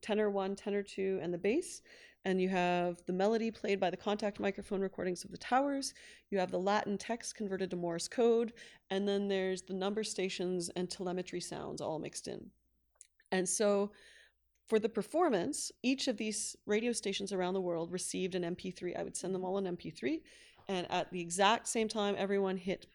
tenor 0.00 0.30
one, 0.30 0.54
tenor 0.54 0.82
two, 0.82 1.18
and 1.22 1.32
the 1.32 1.38
bass. 1.38 1.82
And 2.26 2.40
you 2.40 2.48
have 2.48 3.00
the 3.06 3.12
melody 3.12 3.52
played 3.52 3.78
by 3.78 3.88
the 3.88 3.96
contact 3.96 4.40
microphone 4.40 4.80
recordings 4.80 5.22
of 5.22 5.30
the 5.30 5.38
towers. 5.38 5.94
You 6.28 6.38
have 6.40 6.50
the 6.50 6.58
Latin 6.58 6.98
text 6.98 7.36
converted 7.36 7.70
to 7.70 7.76
Morse 7.76 8.08
code. 8.08 8.52
And 8.90 9.06
then 9.06 9.28
there's 9.28 9.62
the 9.62 9.74
number 9.74 10.02
stations 10.02 10.68
and 10.74 10.90
telemetry 10.90 11.40
sounds 11.40 11.80
all 11.80 12.00
mixed 12.00 12.26
in. 12.26 12.50
And 13.30 13.48
so 13.48 13.92
for 14.66 14.80
the 14.80 14.88
performance, 14.88 15.70
each 15.84 16.08
of 16.08 16.16
these 16.16 16.56
radio 16.66 16.90
stations 16.90 17.32
around 17.32 17.54
the 17.54 17.60
world 17.60 17.92
received 17.92 18.34
an 18.34 18.42
MP3. 18.42 18.98
I 18.98 19.04
would 19.04 19.16
send 19.16 19.32
them 19.32 19.44
all 19.44 19.58
an 19.58 19.76
MP3, 19.76 20.20
and 20.68 20.90
at 20.90 21.10
the 21.12 21.20
exact 21.20 21.68
same 21.68 21.86
time, 21.86 22.16
everyone 22.18 22.56
hit 22.56 22.88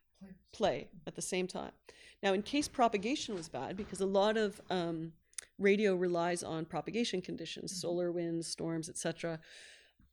play 0.51 0.89
at 1.07 1.15
the 1.15 1.21
same 1.21 1.47
time. 1.47 1.71
Now, 2.21 2.33
in 2.33 2.41
case 2.41 2.67
propagation 2.67 3.35
was 3.35 3.47
bad, 3.47 3.77
because 3.77 4.01
a 4.01 4.05
lot 4.05 4.35
of 4.35 4.59
um, 4.69 5.13
radio 5.61 5.95
relies 5.95 6.43
on 6.43 6.65
propagation 6.65 7.21
conditions, 7.21 7.71
mm-hmm. 7.71 7.79
solar 7.79 8.11
winds, 8.11 8.47
storms, 8.47 8.89
etc. 8.89 9.39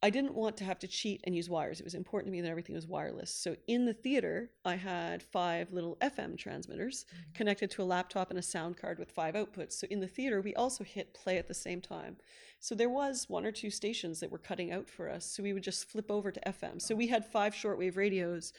I 0.01 0.11
didn't 0.11 0.35
want 0.35 0.57
to 0.59 0.65
have 0.65 0.79
to 0.81 0.87
cheat 0.87 1.23
and 1.25 1.35
use 1.35 1.51
wires. 1.51 1.81
It 1.81 1.85
was 1.85 1.95
important 1.95 2.29
to 2.29 2.33
me 2.33 2.41
that 2.41 2.51
everything 2.51 2.77
was 2.77 2.87
wireless. 2.87 3.35
So 3.35 3.57
in 3.67 3.85
the 3.85 3.93
theater, 3.93 4.51
I 4.65 4.77
had 4.77 5.25
five 5.25 5.73
little 5.73 5.97
FM 5.97 6.39
transmitters 6.39 7.05
mm-hmm. 7.05 7.33
connected 7.35 7.71
to 7.73 7.83
a 7.83 7.85
laptop 7.85 8.31
and 8.31 8.39
a 8.39 8.43
sound 8.43 8.77
card 8.77 9.01
with 9.01 9.11
five 9.11 9.35
outputs. 9.35 9.73
So 9.73 9.89
in 9.91 9.99
the 9.99 10.07
theater, 10.07 10.41
we 10.41 10.55
also 10.55 10.85
hit 10.85 11.15
play 11.15 11.37
at 11.37 11.49
the 11.49 11.55
same 11.55 11.81
time. 11.81 12.17
So 12.61 12.77
there 12.77 12.89
was 12.89 13.29
one 13.29 13.45
or 13.45 13.51
two 13.51 13.71
stations 13.71 14.21
that 14.21 14.31
were 14.31 14.39
cutting 14.39 14.71
out 14.71 14.89
for 14.89 15.11
us. 15.11 15.25
So 15.25 15.43
we 15.43 15.53
would 15.53 15.65
just 15.65 15.91
flip 15.91 16.11
over 16.11 16.31
to 16.31 16.41
FM. 16.47 16.81
So 16.81 16.95
we 16.95 17.09
had 17.09 17.25
five 17.25 17.53
shortwave 17.53 17.97
radios 17.97 18.53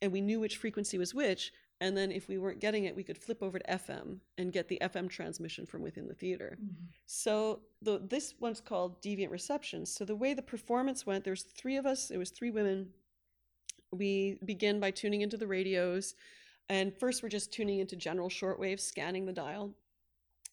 and 0.00 0.10
we 0.10 0.22
knew 0.22 0.40
which 0.40 0.56
frequency 0.56 0.96
was 0.96 1.14
which. 1.14 1.52
And 1.80 1.96
then 1.96 2.10
if 2.10 2.28
we 2.28 2.38
weren't 2.38 2.60
getting 2.60 2.84
it, 2.84 2.96
we 2.96 3.04
could 3.04 3.18
flip 3.18 3.42
over 3.42 3.58
to 3.58 3.64
FM 3.64 4.18
and 4.36 4.52
get 4.52 4.68
the 4.68 4.78
FM 4.82 5.08
transmission 5.08 5.64
from 5.64 5.82
within 5.82 6.08
the 6.08 6.14
theater. 6.14 6.58
Mm-hmm. 6.60 6.86
So 7.06 7.60
the, 7.82 8.02
this 8.08 8.34
one's 8.40 8.60
called 8.60 9.00
Deviant 9.00 9.30
Reception. 9.30 9.86
So 9.86 10.04
the 10.04 10.16
way 10.16 10.34
the 10.34 10.42
performance 10.42 11.06
went, 11.06 11.24
there's 11.24 11.42
three 11.42 11.76
of 11.76 11.86
us, 11.86 12.10
it 12.10 12.18
was 12.18 12.30
three 12.30 12.50
women. 12.50 12.88
We 13.92 14.38
begin 14.44 14.80
by 14.80 14.90
tuning 14.90 15.20
into 15.20 15.36
the 15.36 15.46
radios. 15.46 16.14
And 16.68 16.92
first 16.98 17.22
we're 17.22 17.28
just 17.28 17.52
tuning 17.52 17.78
into 17.78 17.94
general 17.94 18.28
shortwave, 18.28 18.80
scanning 18.80 19.24
the 19.24 19.32
dial. 19.32 19.72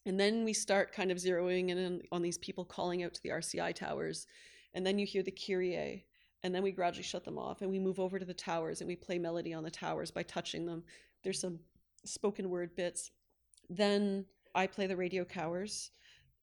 And 0.06 0.18
then 0.18 0.44
we 0.44 0.52
start 0.52 0.92
kind 0.92 1.10
of 1.10 1.18
zeroing 1.18 1.70
in 1.70 2.02
on 2.12 2.22
these 2.22 2.38
people 2.38 2.64
calling 2.64 3.02
out 3.02 3.14
to 3.14 3.22
the 3.24 3.30
RCI 3.30 3.74
towers. 3.74 4.28
And 4.74 4.86
then 4.86 4.96
you 4.98 5.04
hear 5.06 5.24
the 5.24 5.32
Kyrie 5.32 6.04
and 6.44 6.54
then 6.54 6.62
we 6.62 6.70
gradually 6.70 7.02
shut 7.02 7.24
them 7.24 7.38
off 7.38 7.60
and 7.60 7.70
we 7.70 7.80
move 7.80 7.98
over 7.98 8.20
to 8.20 8.24
the 8.24 8.32
towers 8.32 8.80
and 8.80 8.86
we 8.86 8.94
play 8.94 9.18
melody 9.18 9.52
on 9.52 9.64
the 9.64 9.70
towers 9.70 10.12
by 10.12 10.22
touching 10.22 10.64
them 10.64 10.84
there's 11.26 11.40
some 11.40 11.58
spoken 12.04 12.48
word 12.48 12.76
bits. 12.76 13.10
Then 13.68 14.24
I 14.54 14.68
play 14.68 14.86
the 14.86 14.94
radio 14.94 15.24
cowers. 15.24 15.90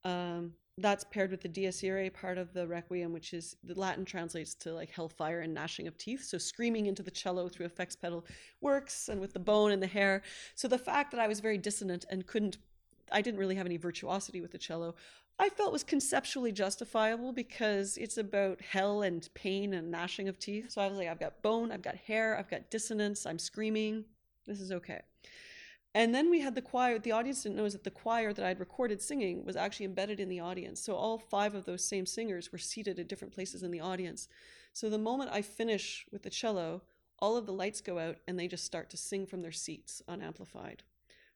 Um, 0.04 0.52
that's 0.78 1.06
paired 1.06 1.32
with 1.32 1.40
the 1.40 1.48
Dies 1.48 1.82
Irae 1.82 2.10
part 2.10 2.38
of 2.38 2.52
the 2.52 2.68
Requiem, 2.68 3.14
which 3.14 3.34
is 3.34 3.56
the 3.64 3.80
Latin 3.80 4.04
translates 4.04 4.54
to 4.56 4.74
like 4.74 4.92
hellfire 4.92 5.40
and 5.40 5.54
gnashing 5.54 5.88
of 5.88 5.98
teeth. 5.98 6.26
So 6.26 6.38
screaming 6.38 6.88
into 6.88 7.02
the 7.02 7.12
cello 7.12 7.48
through 7.48 7.68
effects 7.68 7.96
pedal 7.96 8.26
works, 8.60 9.08
and 9.08 9.22
with 9.22 9.32
the 9.32 9.40
bone 9.40 9.72
and 9.72 9.82
the 9.82 9.88
hair. 9.88 10.22
So 10.56 10.68
the 10.68 10.78
fact 10.78 11.12
that 11.12 11.22
I 11.22 11.30
was 11.30 11.40
very 11.40 11.58
dissonant 11.58 12.04
and 12.10 12.28
couldn't, 12.28 12.58
I 13.10 13.22
didn't 13.22 13.40
really 13.40 13.56
have 13.56 13.66
any 13.66 13.78
virtuosity 13.78 14.42
with 14.42 14.52
the 14.52 14.58
cello. 14.58 14.96
I 15.40 15.48
felt 15.48 15.72
was 15.72 15.86
conceptually 15.86 16.52
justifiable 16.52 17.32
because 17.32 17.96
it's 17.96 18.18
about 18.18 18.60
hell 18.60 19.04
and 19.04 19.30
pain 19.34 19.76
and 19.76 19.90
gnashing 19.90 20.28
of 20.28 20.40
teeth. 20.40 20.72
So 20.72 20.82
I 20.82 20.88
was 20.88 20.98
like, 20.98 21.08
I've 21.08 21.22
got 21.22 21.42
bone, 21.42 21.72
I've 21.72 21.82
got 21.82 21.96
hair, 21.96 22.38
I've 22.38 22.50
got 22.50 22.70
dissonance, 22.70 23.26
I'm 23.26 23.40
screaming. 23.40 24.04
This 24.46 24.62
is 24.62 24.72
okay. 24.72 25.02
And 25.96 26.14
then 26.14 26.32
we 26.32 26.40
had 26.40 26.56
the 26.56 26.62
choir. 26.62 26.98
The 26.98 27.12
audience 27.12 27.44
didn't 27.44 27.56
know 27.56 27.66
is 27.66 27.74
that 27.74 27.84
the 27.84 27.92
choir 27.92 28.34
that 28.34 28.46
I'd 28.46 28.60
recorded 28.60 29.02
singing 29.02 29.46
was 29.46 29.56
actually 29.56 29.86
embedded 29.86 30.20
in 30.20 30.28
the 30.28 30.40
audience. 30.40 30.82
So 30.82 30.96
all 30.96 31.20
five 31.20 31.54
of 31.54 31.66
those 31.66 31.86
same 31.86 32.06
singers 32.06 32.52
were 32.52 32.58
seated 32.58 33.00
at 33.00 33.08
different 33.08 33.34
places 33.34 33.62
in 33.62 33.72
the 33.72 33.80
audience. 33.80 34.28
So 34.74 34.90
the 34.90 34.98
moment 34.98 35.30
I 35.32 35.44
finish 35.44 36.06
with 36.12 36.24
the 36.24 36.32
cello, 36.32 36.82
all 37.20 37.38
of 37.38 37.46
the 37.46 37.54
lights 37.54 37.80
go 37.80 38.00
out 38.00 38.18
and 38.28 38.40
they 38.40 38.48
just 38.48 38.66
start 38.66 38.90
to 38.90 38.98
sing 38.98 39.28
from 39.28 39.44
their 39.44 39.52
seats 39.52 40.02
unamplified. 40.08 40.82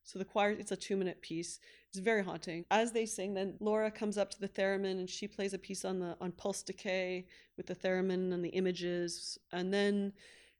So 0.03 0.17
the 0.17 0.25
choir, 0.25 0.51
it's 0.51 0.71
a 0.71 0.77
two 0.77 0.95
minute 0.95 1.21
piece. 1.21 1.59
It's 1.89 1.99
very 1.99 2.23
haunting. 2.23 2.65
As 2.71 2.93
they 2.93 3.05
sing, 3.05 3.33
then 3.33 3.55
Laura 3.59 3.91
comes 3.91 4.17
up 4.17 4.31
to 4.31 4.39
the 4.39 4.47
theremin 4.47 4.99
and 4.99 5.09
she 5.09 5.27
plays 5.27 5.53
a 5.53 5.59
piece 5.59 5.85
on 5.85 5.99
the 5.99 6.17
on 6.19 6.31
pulse 6.31 6.63
decay 6.63 7.27
with 7.57 7.67
the 7.67 7.75
theremin 7.75 8.33
and 8.33 8.43
the 8.43 8.49
images. 8.49 9.37
And 9.51 9.71
then 9.71 10.13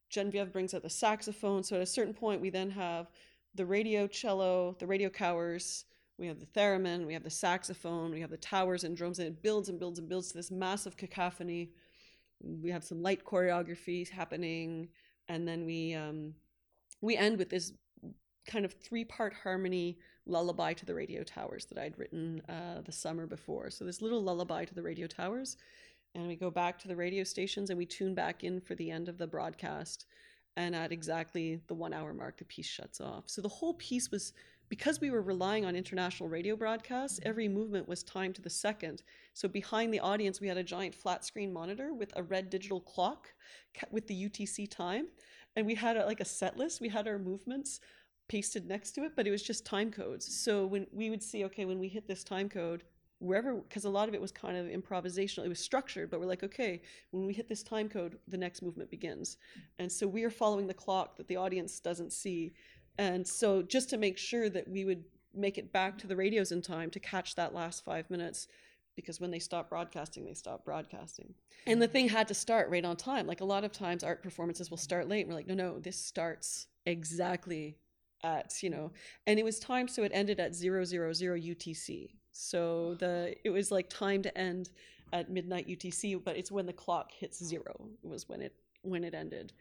Genevieve 0.09 0.51
brings 0.51 0.73
out 0.73 0.83
the 0.83 0.89
saxophone. 0.89 1.63
So 1.63 1.75
at 1.75 1.81
a 1.81 1.85
certain 1.85 2.13
point, 2.13 2.41
we 2.41 2.49
then 2.49 2.69
have 2.71 3.11
the 3.55 3.65
radio 3.65 4.07
cello, 4.07 4.75
the 4.79 4.87
radio 4.87 5.09
cowers, 5.09 5.85
we 6.17 6.27
have 6.27 6.39
the 6.39 6.47
theremin, 6.47 7.05
we 7.05 7.13
have 7.13 7.23
the 7.23 7.29
saxophone, 7.29 8.11
we 8.11 8.21
have 8.21 8.29
the 8.29 8.37
towers 8.37 8.83
and 8.83 8.97
drums, 8.97 9.19
and 9.19 9.27
it 9.27 9.41
builds 9.43 9.69
and 9.69 9.79
builds 9.79 9.99
and 9.99 10.09
builds 10.09 10.29
to 10.29 10.37
this 10.37 10.51
massive 10.51 10.97
cacophony. 10.97 11.71
We 12.41 12.71
have 12.71 12.83
some 12.83 13.01
light 13.01 13.23
choreography 13.23 14.07
happening, 14.09 14.89
and 15.27 15.47
then 15.47 15.65
we 15.65 15.93
um, 15.93 16.33
we 17.01 17.17
end 17.17 17.37
with 17.37 17.49
this 17.49 17.73
kind 18.47 18.65
of 18.65 18.73
three 18.73 19.03
part 19.03 19.33
harmony 19.33 19.97
lullaby 20.25 20.73
to 20.73 20.85
the 20.85 20.93
radio 20.93 21.23
towers 21.23 21.65
that 21.65 21.77
I'd 21.77 21.97
written 21.97 22.41
uh, 22.49 22.81
the 22.81 22.91
summer 22.91 23.27
before. 23.27 23.69
So 23.69 23.85
this 23.85 24.01
little 24.01 24.21
lullaby 24.21 24.65
to 24.65 24.73
the 24.73 24.81
radio 24.81 25.07
towers, 25.07 25.57
and 26.17 26.27
we 26.27 26.35
go 26.35 26.49
back 26.49 26.79
to 26.79 26.87
the 26.87 26.95
radio 26.95 27.23
stations 27.23 27.69
and 27.69 27.77
we 27.77 27.85
tune 27.85 28.15
back 28.15 28.43
in 28.43 28.59
for 28.59 28.73
the 28.75 28.89
end 28.89 29.07
of 29.07 29.19
the 29.19 29.27
broadcast. 29.27 30.07
And 30.55 30.75
at 30.75 30.91
exactly 30.91 31.61
the 31.67 31.75
one 31.75 31.93
hour 31.93 32.11
mark, 32.11 32.37
the 32.37 32.45
piece 32.45 32.65
shuts 32.65 32.99
off. 32.99 33.25
So 33.27 33.41
the 33.41 33.47
whole 33.47 33.75
piece 33.75 34.09
was 34.09 34.33
because 34.67 34.99
we 34.99 35.11
were 35.11 35.21
relying 35.21 35.63
on 35.63 35.75
international 35.75 36.27
radio 36.27 36.55
broadcasts, 36.55 37.19
every 37.23 37.47
movement 37.47 37.87
was 37.87 38.03
timed 38.03 38.33
to 38.35 38.41
the 38.41 38.49
second. 38.49 39.03
So 39.35 39.47
behind 39.47 39.93
the 39.93 39.99
audience, 39.99 40.41
we 40.41 40.47
had 40.47 40.57
a 40.57 40.63
giant 40.63 40.95
flat 40.95 41.23
screen 41.23 41.53
monitor 41.53 41.93
with 41.93 42.11
a 42.15 42.23
red 42.23 42.49
digital 42.49 42.81
clock 42.81 43.27
with 43.91 44.07
the 44.07 44.29
UTC 44.29 44.69
time. 44.69 45.07
And 45.55 45.67
we 45.67 45.75
had 45.75 45.97
a, 45.97 46.05
like 46.05 46.19
a 46.19 46.25
set 46.25 46.57
list. 46.57 46.81
We 46.81 46.89
had 46.89 47.07
our 47.07 47.19
movements 47.19 47.79
pasted 48.27 48.67
next 48.67 48.91
to 48.93 49.03
it, 49.03 49.11
but 49.15 49.27
it 49.27 49.31
was 49.31 49.43
just 49.43 49.65
time 49.65 49.91
codes. 49.91 50.35
So 50.43 50.65
when 50.65 50.87
we 50.91 51.11
would 51.11 51.21
see, 51.21 51.45
okay, 51.45 51.65
when 51.65 51.79
we 51.79 51.87
hit 51.87 52.07
this 52.07 52.23
time 52.23 52.49
code, 52.49 52.83
wherever, 53.19 53.55
because 53.55 53.85
a 53.85 53.89
lot 53.89 54.07
of 54.07 54.13
it 54.13 54.21
was 54.21 54.31
kind 54.31 54.57
of 54.57 54.67
improvisational, 54.67 55.45
it 55.45 55.49
was 55.49 55.59
structured, 55.59 56.09
but 56.09 56.19
we're 56.19 56.25
like, 56.25 56.43
okay, 56.43 56.81
when 57.11 57.25
we 57.25 57.33
hit 57.33 57.49
this 57.49 57.63
time 57.63 57.89
code, 57.89 58.17
the 58.27 58.37
next 58.37 58.61
movement 58.61 58.89
begins. 58.89 59.37
And 59.79 59.91
so 59.91 60.07
we 60.07 60.23
are 60.23 60.29
following 60.29 60.67
the 60.67 60.73
clock 60.73 61.17
that 61.17 61.27
the 61.27 61.35
audience 61.35 61.79
doesn't 61.79 62.13
see. 62.13 62.53
And 62.97 63.27
so 63.27 63.61
just 63.61 63.89
to 63.89 63.97
make 63.97 64.17
sure 64.17 64.49
that 64.49 64.67
we 64.67 64.85
would 64.85 65.03
make 65.33 65.57
it 65.57 65.71
back 65.71 65.97
to 65.99 66.07
the 66.07 66.15
radios 66.15 66.51
in 66.51 66.61
time 66.61 66.89
to 66.91 66.99
catch 66.99 67.35
that 67.35 67.53
last 67.53 67.83
five 67.83 68.09
minutes, 68.09 68.47
because 68.95 69.19
when 69.19 69.29
they 69.29 69.39
stop 69.39 69.69
broadcasting, 69.69 70.25
they 70.25 70.33
stop 70.33 70.65
broadcasting. 70.65 71.33
And 71.67 71.81
the 71.81 71.87
thing 71.87 72.09
had 72.09 72.27
to 72.29 72.33
start 72.33 72.69
right 72.69 72.83
on 72.83 72.95
time. 72.95 73.27
Like 73.27 73.41
a 73.41 73.45
lot 73.45 73.63
of 73.63 73.71
times, 73.71 74.03
art 74.03 74.23
performances 74.23 74.71
will 74.71 74.77
start 74.77 75.07
late. 75.07 75.21
And 75.21 75.29
we're 75.29 75.35
like, 75.35 75.47
no, 75.47 75.53
no, 75.53 75.79
this 75.79 75.97
starts 75.97 76.67
exactly 76.85 77.77
at, 78.23 78.63
you 78.63 78.71
know, 78.71 78.91
and 79.27 79.37
it 79.37 79.45
was 79.45 79.59
time 79.59 79.87
so 79.87 80.01
it 80.01 80.11
ended 80.13 80.39
at 80.39 80.55
000 80.55 80.71
UTC. 80.79 82.09
So 82.37 82.95
the 82.99 83.35
it 83.43 83.49
was 83.49 83.71
like 83.71 83.89
time 83.89 84.21
to 84.21 84.37
end 84.37 84.69
at 85.11 85.31
midnight 85.31 85.67
UTC, 85.67 86.23
but 86.23 86.37
it's 86.37 86.51
when 86.51 86.65
the 86.65 86.73
clock 86.73 87.11
hits 87.11 87.43
zero. 87.43 87.89
It 88.03 88.07
was 88.07 88.29
when 88.29 88.41
it 88.41 88.53
when 88.83 89.03
it 89.03 89.15
ended. 89.15 89.53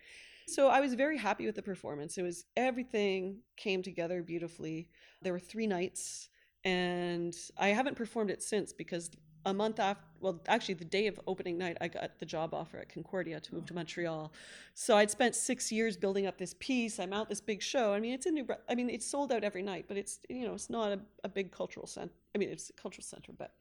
So 0.49 0.69
I 0.69 0.81
was 0.81 0.95
very 0.95 1.17
happy 1.17 1.47
with 1.47 1.57
the 1.57 1.63
performance. 1.63 2.19
It 2.19 2.23
was 2.23 2.45
everything 2.57 3.39
came 3.57 3.83
together 3.83 4.23
beautifully. 4.23 4.89
There 5.23 5.33
were 5.33 5.41
three 5.41 5.67
nights, 5.67 6.29
and 6.65 7.35
I 7.57 7.69
haven't 7.69 7.97
performed 7.97 8.31
it 8.31 8.43
since 8.43 8.73
because 8.73 9.11
a 9.47 9.55
month 9.55 9.79
after, 9.79 10.03
well, 10.21 10.41
actually, 10.49 10.75
the 10.75 10.85
day 10.85 11.07
of 11.07 11.21
opening 11.27 11.57
night, 11.57 11.79
I 11.81 11.87
got 11.87 12.19
the 12.19 12.27
job 12.27 12.53
offer 12.53 12.79
at 12.79 12.89
Concordia 12.89 13.39
to 13.39 13.55
move 13.55 13.65
to 13.67 13.75
Montreal. 13.75 14.33
So 14.75 14.97
I'd 14.97 15.11
spent 15.11 15.37
six 15.37 15.71
years 15.71 15.97
building 15.97 16.27
up 16.27 16.37
this 16.37 16.55
piece. 16.59 16.99
I'm 16.99 17.13
out 17.13 17.29
this 17.29 17.41
big 17.41 17.63
show. 17.63 17.95
I 17.95 18.01
mean, 18.01 18.13
it's 18.13 18.27
a 18.27 18.33
New. 18.33 18.47
I 18.69 18.75
mean, 18.75 18.91
it's 18.91 19.07
sold 19.07 19.33
out 19.33 19.45
every 19.45 19.63
night, 19.63 19.85
but 19.87 19.97
it's 19.97 20.19
you 20.29 20.47
know, 20.47 20.55
it's 20.55 20.69
not 20.69 20.93
a, 20.93 21.01
a 21.23 21.29
big 21.29 21.53
cultural 21.53 21.87
center. 21.87 22.13
I 22.35 22.39
mean, 22.39 22.51
it's 22.51 22.71
a 22.71 22.73
cultural 22.73 23.05
center, 23.05 23.33
but 23.39 23.55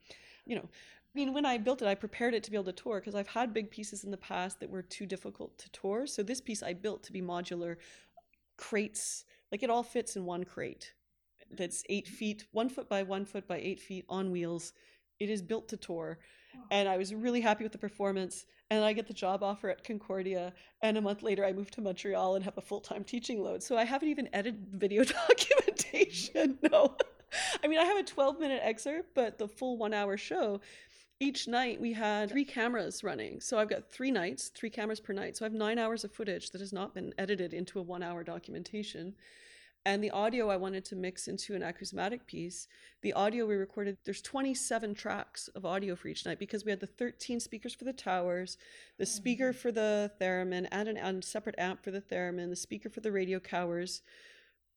you 0.44 0.56
know, 0.56 0.62
I 0.64 1.12
mean, 1.14 1.32
when 1.32 1.46
I 1.46 1.56
built 1.56 1.82
it, 1.82 1.88
I 1.88 1.94
prepared 1.94 2.34
it 2.34 2.42
to 2.44 2.50
be 2.50 2.56
able 2.56 2.64
to 2.64 2.72
tour 2.72 2.98
because 3.00 3.14
I've 3.14 3.28
had 3.28 3.54
big 3.54 3.70
pieces 3.70 4.02
in 4.02 4.10
the 4.10 4.16
past 4.16 4.58
that 4.60 4.68
were 4.68 4.82
too 4.82 5.06
difficult 5.06 5.56
to 5.58 5.70
tour. 5.70 6.06
So 6.06 6.22
this 6.22 6.40
piece 6.40 6.64
I 6.64 6.72
built 6.72 7.04
to 7.04 7.12
be 7.12 7.22
modular 7.22 7.76
crates, 8.56 9.24
like 9.52 9.62
it 9.62 9.70
all 9.70 9.84
fits 9.84 10.16
in 10.16 10.24
one 10.24 10.42
crate 10.42 10.94
that's 11.50 11.84
eight 11.88 12.08
feet, 12.08 12.44
one 12.50 12.68
foot 12.68 12.88
by 12.88 13.04
one 13.04 13.24
foot 13.24 13.46
by 13.46 13.58
eight 13.58 13.80
feet 13.80 14.04
on 14.08 14.30
wheels. 14.32 14.72
It 15.20 15.30
is 15.30 15.42
built 15.42 15.68
to 15.68 15.76
tour. 15.76 16.18
And 16.70 16.88
I 16.88 16.96
was 16.96 17.14
really 17.14 17.40
happy 17.40 17.64
with 17.64 17.72
the 17.72 17.78
performance. 17.78 18.46
And 18.70 18.84
I 18.84 18.92
get 18.92 19.06
the 19.06 19.14
job 19.14 19.42
offer 19.42 19.68
at 19.70 19.84
Concordia. 19.84 20.52
And 20.82 20.96
a 20.96 21.00
month 21.00 21.22
later, 21.22 21.44
I 21.44 21.52
move 21.52 21.70
to 21.72 21.80
Montreal 21.80 22.34
and 22.34 22.44
have 22.44 22.58
a 22.58 22.62
full 22.62 22.80
time 22.80 23.04
teaching 23.04 23.42
load. 23.42 23.62
So 23.62 23.76
I 23.76 23.84
haven't 23.84 24.08
even 24.08 24.28
edited 24.32 24.66
video 24.72 25.04
documentation. 25.28 26.58
No. 26.70 26.96
I 27.62 27.66
mean, 27.66 27.78
I 27.78 27.84
have 27.84 27.98
a 27.98 28.02
12 28.02 28.38
minute 28.38 28.60
excerpt, 28.62 29.10
but 29.14 29.36
the 29.36 29.48
full 29.48 29.76
one 29.76 29.92
hour 29.92 30.16
show 30.16 30.60
each 31.18 31.48
night 31.48 31.80
we 31.80 31.92
had 31.92 32.30
three 32.30 32.44
cameras 32.44 33.02
running. 33.02 33.40
So 33.40 33.58
I've 33.58 33.68
got 33.68 33.90
three 33.90 34.10
nights, 34.10 34.48
three 34.48 34.70
cameras 34.70 35.00
per 35.00 35.12
night. 35.12 35.36
So 35.36 35.44
I 35.44 35.48
have 35.48 35.54
nine 35.54 35.78
hours 35.78 36.04
of 36.04 36.12
footage 36.12 36.50
that 36.50 36.60
has 36.60 36.72
not 36.72 36.94
been 36.94 37.14
edited 37.18 37.54
into 37.54 37.78
a 37.78 37.82
one 37.82 38.02
hour 38.02 38.22
documentation. 38.22 39.14
And 39.86 40.02
the 40.02 40.10
audio 40.10 40.50
I 40.50 40.56
wanted 40.56 40.84
to 40.86 40.96
mix 40.96 41.28
into 41.28 41.54
an 41.54 41.62
acousmatic 41.62 42.26
piece. 42.26 42.66
The 43.02 43.12
audio 43.12 43.46
we 43.46 43.54
recorded, 43.54 43.96
there's 44.04 44.20
27 44.20 44.94
tracks 44.94 45.46
of 45.54 45.64
audio 45.64 45.94
for 45.94 46.08
each 46.08 46.26
night 46.26 46.40
because 46.40 46.64
we 46.64 46.72
had 46.72 46.80
the 46.80 46.88
13 46.88 47.38
speakers 47.38 47.72
for 47.72 47.84
the 47.84 47.92
towers, 47.92 48.58
the 48.98 49.04
oh, 49.04 49.06
speaker 49.06 49.52
for 49.52 49.70
the 49.70 50.10
theremin, 50.20 50.66
and 50.72 50.88
an 50.88 50.96
and 50.96 51.22
separate 51.22 51.54
amp 51.56 51.84
for 51.84 51.92
the 51.92 52.00
theremin, 52.00 52.50
the 52.50 52.56
speaker 52.56 52.88
for 52.88 52.98
the 52.98 53.12
radio 53.12 53.38
cowers, 53.38 54.02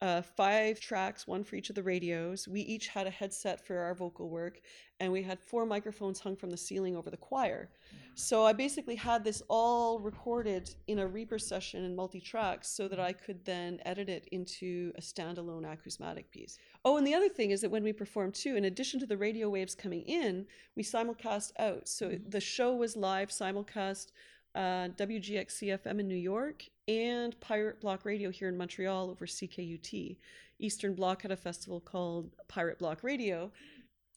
uh, 0.01 0.21
five 0.21 0.79
tracks, 0.79 1.27
one 1.27 1.43
for 1.43 1.57
each 1.57 1.69
of 1.69 1.75
the 1.75 1.83
radios. 1.83 2.47
We 2.47 2.61
each 2.61 2.87
had 2.87 3.05
a 3.05 3.09
headset 3.09 3.65
for 3.65 3.79
our 3.79 3.93
vocal 3.93 4.29
work, 4.29 4.61
and 5.01 5.11
we 5.11 5.21
had 5.21 5.39
four 5.39 5.65
microphones 5.65 6.21
hung 6.21 6.37
from 6.37 6.51
the 6.51 6.57
ceiling 6.57 6.95
over 6.95 7.09
the 7.09 7.17
choir. 7.17 7.69
So 8.15 8.45
I 8.45 8.53
basically 8.53 8.95
had 8.95 9.23
this 9.23 9.43
all 9.49 9.99
recorded 9.99 10.73
in 10.87 10.99
a 10.99 11.07
Reaper 11.07 11.37
session 11.37 11.83
in 11.83 11.95
multi 11.95 12.21
tracks 12.21 12.69
so 12.69 12.87
that 12.87 12.99
I 12.99 13.11
could 13.11 13.43
then 13.43 13.79
edit 13.85 14.07
it 14.07 14.27
into 14.31 14.93
a 14.97 15.01
standalone 15.01 15.65
acousmatic 15.65 16.31
piece. 16.31 16.57
Oh, 16.85 16.97
and 16.97 17.05
the 17.05 17.13
other 17.13 17.29
thing 17.29 17.51
is 17.51 17.59
that 17.61 17.71
when 17.71 17.83
we 17.83 17.91
performed 17.91 18.35
too, 18.35 18.55
in 18.55 18.65
addition 18.65 18.99
to 19.01 19.05
the 19.05 19.17
radio 19.17 19.49
waves 19.49 19.75
coming 19.75 20.03
in, 20.03 20.45
we 20.77 20.83
simulcast 20.83 21.51
out. 21.59 21.89
So 21.89 22.09
mm-hmm. 22.09 22.29
the 22.29 22.41
show 22.41 22.73
was 22.73 22.95
live 22.95 23.29
simulcast 23.29 24.11
uh, 24.55 24.89
WGXC 24.97 25.77
FM 25.79 25.99
in 25.99 26.07
New 26.07 26.15
York 26.15 26.63
and 26.89 27.39
Pirate 27.39 27.79
Block 27.79 28.03
Radio 28.03 28.31
here 28.31 28.49
in 28.49 28.57
Montreal 28.57 29.11
over 29.11 29.27
CKUT. 29.27 30.17
Eastern 30.57 30.95
Bloc 30.95 31.21
had 31.21 31.31
a 31.31 31.37
festival 31.37 31.79
called 31.79 32.31
Pirate 32.47 32.79
Block 32.79 33.03
Radio. 33.03 33.51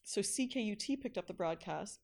So 0.04 0.22
CKUT 0.22 1.00
picked 1.00 1.18
up 1.18 1.26
the 1.26 1.34
broadcast 1.34 2.00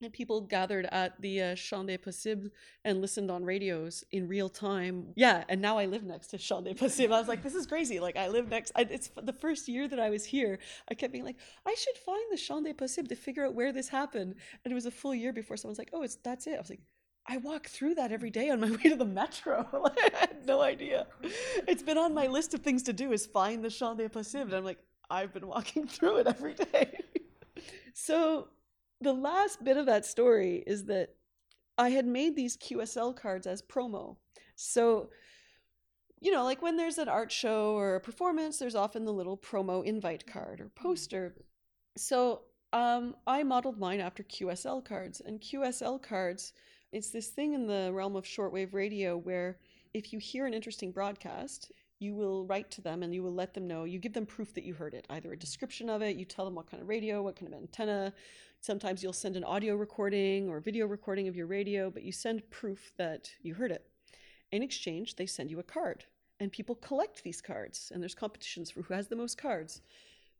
and 0.00 0.12
people 0.12 0.40
gathered 0.40 0.86
at 0.90 1.20
the 1.20 1.42
uh, 1.42 1.54
Champ 1.54 1.86
des 1.86 1.98
Possibles 1.98 2.50
and 2.86 3.00
listened 3.00 3.30
on 3.30 3.44
radios 3.44 4.02
in 4.12 4.26
real 4.26 4.48
time. 4.48 5.12
Yeah, 5.14 5.44
and 5.48 5.60
now 5.60 5.78
I 5.78 5.84
live 5.84 6.02
next 6.02 6.28
to 6.28 6.38
Champ 6.38 6.64
des 6.64 6.74
Possibles. 6.74 7.14
I 7.14 7.18
was 7.20 7.28
like, 7.28 7.42
this 7.42 7.54
is 7.54 7.66
crazy. 7.66 8.00
Like, 8.00 8.16
I 8.16 8.28
live 8.28 8.48
next. 8.48 8.72
I, 8.74 8.86
it's 8.90 9.10
the 9.22 9.32
first 9.32 9.68
year 9.68 9.86
that 9.88 10.00
I 10.00 10.10
was 10.10 10.24
here. 10.24 10.58
I 10.90 10.94
kept 10.94 11.12
being 11.12 11.24
like, 11.24 11.36
I 11.66 11.74
should 11.74 11.96
find 11.98 12.24
the 12.30 12.38
Champ 12.38 12.66
des 12.66 12.72
Possibles 12.72 13.10
to 13.10 13.16
figure 13.16 13.44
out 13.46 13.54
where 13.54 13.72
this 13.72 13.88
happened. 13.88 14.36
And 14.64 14.72
it 14.72 14.74
was 14.74 14.86
a 14.86 14.90
full 14.90 15.14
year 15.14 15.32
before 15.32 15.58
someone's 15.58 15.78
like, 15.78 15.90
oh, 15.92 16.02
it's 16.02 16.16
that's 16.16 16.46
it. 16.46 16.54
I 16.54 16.58
was 16.58 16.70
like, 16.70 16.80
I 17.26 17.36
walk 17.38 17.68
through 17.68 17.94
that 17.94 18.12
every 18.12 18.30
day 18.30 18.50
on 18.50 18.60
my 18.60 18.70
way 18.84 18.90
to 18.90 18.96
the 18.96 19.04
metro. 19.04 19.66
I 19.96 20.10
had 20.18 20.46
no 20.46 20.60
idea. 20.60 21.06
It's 21.68 21.82
been 21.82 21.98
on 21.98 22.14
my 22.14 22.26
list 22.26 22.54
of 22.54 22.60
things 22.60 22.82
to 22.84 22.92
do 22.92 23.12
is 23.12 23.26
find 23.26 23.64
the 23.64 23.70
Champ 23.70 23.98
des 23.98 24.08
Possibles. 24.08 24.46
And 24.46 24.54
I'm 24.54 24.64
like, 24.64 24.78
I've 25.10 25.32
been 25.32 25.46
walking 25.46 25.86
through 25.88 26.18
it 26.18 26.26
every 26.26 26.54
day. 26.54 26.98
so 27.94 28.48
the 29.00 29.12
last 29.12 29.62
bit 29.62 29.76
of 29.76 29.86
that 29.86 30.04
story 30.04 30.62
is 30.66 30.84
that 30.86 31.14
I 31.78 31.90
had 31.90 32.06
made 32.06 32.36
these 32.36 32.56
QSL 32.56 33.16
cards 33.16 33.46
as 33.46 33.62
promo. 33.62 34.16
So, 34.56 35.10
you 36.20 36.30
know, 36.30 36.44
like 36.44 36.62
when 36.62 36.76
there's 36.76 36.98
an 36.98 37.08
art 37.08 37.32
show 37.32 37.74
or 37.74 37.96
a 37.96 38.00
performance, 38.00 38.58
there's 38.58 38.74
often 38.74 39.04
the 39.04 39.12
little 39.12 39.36
promo 39.36 39.84
invite 39.84 40.26
card 40.26 40.60
or 40.60 40.68
poster. 40.74 41.34
So 41.96 42.42
um, 42.72 43.16
I 43.26 43.42
modeled 43.42 43.78
mine 43.78 44.00
after 44.00 44.22
QSL 44.22 44.84
cards. 44.84 45.20
And 45.24 45.40
QSL 45.40 46.02
cards 46.02 46.52
it's 46.92 47.10
this 47.10 47.28
thing 47.28 47.54
in 47.54 47.66
the 47.66 47.90
realm 47.92 48.16
of 48.16 48.24
shortwave 48.24 48.74
radio 48.74 49.16
where 49.16 49.58
if 49.94 50.12
you 50.12 50.18
hear 50.18 50.46
an 50.46 50.54
interesting 50.54 50.92
broadcast, 50.92 51.72
you 51.98 52.14
will 52.14 52.44
write 52.46 52.70
to 52.70 52.80
them 52.80 53.02
and 53.02 53.14
you 53.14 53.22
will 53.22 53.34
let 53.34 53.54
them 53.54 53.66
know. 53.66 53.84
You 53.84 53.98
give 53.98 54.12
them 54.12 54.26
proof 54.26 54.52
that 54.54 54.64
you 54.64 54.74
heard 54.74 54.92
it, 54.92 55.06
either 55.08 55.32
a 55.32 55.38
description 55.38 55.88
of 55.88 56.02
it, 56.02 56.16
you 56.16 56.24
tell 56.24 56.44
them 56.44 56.54
what 56.54 56.70
kind 56.70 56.82
of 56.82 56.88
radio, 56.88 57.22
what 57.22 57.36
kind 57.36 57.52
of 57.52 57.58
antenna. 57.58 58.12
Sometimes 58.60 59.02
you'll 59.02 59.12
send 59.12 59.36
an 59.36 59.44
audio 59.44 59.74
recording 59.74 60.48
or 60.48 60.60
video 60.60 60.86
recording 60.86 61.28
of 61.28 61.36
your 61.36 61.46
radio, 61.46 61.90
but 61.90 62.02
you 62.02 62.12
send 62.12 62.48
proof 62.50 62.92
that 62.98 63.30
you 63.42 63.54
heard 63.54 63.72
it. 63.72 63.86
In 64.50 64.62
exchange, 64.62 65.16
they 65.16 65.26
send 65.26 65.50
you 65.50 65.58
a 65.60 65.64
card. 65.64 66.04
And 66.40 66.50
people 66.50 66.74
collect 66.74 67.22
these 67.22 67.40
cards, 67.40 67.92
and 67.94 68.02
there's 68.02 68.14
competitions 68.14 68.70
for 68.70 68.82
who 68.82 68.94
has 68.94 69.06
the 69.06 69.16
most 69.16 69.38
cards. 69.38 69.80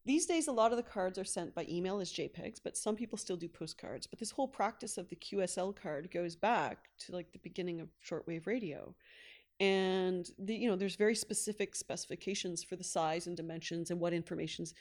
These 0.05 0.27
days, 0.27 0.49
a 0.49 0.53
lot 0.53 0.73
of 0.73 0.77
the 0.77 0.83
cards 0.83 1.17
are 1.17 1.25
sent 1.25 1.55
by 1.55 1.65
email 1.69 2.01
as 2.01 2.13
JPEGs, 2.13 2.59
but 2.63 2.77
some 2.77 2.97
people 2.97 3.17
still 3.17 3.37
do 3.37 3.49
postcards. 3.49 4.07
But 4.07 4.19
this 4.19 4.33
whole 4.33 4.49
practice 4.49 4.99
of 4.99 5.09
the 5.09 5.17
QSL 5.17 5.77
card 5.77 6.11
goes 6.11 6.35
back 6.35 6.89
to 7.01 7.13
like 7.13 7.31
the 7.31 7.39
beginning 7.39 7.81
of 7.81 7.89
shortwave 8.05 8.47
radio. 8.47 8.95
And 9.61 10.29
the, 10.41 10.57
you 10.57 10.69
know, 10.69 10.75
there's 10.75 10.97
very 10.97 11.15
specific 11.15 11.77
specifications 11.77 12.65
for 12.65 12.75
the 12.75 12.83
size 12.83 13.29
and 13.29 13.37
dimensions 13.37 13.93
and 13.93 14.01
what 14.01 14.13
information's. 14.13 14.75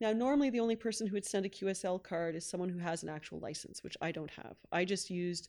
Now, 0.00 0.12
normally 0.12 0.50
the 0.50 0.60
only 0.60 0.76
person 0.76 1.08
who 1.08 1.14
would 1.14 1.26
send 1.26 1.46
a 1.46 1.50
QSL 1.50 2.00
card 2.04 2.36
is 2.36 2.48
someone 2.48 2.68
who 2.68 2.78
has 2.78 3.02
an 3.02 3.08
actual 3.08 3.40
license, 3.40 3.82
which 3.82 3.96
I 4.00 4.12
don't 4.12 4.30
have. 4.30 4.56
I 4.70 4.84
just 4.84 5.10
used 5.10 5.48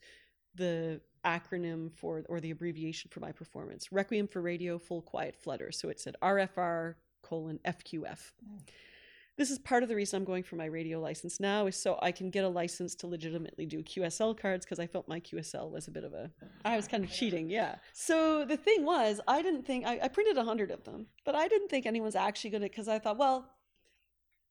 the 0.56 1.00
acronym 1.24 1.94
for 1.94 2.24
or 2.28 2.40
the 2.40 2.52
abbreviation 2.52 3.10
for 3.14 3.20
my 3.20 3.32
performance 3.32 3.90
requiem 3.92 4.28
for 4.28 4.42
radio 4.42 4.78
full 4.78 5.02
quiet 5.02 5.34
flutter 5.34 5.72
so 5.72 5.88
it 5.88 5.98
said 5.98 6.16
rfr 6.22 6.96
colon 7.22 7.58
fqf 7.64 8.32
mm 8.44 8.60
this 9.42 9.50
is 9.50 9.58
part 9.58 9.82
of 9.82 9.90
the 9.90 9.96
reason 9.96 10.18
I'm 10.18 10.24
going 10.24 10.44
for 10.44 10.56
my 10.56 10.66
radio 10.66 11.00
license 11.00 11.40
now 11.40 11.66
is 11.66 11.76
so 11.76 11.98
I 12.00 12.12
can 12.12 12.30
get 12.30 12.44
a 12.44 12.48
license 12.48 12.94
to 12.98 13.08
legitimately 13.08 13.66
do 13.66 13.82
QSL 13.82 14.38
cards 14.38 14.68
because 14.68 14.78
I 14.78 14.86
felt 14.86 15.08
my 15.08 15.20
QSL 15.20 15.72
was 15.72 15.88
a 15.88 15.92
bit 15.92 16.04
of 16.04 16.14
a 16.14 16.30
I 16.64 16.76
was 16.76 16.88
kind 16.88 17.04
of 17.04 17.12
cheating, 17.12 17.50
yeah. 17.50 17.78
So 17.92 18.46
the 18.46 18.56
thing 18.56 18.86
was, 18.86 19.20
I 19.28 19.42
didn't 19.42 19.66
think 19.66 19.88
I, 19.88 20.00
I 20.04 20.10
printed 20.10 20.38
a 20.38 20.44
hundred 20.44 20.70
of 20.70 20.84
them, 20.84 21.08
but 21.26 21.34
I 21.34 21.48
didn't 21.48 21.70
think 21.70 21.88
anyone's 21.88 22.16
actually 22.16 22.52
gonna 22.52 22.66
because 22.66 22.88
I 22.88 23.00
thought, 23.00 23.18
well, 23.18 23.50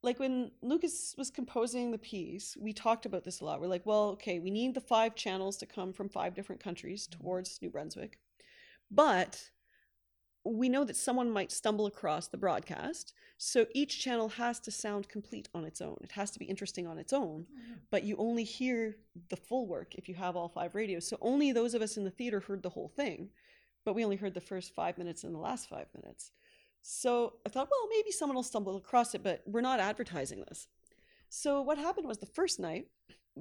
like 0.03 0.19
when 0.19 0.51
Lukas 0.61 1.15
was 1.17 1.31
composing 1.31 1.93
the 1.93 1.99
piece, 1.99 2.57
we 2.61 2.73
talked 2.73 3.07
about 3.07 3.23
this 3.23 3.41
a 3.41 3.45
lot. 3.45 3.61
We're 3.61 3.69
like, 3.69 3.87
well, 3.87 4.09
okay, 4.15 4.41
we 4.41 4.51
need 4.51 4.75
the 4.75 4.81
five 4.81 5.15
channels 5.15 5.57
to 5.59 5.67
come 5.67 5.93
from 5.93 6.09
five 6.09 6.35
different 6.35 6.61
countries 6.61 7.07
towards 7.07 7.63
New 7.63 7.71
Brunswick. 7.71 8.19
But 8.91 9.51
we 10.45 10.69
know 10.69 10.85
that 10.85 10.97
someone 10.97 11.31
might 11.31 11.53
stumble 11.53 11.87
across 11.87 12.29
the 12.29 12.37
broadcast. 12.37 13.13
So 13.37 13.67
each 13.75 14.01
channel 14.01 14.29
has 14.31 14.59
to 14.61 14.71
sound 14.71 15.09
complete 15.09 15.49
on 15.55 15.65
its 15.65 15.81
own. 15.81 15.99
It 16.03 16.13
has 16.13 16.31
to 16.33 16.39
be 16.39 16.47
interesting 16.47 16.87
on 16.87 16.99
its 16.99 17.13
own. 17.13 17.47
Mm-hmm. 17.53 17.73
But 17.91 18.05
you 18.05 18.17
only 18.17 18.45
hear 18.45 18.97
the 19.29 19.37
full 19.37 19.67
work 19.67 19.95
if 19.97 20.09
you 20.09 20.15
have 20.15 20.37
all 20.37 20.49
five 20.49 20.75
radios. 20.75 21.07
So 21.07 21.19
only 21.21 21.53
those 21.53 21.75
of 21.75 21.83
us 21.83 21.97
in 21.97 22.05
the 22.05 22.11
theater 22.11 22.41
heard 22.41 22.63
the 22.63 22.71
whole 22.71 22.89
thing. 22.89 23.29
But 23.85 23.95
we 23.95 24.05
only 24.05 24.17
heard 24.17 24.35
the 24.35 24.41
first 24.41 24.75
five 24.75 24.99
minutes 24.99 25.25
and 25.25 25.35
the 25.35 25.39
last 25.39 25.69
five 25.69 25.87
minutes. 25.95 26.33
So 26.83 27.35
I 27.45 27.51
thought, 27.51 27.69
well, 27.71 27.89
maybe 27.91 28.11
someone 28.11 28.37
will 28.37 28.43
stumble 28.43 28.77
across 28.77 29.15
it, 29.15 29.23
but 29.23 29.43
we're 29.47 29.61
not 29.61 29.81
advertising 29.81 30.45
this. 30.49 30.69
So 31.29 31.61
what 31.61 31.79
happened 31.79 32.09
was 32.09 32.19
the 32.19 32.27
first 32.27 32.59
night, 32.59 32.89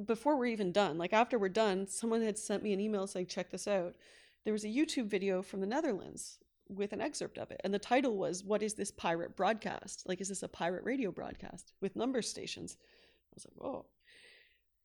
before 0.06 0.38
we're 0.38 0.48
even 0.48 0.72
done, 0.72 0.98
like 0.98 1.14
after 1.14 1.40
we're 1.40 1.50
done, 1.50 1.88
someone 1.88 2.22
had 2.22 2.38
sent 2.38 2.62
me 2.62 2.74
an 2.74 2.80
email 2.80 3.08
saying, 3.08 3.28
check 3.28 3.50
this 3.50 3.68
out. 3.68 3.96
There 4.44 4.54
was 4.54 4.66
a 4.66 4.70
YouTube 4.70 5.08
video 5.08 5.42
from 5.42 5.62
the 5.62 5.66
Netherlands 5.66 6.40
with 6.70 6.94
an 6.94 7.02
excerpt 7.02 7.38
of 7.38 7.52
it. 7.52 7.60
And 7.64 7.74
the 7.74 7.80
title 7.80 8.18
was, 8.18 8.44
What 8.44 8.64
is 8.64 8.74
this 8.74 8.92
pirate 8.92 9.36
broadcast? 9.36 10.04
Like, 10.06 10.22
is 10.22 10.30
this 10.30 10.44
a 10.44 10.48
pirate 10.48 10.84
radio 10.84 11.12
broadcast 11.12 11.74
with 11.82 11.96
number 11.96 12.22
stations? 12.22 12.78
I 12.80 13.36
was 13.36 13.46
like, 13.46 13.56
whoa. 13.56 13.86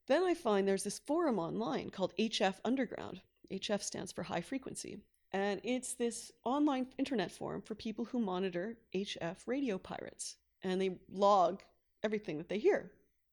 Then 0.07 0.25
I 0.25 0.35
find 0.35 0.67
there's 0.67 0.85
this 0.85 0.99
forum 0.99 1.39
online 1.39 1.91
called 1.91 2.13
HF 2.19 2.57
Underground. 2.65 3.21
HF 3.53 3.83
stands 3.83 4.13
for 4.13 4.23
high 4.23 4.41
frequency. 4.41 4.99
And 5.33 5.61
it's 5.65 5.95
this 5.95 6.31
online 6.45 6.87
internet 6.99 7.31
forum 7.31 7.63
for 7.63 7.75
people 7.75 8.05
who 8.05 8.21
monitor 8.21 8.77
HF 8.95 9.37
radio 9.47 9.79
pirates 9.79 10.37
and 10.63 10.81
they 10.81 10.99
log 11.11 11.63
everything 12.03 12.39
that 12.39 12.49
they 12.49 12.59
hear. 12.59 12.93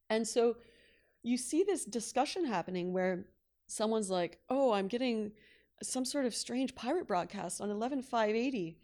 And 0.10 0.28
so 0.28 0.58
you 1.24 1.38
see 1.38 1.64
this 1.64 1.86
discussion 1.86 2.46
happening 2.46 2.92
where 2.92 3.26
someone's 3.68 4.10
like, 4.10 4.40
oh, 4.50 4.72
I'm 4.72 4.88
getting 4.88 5.32
some 5.82 6.06
sort 6.06 6.26
of 6.26 6.36
strange 6.36 6.76
pirate 6.76 7.08
broadcast 7.08 7.62
on 7.62 7.70
11580. 7.70 8.78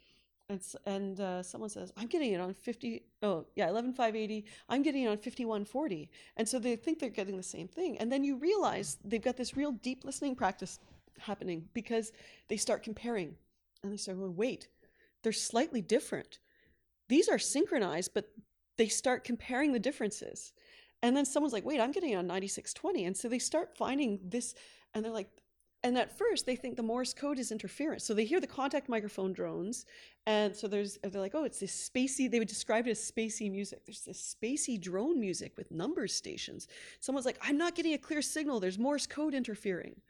And, 0.50 0.62
and 0.86 1.20
uh, 1.20 1.42
someone 1.42 1.68
says, 1.68 1.92
I'm 1.96 2.06
getting 2.06 2.32
it 2.32 2.40
on 2.40 2.54
50, 2.54 3.02
oh, 3.22 3.44
yeah, 3.54 3.66
11580. 3.66 4.46
I'm 4.68 4.82
getting 4.82 5.02
it 5.04 5.08
on 5.08 5.18
5140. 5.18 6.10
And 6.38 6.48
so 6.48 6.58
they 6.58 6.74
think 6.76 6.98
they're 6.98 7.10
getting 7.10 7.36
the 7.36 7.42
same 7.42 7.68
thing. 7.68 7.98
And 7.98 8.10
then 8.10 8.24
you 8.24 8.36
realize 8.36 8.96
they've 9.04 9.22
got 9.22 9.36
this 9.36 9.56
real 9.56 9.72
deep 9.72 10.04
listening 10.04 10.34
practice 10.34 10.78
happening 11.18 11.64
because 11.74 12.12
they 12.48 12.56
start 12.56 12.82
comparing 12.82 13.34
and 13.82 13.92
they 13.92 13.96
start 13.96 14.18
going, 14.18 14.36
wait, 14.36 14.68
they're 15.22 15.32
slightly 15.32 15.82
different. 15.82 16.38
These 17.08 17.28
are 17.28 17.38
synchronized, 17.38 18.12
but 18.14 18.30
they 18.76 18.88
start 18.88 19.24
comparing 19.24 19.72
the 19.72 19.78
differences. 19.78 20.52
And 21.02 21.16
then 21.16 21.24
someone's 21.24 21.52
like, 21.52 21.64
wait, 21.64 21.80
I'm 21.80 21.92
getting 21.92 22.16
on 22.16 22.26
9620. 22.26 23.04
And 23.04 23.16
so 23.16 23.28
they 23.28 23.38
start 23.38 23.76
finding 23.76 24.18
this, 24.22 24.54
and 24.94 25.04
they're 25.04 25.12
like, 25.12 25.30
and 25.84 25.96
at 25.96 26.16
first 26.16 26.44
they 26.46 26.56
think 26.56 26.76
the 26.76 26.82
Morse 26.82 27.14
code 27.14 27.38
is 27.38 27.52
interference. 27.52 28.04
So 28.04 28.14
they 28.14 28.24
hear 28.24 28.40
the 28.40 28.46
contact 28.46 28.88
microphone 28.88 29.32
drones, 29.32 29.86
and 30.26 30.54
so 30.54 30.66
there's 30.66 30.98
they're 31.02 31.20
like, 31.20 31.34
oh, 31.34 31.44
it's 31.44 31.60
this 31.60 31.90
spacey. 31.90 32.30
They 32.30 32.38
would 32.38 32.48
describe 32.48 32.86
it 32.86 32.90
as 32.90 33.10
spacey 33.10 33.50
music. 33.50 33.84
There's 33.86 34.02
this 34.02 34.36
spacey 34.42 34.80
drone 34.80 35.20
music 35.20 35.56
with 35.56 35.70
number 35.70 36.06
stations. 36.08 36.68
Someone's 37.00 37.26
like, 37.26 37.38
I'm 37.42 37.58
not 37.58 37.74
getting 37.74 37.94
a 37.94 37.98
clear 37.98 38.22
signal. 38.22 38.60
There's 38.60 38.78
Morse 38.78 39.06
code 39.06 39.34
interfering. 39.34 40.00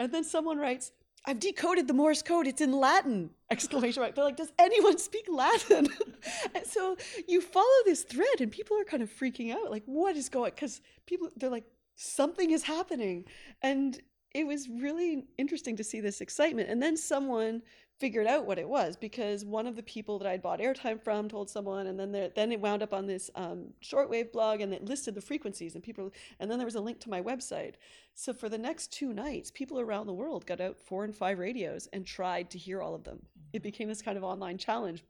And 0.00 0.12
then 0.12 0.24
someone 0.24 0.58
writes, 0.58 0.92
I've 1.26 1.38
decoded 1.38 1.86
the 1.86 1.94
Morse 1.94 2.22
code. 2.22 2.46
It's 2.46 2.62
in 2.62 2.72
Latin! 2.72 3.30
Exclamation 3.50 4.02
mark. 4.02 4.14
They're 4.14 4.24
like, 4.24 4.36
does 4.36 4.52
anyone 4.58 4.98
speak 4.98 5.26
Latin? 5.28 5.88
and 6.54 6.66
so 6.66 6.96
you 7.28 7.40
follow 7.40 7.66
this 7.84 8.02
thread, 8.02 8.40
and 8.40 8.50
people 8.50 8.78
are 8.78 8.84
kind 8.84 9.02
of 9.02 9.10
freaking 9.10 9.52
out. 9.52 9.70
Like, 9.70 9.82
what 9.84 10.16
is 10.16 10.28
going? 10.28 10.46
On? 10.46 10.54
Because 10.54 10.80
people, 11.06 11.28
they're 11.36 11.50
like, 11.50 11.66
something 11.96 12.50
is 12.50 12.62
happening, 12.62 13.26
and 13.60 14.00
it 14.32 14.46
was 14.46 14.68
really 14.68 15.24
interesting 15.38 15.76
to 15.76 15.84
see 15.84 16.00
this 16.00 16.20
excitement. 16.20 16.70
And 16.70 16.82
then 16.82 16.96
someone 16.96 17.62
figured 17.98 18.26
out 18.26 18.46
what 18.46 18.58
it 18.58 18.68
was 18.68 18.96
because 18.96 19.44
one 19.44 19.66
of 19.66 19.76
the 19.76 19.82
people 19.82 20.18
that 20.18 20.28
I'd 20.28 20.40
bought 20.40 20.60
airtime 20.60 21.02
from 21.02 21.28
told 21.28 21.50
someone, 21.50 21.88
and 21.88 21.98
then 21.98 22.12
there, 22.12 22.30
then 22.34 22.50
it 22.52 22.60
wound 22.60 22.82
up 22.82 22.94
on 22.94 23.06
this 23.06 23.30
um, 23.34 23.74
shortwave 23.82 24.32
blog, 24.32 24.60
and 24.60 24.72
it 24.72 24.84
listed 24.84 25.14
the 25.14 25.20
frequencies, 25.20 25.74
and 25.74 25.84
people, 25.84 26.10
and 26.38 26.50
then 26.50 26.58
there 26.58 26.66
was 26.66 26.76
a 26.76 26.80
link 26.80 27.00
to 27.00 27.10
my 27.10 27.20
website. 27.20 27.74
So 28.14 28.32
for 28.32 28.48
the 28.48 28.56
next 28.56 28.92
two 28.92 29.12
nights, 29.12 29.50
people 29.50 29.80
around 29.80 30.06
the 30.06 30.14
world 30.14 30.46
got 30.46 30.60
out 30.60 30.78
four 30.78 31.04
and 31.04 31.14
five 31.14 31.38
radios 31.38 31.88
and 31.92 32.06
tried 32.06 32.50
to 32.50 32.58
hear 32.58 32.80
all 32.80 32.94
of 32.94 33.04
them. 33.04 33.20
It 33.52 33.62
became 33.62 33.88
this 33.88 34.02
kind 34.02 34.16
of 34.16 34.24
online 34.24 34.58
challenge. 34.58 35.04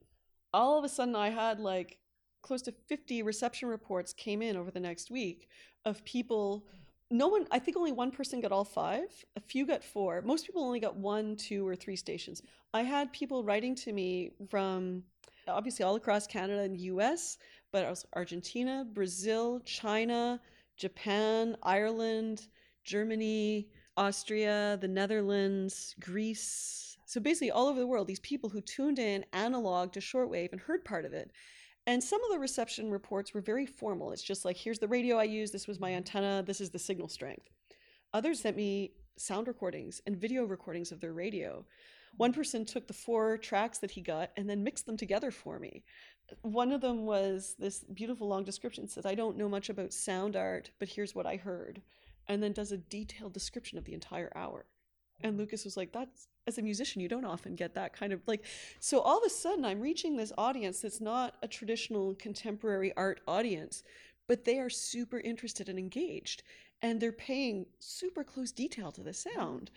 All 0.52 0.78
of 0.78 0.84
a 0.84 0.88
sudden, 0.88 1.14
I 1.14 1.28
had 1.30 1.60
like 1.60 1.98
close 2.42 2.62
to 2.62 2.72
50 2.72 3.22
reception 3.22 3.68
reports 3.68 4.12
came 4.12 4.42
in 4.42 4.56
over 4.56 4.70
the 4.70 4.80
next 4.80 5.10
week 5.10 5.48
of 5.84 6.04
people 6.04 6.66
no 7.10 7.28
one 7.28 7.46
i 7.50 7.58
think 7.58 7.76
only 7.76 7.92
one 7.92 8.10
person 8.10 8.40
got 8.40 8.52
all 8.52 8.64
five. 8.64 9.08
A 9.36 9.40
few 9.40 9.66
got 9.66 9.82
four. 9.82 10.22
Most 10.22 10.46
people 10.46 10.62
only 10.62 10.80
got 10.80 10.96
one 10.96 11.36
two 11.36 11.66
or 11.66 11.74
three 11.74 11.96
stations. 11.96 12.42
I 12.72 12.82
had 12.82 13.12
people 13.12 13.42
writing 13.42 13.74
to 13.76 13.92
me 13.92 14.32
from 14.48 15.02
obviously 15.48 15.84
all 15.84 15.96
across 15.96 16.26
canada 16.26 16.60
and 16.60 16.76
the 16.76 16.82
us 16.82 17.36
but 17.72 17.84
also 17.84 18.06
argentina 18.14 18.86
brazil 18.92 19.60
china 19.64 20.40
japan 20.76 21.56
ireland 21.64 22.46
germany 22.84 23.66
austria 23.96 24.78
the 24.80 24.86
netherlands 24.86 25.96
greece. 25.98 26.96
So 27.06 27.20
basically 27.20 27.50
all 27.50 27.66
over 27.66 27.80
the 27.80 27.86
world 27.86 28.06
these 28.06 28.20
people 28.20 28.48
who 28.48 28.60
tuned 28.60 29.00
in 29.00 29.24
analog 29.32 29.92
to 29.94 30.00
shortwave 30.00 30.52
and 30.52 30.60
heard 30.60 30.84
part 30.84 31.04
of 31.04 31.12
it 31.12 31.32
and 31.90 32.00
some 32.00 32.22
of 32.22 32.30
the 32.30 32.38
reception 32.38 32.88
reports 32.88 33.34
were 33.34 33.40
very 33.40 33.66
formal. 33.66 34.12
It's 34.12 34.22
just 34.22 34.44
like, 34.44 34.56
here's 34.56 34.78
the 34.78 34.86
radio 34.86 35.16
I 35.16 35.24
use, 35.24 35.50
this 35.50 35.66
was 35.66 35.80
my 35.80 35.92
antenna, 35.92 36.40
this 36.46 36.60
is 36.60 36.70
the 36.70 36.78
signal 36.78 37.08
strength. 37.08 37.50
Others 38.14 38.38
sent 38.38 38.56
me 38.56 38.92
sound 39.16 39.48
recordings 39.48 40.00
and 40.06 40.16
video 40.16 40.44
recordings 40.44 40.92
of 40.92 41.00
their 41.00 41.12
radio. 41.12 41.64
One 42.16 42.32
person 42.32 42.64
took 42.64 42.86
the 42.86 42.92
four 42.92 43.36
tracks 43.38 43.78
that 43.78 43.90
he 43.90 44.02
got 44.02 44.30
and 44.36 44.48
then 44.48 44.62
mixed 44.62 44.86
them 44.86 44.96
together 44.96 45.32
for 45.32 45.58
me. 45.58 45.82
One 46.42 46.70
of 46.70 46.80
them 46.80 47.06
was 47.06 47.56
this 47.58 47.82
beautiful 47.92 48.28
long 48.28 48.44
description 48.44 48.86
says, 48.86 49.04
I 49.04 49.16
don't 49.16 49.36
know 49.36 49.48
much 49.48 49.68
about 49.68 49.92
sound 49.92 50.36
art, 50.36 50.70
but 50.78 50.88
here's 50.88 51.16
what 51.16 51.26
I 51.26 51.36
heard. 51.36 51.82
And 52.28 52.40
then 52.40 52.52
does 52.52 52.70
a 52.70 52.76
detailed 52.76 53.32
description 53.32 53.78
of 53.78 53.84
the 53.84 53.94
entire 53.94 54.30
hour. 54.36 54.64
And 55.22 55.36
Lukas 55.36 55.64
was 55.64 55.76
like, 55.76 55.92
that's 55.92 56.28
as 56.46 56.58
a 56.58 56.62
musician, 56.62 57.00
you 57.00 57.08
don't 57.08 57.24
often 57.24 57.54
get 57.54 57.74
that 57.74 57.92
kind 57.92 58.12
of 58.12 58.20
like. 58.26 58.44
So 58.80 59.00
all 59.00 59.18
of 59.18 59.24
a 59.24 59.30
sudden, 59.30 59.64
I'm 59.64 59.80
reaching 59.80 60.16
this 60.16 60.32
audience 60.38 60.80
that's 60.80 61.00
not 61.00 61.36
a 61.42 61.48
traditional 61.48 62.14
contemporary 62.14 62.92
art 62.96 63.20
audience, 63.28 63.82
but 64.26 64.44
they 64.44 64.58
are 64.58 64.70
super 64.70 65.20
interested 65.20 65.68
and 65.68 65.78
engaged. 65.78 66.42
And 66.82 66.98
they're 66.98 67.12
paying 67.12 67.66
super 67.78 68.24
close 68.24 68.52
detail 68.52 68.90
to 68.92 69.02
the 69.02 69.12
sound. 69.12 69.70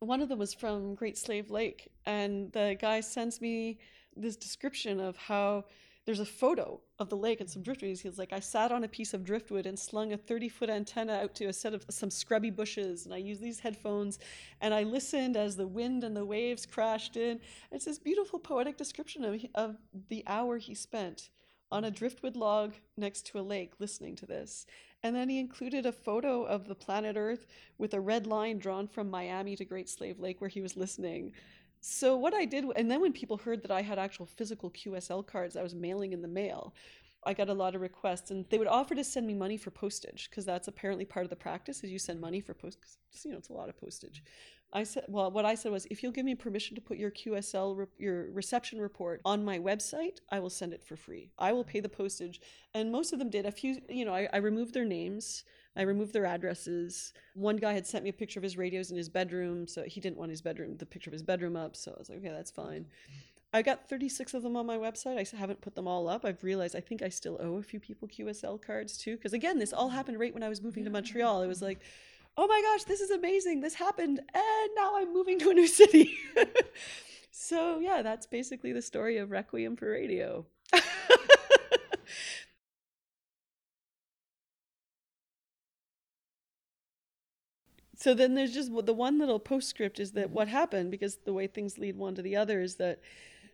One 0.00 0.20
of 0.20 0.28
them 0.28 0.38
was 0.38 0.54
from 0.54 0.94
Great 0.94 1.16
Slave 1.16 1.50
Lake, 1.50 1.90
and 2.06 2.52
the 2.52 2.76
guy 2.80 3.00
sends 3.00 3.40
me 3.40 3.78
this 4.16 4.36
description 4.36 5.00
of 5.00 5.16
how 5.16 5.64
there's 6.06 6.20
a 6.20 6.24
photo 6.24 6.80
of 6.98 7.08
the 7.08 7.16
lake 7.16 7.40
and 7.40 7.48
some 7.48 7.62
driftwood. 7.62 7.98
He's 7.98 8.18
like, 8.18 8.32
I 8.32 8.40
sat 8.40 8.72
on 8.72 8.84
a 8.84 8.88
piece 8.88 9.12
of 9.12 9.24
driftwood 9.24 9.66
and 9.66 9.78
slung 9.78 10.12
a 10.12 10.16
30 10.16 10.48
foot 10.48 10.70
antenna 10.70 11.14
out 11.14 11.34
to 11.36 11.46
a 11.46 11.52
set 11.52 11.74
of 11.74 11.84
some 11.90 12.10
scrubby 12.10 12.50
bushes. 12.50 13.04
And 13.04 13.14
I 13.14 13.18
used 13.18 13.42
these 13.42 13.60
headphones 13.60 14.18
and 14.60 14.72
I 14.72 14.82
listened 14.82 15.36
as 15.36 15.56
the 15.56 15.66
wind 15.66 16.02
and 16.02 16.16
the 16.16 16.24
waves 16.24 16.66
crashed 16.66 17.16
in. 17.16 17.40
It's 17.70 17.84
this 17.84 17.98
beautiful 17.98 18.38
poetic 18.38 18.76
description 18.76 19.24
of, 19.24 19.40
of 19.54 19.76
the 20.08 20.24
hour 20.26 20.58
he 20.58 20.74
spent 20.74 21.28
on 21.72 21.84
a 21.84 21.90
driftwood 21.90 22.36
log 22.36 22.74
next 22.96 23.26
to 23.26 23.38
a 23.38 23.42
lake 23.42 23.72
listening 23.78 24.16
to 24.16 24.26
this. 24.26 24.66
And 25.02 25.14
then 25.14 25.28
he 25.28 25.38
included 25.38 25.86
a 25.86 25.92
photo 25.92 26.42
of 26.42 26.66
the 26.66 26.74
planet 26.74 27.16
Earth 27.16 27.46
with 27.78 27.94
a 27.94 28.00
red 28.00 28.26
line 28.26 28.58
drawn 28.58 28.86
from 28.86 29.08
Miami 29.08 29.56
to 29.56 29.64
Great 29.64 29.88
Slave 29.88 30.18
Lake 30.18 30.40
where 30.40 30.50
he 30.50 30.60
was 30.60 30.76
listening. 30.76 31.32
So 31.80 32.16
what 32.16 32.34
I 32.34 32.44
did, 32.44 32.64
and 32.76 32.90
then 32.90 33.00
when 33.00 33.12
people 33.12 33.38
heard 33.38 33.62
that 33.62 33.70
I 33.70 33.82
had 33.82 33.98
actual 33.98 34.26
physical 34.26 34.70
QSL 34.70 35.26
cards 35.26 35.56
I 35.56 35.62
was 35.62 35.74
mailing 35.74 36.12
in 36.12 36.20
the 36.20 36.28
mail, 36.28 36.74
I 37.24 37.34
got 37.34 37.48
a 37.48 37.54
lot 37.54 37.74
of 37.74 37.80
requests, 37.80 38.30
and 38.30 38.46
they 38.48 38.58
would 38.58 38.66
offer 38.66 38.94
to 38.94 39.04
send 39.04 39.26
me 39.26 39.34
money 39.34 39.56
for 39.56 39.70
postage 39.70 40.30
because 40.30 40.46
that's 40.46 40.68
apparently 40.68 41.04
part 41.04 41.24
of 41.24 41.30
the 41.30 41.36
practice 41.36 41.84
is 41.84 41.90
you 41.90 41.98
send 41.98 42.20
money 42.20 42.40
for 42.40 42.54
post. 42.54 42.78
Cause, 42.80 43.24
you 43.24 43.32
know, 43.32 43.38
it's 43.38 43.50
a 43.50 43.54
lot 43.54 43.68
of 43.68 43.78
postage. 43.78 44.22
I 44.72 44.84
said, 44.84 45.04
well, 45.08 45.30
what 45.30 45.44
I 45.44 45.54
said 45.54 45.72
was, 45.72 45.86
if 45.90 46.02
you'll 46.02 46.12
give 46.12 46.24
me 46.24 46.34
permission 46.34 46.76
to 46.76 46.80
put 46.80 46.96
your 46.96 47.10
QSL, 47.10 47.76
re- 47.76 47.86
your 47.98 48.30
reception 48.30 48.80
report 48.80 49.20
on 49.24 49.44
my 49.44 49.58
website, 49.58 50.18
I 50.30 50.38
will 50.38 50.50
send 50.50 50.72
it 50.72 50.82
for 50.82 50.96
free. 50.96 51.30
I 51.38 51.52
will 51.52 51.64
pay 51.64 51.80
the 51.80 51.88
postage, 51.88 52.40
and 52.72 52.92
most 52.92 53.12
of 53.12 53.18
them 53.18 53.30
did. 53.30 53.46
A 53.46 53.52
few, 53.52 53.80
you 53.88 54.04
know, 54.04 54.14
I, 54.14 54.28
I 54.32 54.36
removed 54.38 54.72
their 54.72 54.84
names. 54.84 55.44
I 55.76 55.82
removed 55.82 56.12
their 56.12 56.26
addresses. 56.26 57.12
One 57.34 57.56
guy 57.56 57.72
had 57.72 57.86
sent 57.86 58.04
me 58.04 58.10
a 58.10 58.14
picture 58.14 58.40
of 58.40 58.44
his 58.44 58.56
radios 58.56 58.90
in 58.90 58.96
his 58.96 59.08
bedroom, 59.08 59.66
so 59.66 59.84
he 59.84 60.00
didn't 60.00 60.16
want 60.16 60.30
his 60.30 60.42
bedroom, 60.42 60.76
the 60.76 60.86
picture 60.86 61.10
of 61.10 61.12
his 61.12 61.22
bedroom 61.22 61.56
up. 61.56 61.76
So 61.76 61.92
I 61.92 61.98
was 61.98 62.08
like, 62.08 62.18
okay, 62.18 62.30
that's 62.30 62.50
fine. 62.50 62.86
I 63.52 63.62
got 63.62 63.88
36 63.88 64.34
of 64.34 64.42
them 64.42 64.56
on 64.56 64.66
my 64.66 64.76
website. 64.76 65.18
I 65.18 65.36
haven't 65.36 65.60
put 65.60 65.74
them 65.74 65.88
all 65.88 66.08
up. 66.08 66.24
I've 66.24 66.44
realized 66.44 66.76
I 66.76 66.80
think 66.80 67.02
I 67.02 67.08
still 67.08 67.36
owe 67.40 67.56
a 67.56 67.62
few 67.62 67.80
people 67.80 68.06
QSL 68.06 68.62
cards 68.62 68.96
too. 68.96 69.16
Because 69.16 69.32
again, 69.32 69.58
this 69.58 69.72
all 69.72 69.88
happened 69.88 70.20
right 70.20 70.32
when 70.32 70.44
I 70.44 70.48
was 70.48 70.62
moving 70.62 70.84
to 70.84 70.90
Montreal. 70.90 71.42
It 71.42 71.48
was 71.48 71.62
like, 71.62 71.80
oh 72.36 72.46
my 72.46 72.62
gosh, 72.62 72.84
this 72.84 73.00
is 73.00 73.10
amazing. 73.10 73.60
This 73.60 73.74
happened. 73.74 74.20
And 74.34 74.70
now 74.76 74.96
I'm 74.96 75.12
moving 75.12 75.38
to 75.40 75.50
a 75.50 75.54
new 75.54 75.66
city. 75.68 76.16
so 77.32 77.80
yeah, 77.80 78.02
that's 78.02 78.26
basically 78.26 78.72
the 78.72 78.82
story 78.82 79.18
of 79.18 79.32
Requiem 79.32 79.76
for 79.76 79.90
Radio. 79.90 80.46
So 88.00 88.14
then 88.14 88.34
there's 88.34 88.54
just 88.54 88.70
the 88.86 88.94
one 88.94 89.18
little 89.18 89.38
postscript 89.38 90.00
is 90.00 90.12
that 90.12 90.30
what 90.30 90.48
happened 90.48 90.90
because 90.90 91.18
the 91.26 91.34
way 91.34 91.46
things 91.46 91.76
lead 91.76 91.96
one 91.96 92.14
to 92.14 92.22
the 92.22 92.34
other 92.34 92.62
is 92.62 92.76
that 92.76 93.00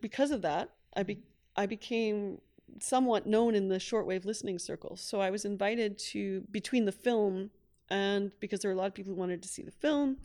because 0.01 0.31
of 0.31 0.43
that 0.43 0.71
I 0.97 1.03
be 1.03 1.19
I 1.57 1.67
became 1.67 2.41
somewhat 2.79 3.27
known 3.27 3.57
in 3.57 3.69
the 3.69 3.77
shortwave 3.77 4.25
listening 4.25 4.59
circles. 4.59 5.01
So 5.01 5.21
I 5.21 5.31
was 5.31 5.45
invited 5.45 5.99
to 6.11 6.43
between 6.51 6.85
the 6.85 6.93
film 6.93 7.51
and 7.89 8.31
because 8.39 8.61
there 8.61 8.71
were 8.71 8.77
a 8.77 8.79
lot 8.79 8.87
of 8.87 8.95
people 8.95 9.15
who 9.15 9.19
wanted 9.19 9.43
to 9.43 9.49
see 9.49 9.63
the 9.63 9.73
film 9.73 10.19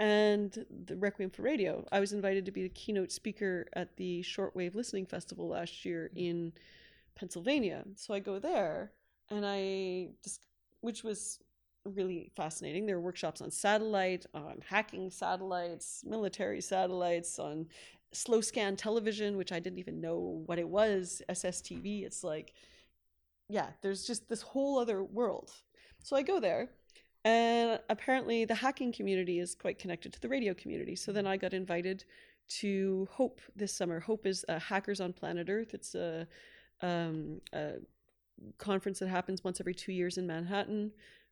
and 0.00 0.64
the 0.86 0.96
Requiem 0.96 1.30
for 1.30 1.42
Radio, 1.42 1.86
I 1.92 2.00
was 2.00 2.12
invited 2.12 2.46
to 2.46 2.50
be 2.50 2.62
the 2.62 2.70
keynote 2.70 3.12
speaker 3.12 3.66
at 3.74 3.96
the 3.96 4.22
Shortwave 4.22 4.74
Listening 4.74 5.06
Festival 5.06 5.48
last 5.48 5.84
year 5.84 6.10
mm. 6.14 6.28
in 6.28 6.52
Pennsylvania. 7.14 7.84
So 7.94 8.14
I 8.14 8.18
go 8.18 8.40
there 8.40 8.90
and 9.28 9.44
I 9.46 10.08
just 10.24 10.46
which 10.80 11.04
was 11.04 11.38
really 11.84 12.30
fascinating. 12.36 12.86
There 12.86 12.96
were 12.96 13.04
workshops 13.04 13.40
on 13.40 13.50
satellite, 13.50 14.26
on 14.34 14.60
hacking 14.68 15.10
satellites, 15.10 16.02
military 16.06 16.60
satellites, 16.60 17.38
on 17.38 17.66
slow 18.12 18.40
scan 18.40 18.76
television, 18.76 19.36
which 19.36 19.52
I 19.52 19.60
didn't 19.60 19.78
even 19.78 20.00
know 20.00 20.42
what 20.46 20.58
it 20.58 20.68
was, 20.68 21.22
SSTV. 21.28 22.04
It's 22.04 22.24
like, 22.24 22.52
yeah, 23.48 23.68
there's 23.82 24.06
just 24.06 24.28
this 24.28 24.42
whole 24.42 24.78
other 24.78 25.02
world. 25.02 25.52
So 26.02 26.16
I 26.16 26.22
go 26.22 26.40
there, 26.40 26.70
and 27.24 27.80
apparently 27.88 28.44
the 28.44 28.54
hacking 28.54 28.92
community 28.92 29.38
is 29.38 29.54
quite 29.54 29.78
connected 29.78 30.12
to 30.12 30.20
the 30.20 30.28
radio 30.28 30.54
community. 30.54 30.96
So 30.96 31.12
then 31.12 31.26
I 31.26 31.36
got 31.36 31.52
invited 31.52 32.04
to 32.48 33.08
Hope 33.12 33.40
this 33.54 33.72
summer. 33.72 34.00
Hope 34.00 34.26
is 34.26 34.44
uh, 34.48 34.58
Hackers 34.58 35.00
on 35.00 35.12
Planet 35.12 35.48
Earth. 35.48 35.74
It's 35.74 35.94
a, 35.94 36.26
um, 36.82 37.40
a 37.52 37.74
conference 38.58 38.98
that 39.00 39.08
happens 39.08 39.44
once 39.44 39.60
every 39.60 39.74
two 39.74 39.92
years 39.92 40.18
in 40.18 40.26
Manhattan 40.26 40.90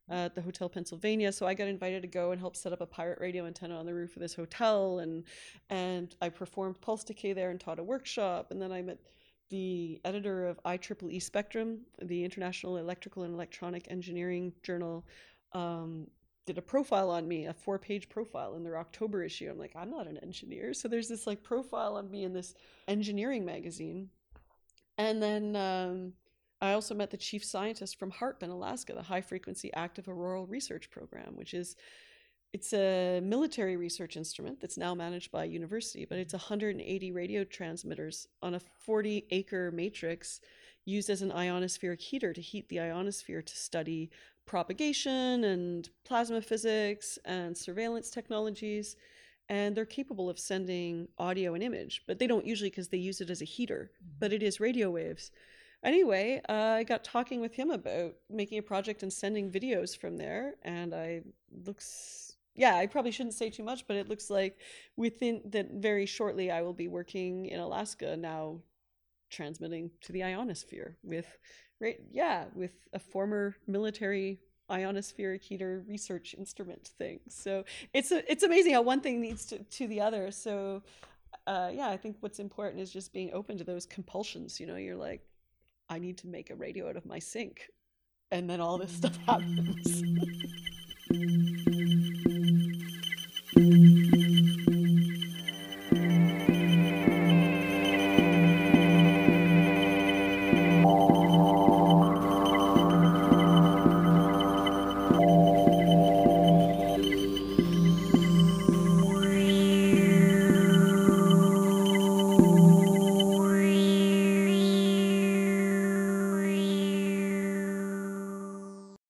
at 0.09 0.35
the 0.35 0.41
Hotel 0.41 0.69
Pennsylvania. 0.69 1.31
So 1.31 1.45
I 1.45 1.53
got 1.53 1.67
invited 1.67 2.01
to 2.01 2.07
go 2.07 2.31
and 2.31 2.39
help 2.39 2.55
set 2.55 2.73
up 2.73 2.81
a 2.81 2.85
pirate 2.85 3.19
radio 3.19 3.45
antenna 3.45 3.77
on 3.77 3.85
the 3.85 3.93
roof 3.93 4.15
of 4.15 4.21
this 4.21 4.35
hotel, 4.35 4.99
and 4.99 5.23
and 5.69 6.15
I 6.21 6.29
performed 6.29 6.81
pulse 6.81 7.03
decay 7.03 7.33
there 7.33 7.51
and 7.51 7.59
taught 7.59 7.79
a 7.79 7.83
workshop. 7.83 8.51
And 8.51 8.61
then 8.61 8.71
I 8.71 8.81
met 8.81 8.99
the 9.49 9.99
editor 10.05 10.47
of 10.47 10.61
IEEE 10.63 11.21
Spectrum, 11.21 11.79
the 12.01 12.23
International 12.23 12.77
Electrical 12.77 13.23
and 13.23 13.33
Electronic 13.33 13.87
Engineering 13.89 14.53
Journal. 14.63 15.05
Um, 15.53 16.07
did 16.45 16.57
a 16.57 16.61
profile 16.63 17.11
on 17.11 17.27
me, 17.27 17.45
a 17.45 17.53
four-page 17.53 18.09
profile 18.09 18.55
in 18.55 18.63
their 18.63 18.79
October 18.79 19.23
issue. 19.23 19.47
I'm 19.51 19.59
like, 19.59 19.75
I'm 19.75 19.91
not 19.91 20.07
an 20.07 20.17
engineer, 20.17 20.73
so 20.73 20.87
there's 20.87 21.07
this 21.07 21.27
like 21.27 21.43
profile 21.43 21.95
on 21.95 22.09
me 22.09 22.23
in 22.23 22.33
this 22.33 22.55
engineering 22.87 23.45
magazine, 23.45 24.09
and 24.97 25.21
then 25.21 25.55
um, 25.55 26.13
I 26.61 26.73
also 26.73 26.93
met 26.93 27.11
the 27.11 27.17
chief 27.17 27.43
scientist 27.43 27.97
from 27.97 28.11
HAARP 28.11 28.43
Alaska, 28.43 28.93
the 28.93 29.01
High 29.01 29.21
Frequency 29.21 29.73
Active 29.73 30.09
Auroral 30.09 30.45
Research 30.45 30.89
Program, 30.91 31.35
which 31.35 31.53
is 31.53 31.75
it's 32.51 32.73
a 32.73 33.21
military 33.21 33.77
research 33.77 34.17
instrument 34.17 34.59
that's 34.59 34.77
now 34.77 34.95
managed 34.95 35.31
by 35.31 35.43
a 35.43 35.47
university, 35.47 36.05
but 36.05 36.17
it's 36.17 36.33
180 36.33 37.11
radio 37.11 37.43
transmitters 37.43 38.27
on 38.41 38.55
a 38.55 38.59
40 38.59 39.27
acre 39.29 39.71
matrix 39.71 40.41
used 40.83 41.09
as 41.09 41.21
an 41.21 41.31
ionospheric 41.31 42.01
heater 42.01 42.33
to 42.33 42.41
heat 42.41 42.67
the 42.69 42.79
ionosphere 42.79 43.43
to 43.43 43.55
study 43.55 44.09
propagation 44.47 45.43
and 45.43 45.89
plasma 46.03 46.41
physics 46.41 47.19
and 47.23 47.55
surveillance 47.55 48.09
technologies. 48.09 48.95
And 49.47 49.75
they're 49.75 49.85
capable 49.85 50.29
of 50.29 50.39
sending 50.39 51.07
audio 51.17 51.53
and 51.53 51.63
image, 51.63 52.03
but 52.07 52.19
they 52.19 52.27
don't 52.27 52.45
usually 52.45 52.69
because 52.69 52.89
they 52.89 52.97
use 52.97 53.21
it 53.21 53.29
as 53.29 53.41
a 53.41 53.45
heater, 53.45 53.91
mm-hmm. 53.95 54.15
but 54.19 54.33
it 54.33 54.41
is 54.41 54.59
radio 54.59 54.89
waves. 54.89 55.31
Anyway, 55.83 56.41
uh, 56.49 56.53
I 56.53 56.83
got 56.83 57.03
talking 57.03 57.39
with 57.39 57.53
him 57.53 57.71
about 57.71 58.15
making 58.29 58.57
a 58.57 58.63
project 58.63 59.01
and 59.03 59.11
sending 59.11 59.49
videos 59.49 59.97
from 59.97 60.17
there, 60.17 60.55
and 60.63 60.93
I 60.93 61.21
looks 61.65 62.29
yeah, 62.59 62.75
I 62.75 62.87
probably 62.87 63.11
shouldn't 63.11 63.35
say 63.35 63.49
too 63.49 63.63
much, 63.63 63.87
but 63.87 63.95
it 63.95 64.09
looks 64.09 64.29
like 64.29 64.57
within 64.97 65.41
that 65.45 65.71
very 65.75 66.05
shortly 66.05 66.51
I 66.51 66.61
will 66.61 66.73
be 66.73 66.89
working 66.89 67.45
in 67.45 67.61
Alaska 67.61 68.17
now, 68.17 68.59
transmitting 69.29 69.91
to 70.01 70.11
the 70.11 70.25
ionosphere 70.25 70.97
with, 71.01 71.37
right? 71.79 72.01
Yeah, 72.11 72.45
with 72.53 72.73
a 72.91 72.99
former 72.99 73.55
military 73.65 74.41
ionospheric 74.69 75.41
heater 75.41 75.85
research 75.87 76.35
instrument 76.37 76.85
thing. 76.97 77.21
So 77.29 77.63
it's 77.93 78.11
a, 78.11 78.29
it's 78.29 78.43
amazing 78.43 78.73
how 78.73 78.81
one 78.81 78.99
thing 78.99 79.21
leads 79.21 79.45
to, 79.45 79.59
to 79.59 79.87
the 79.87 80.01
other. 80.01 80.29
So 80.29 80.83
uh, 81.47 81.71
yeah, 81.73 81.87
I 81.87 81.95
think 81.95 82.17
what's 82.19 82.39
important 82.39 82.81
is 82.81 82.91
just 82.91 83.13
being 83.13 83.31
open 83.33 83.57
to 83.57 83.63
those 83.63 83.85
compulsions. 83.85 84.59
You 84.59 84.67
know, 84.67 84.75
you're 84.75 84.97
like, 84.97 85.21
I 85.89 85.99
need 85.99 86.17
to 86.19 86.27
make 86.27 86.49
a 86.49 86.55
radio 86.55 86.89
out 86.89 86.95
of 86.97 87.05
my 87.05 87.19
sink. 87.19 87.67
And 88.31 88.49
then 88.49 88.61
all 88.61 88.77
this 88.77 88.91
stuff 88.91 89.17
happens. 89.25 90.03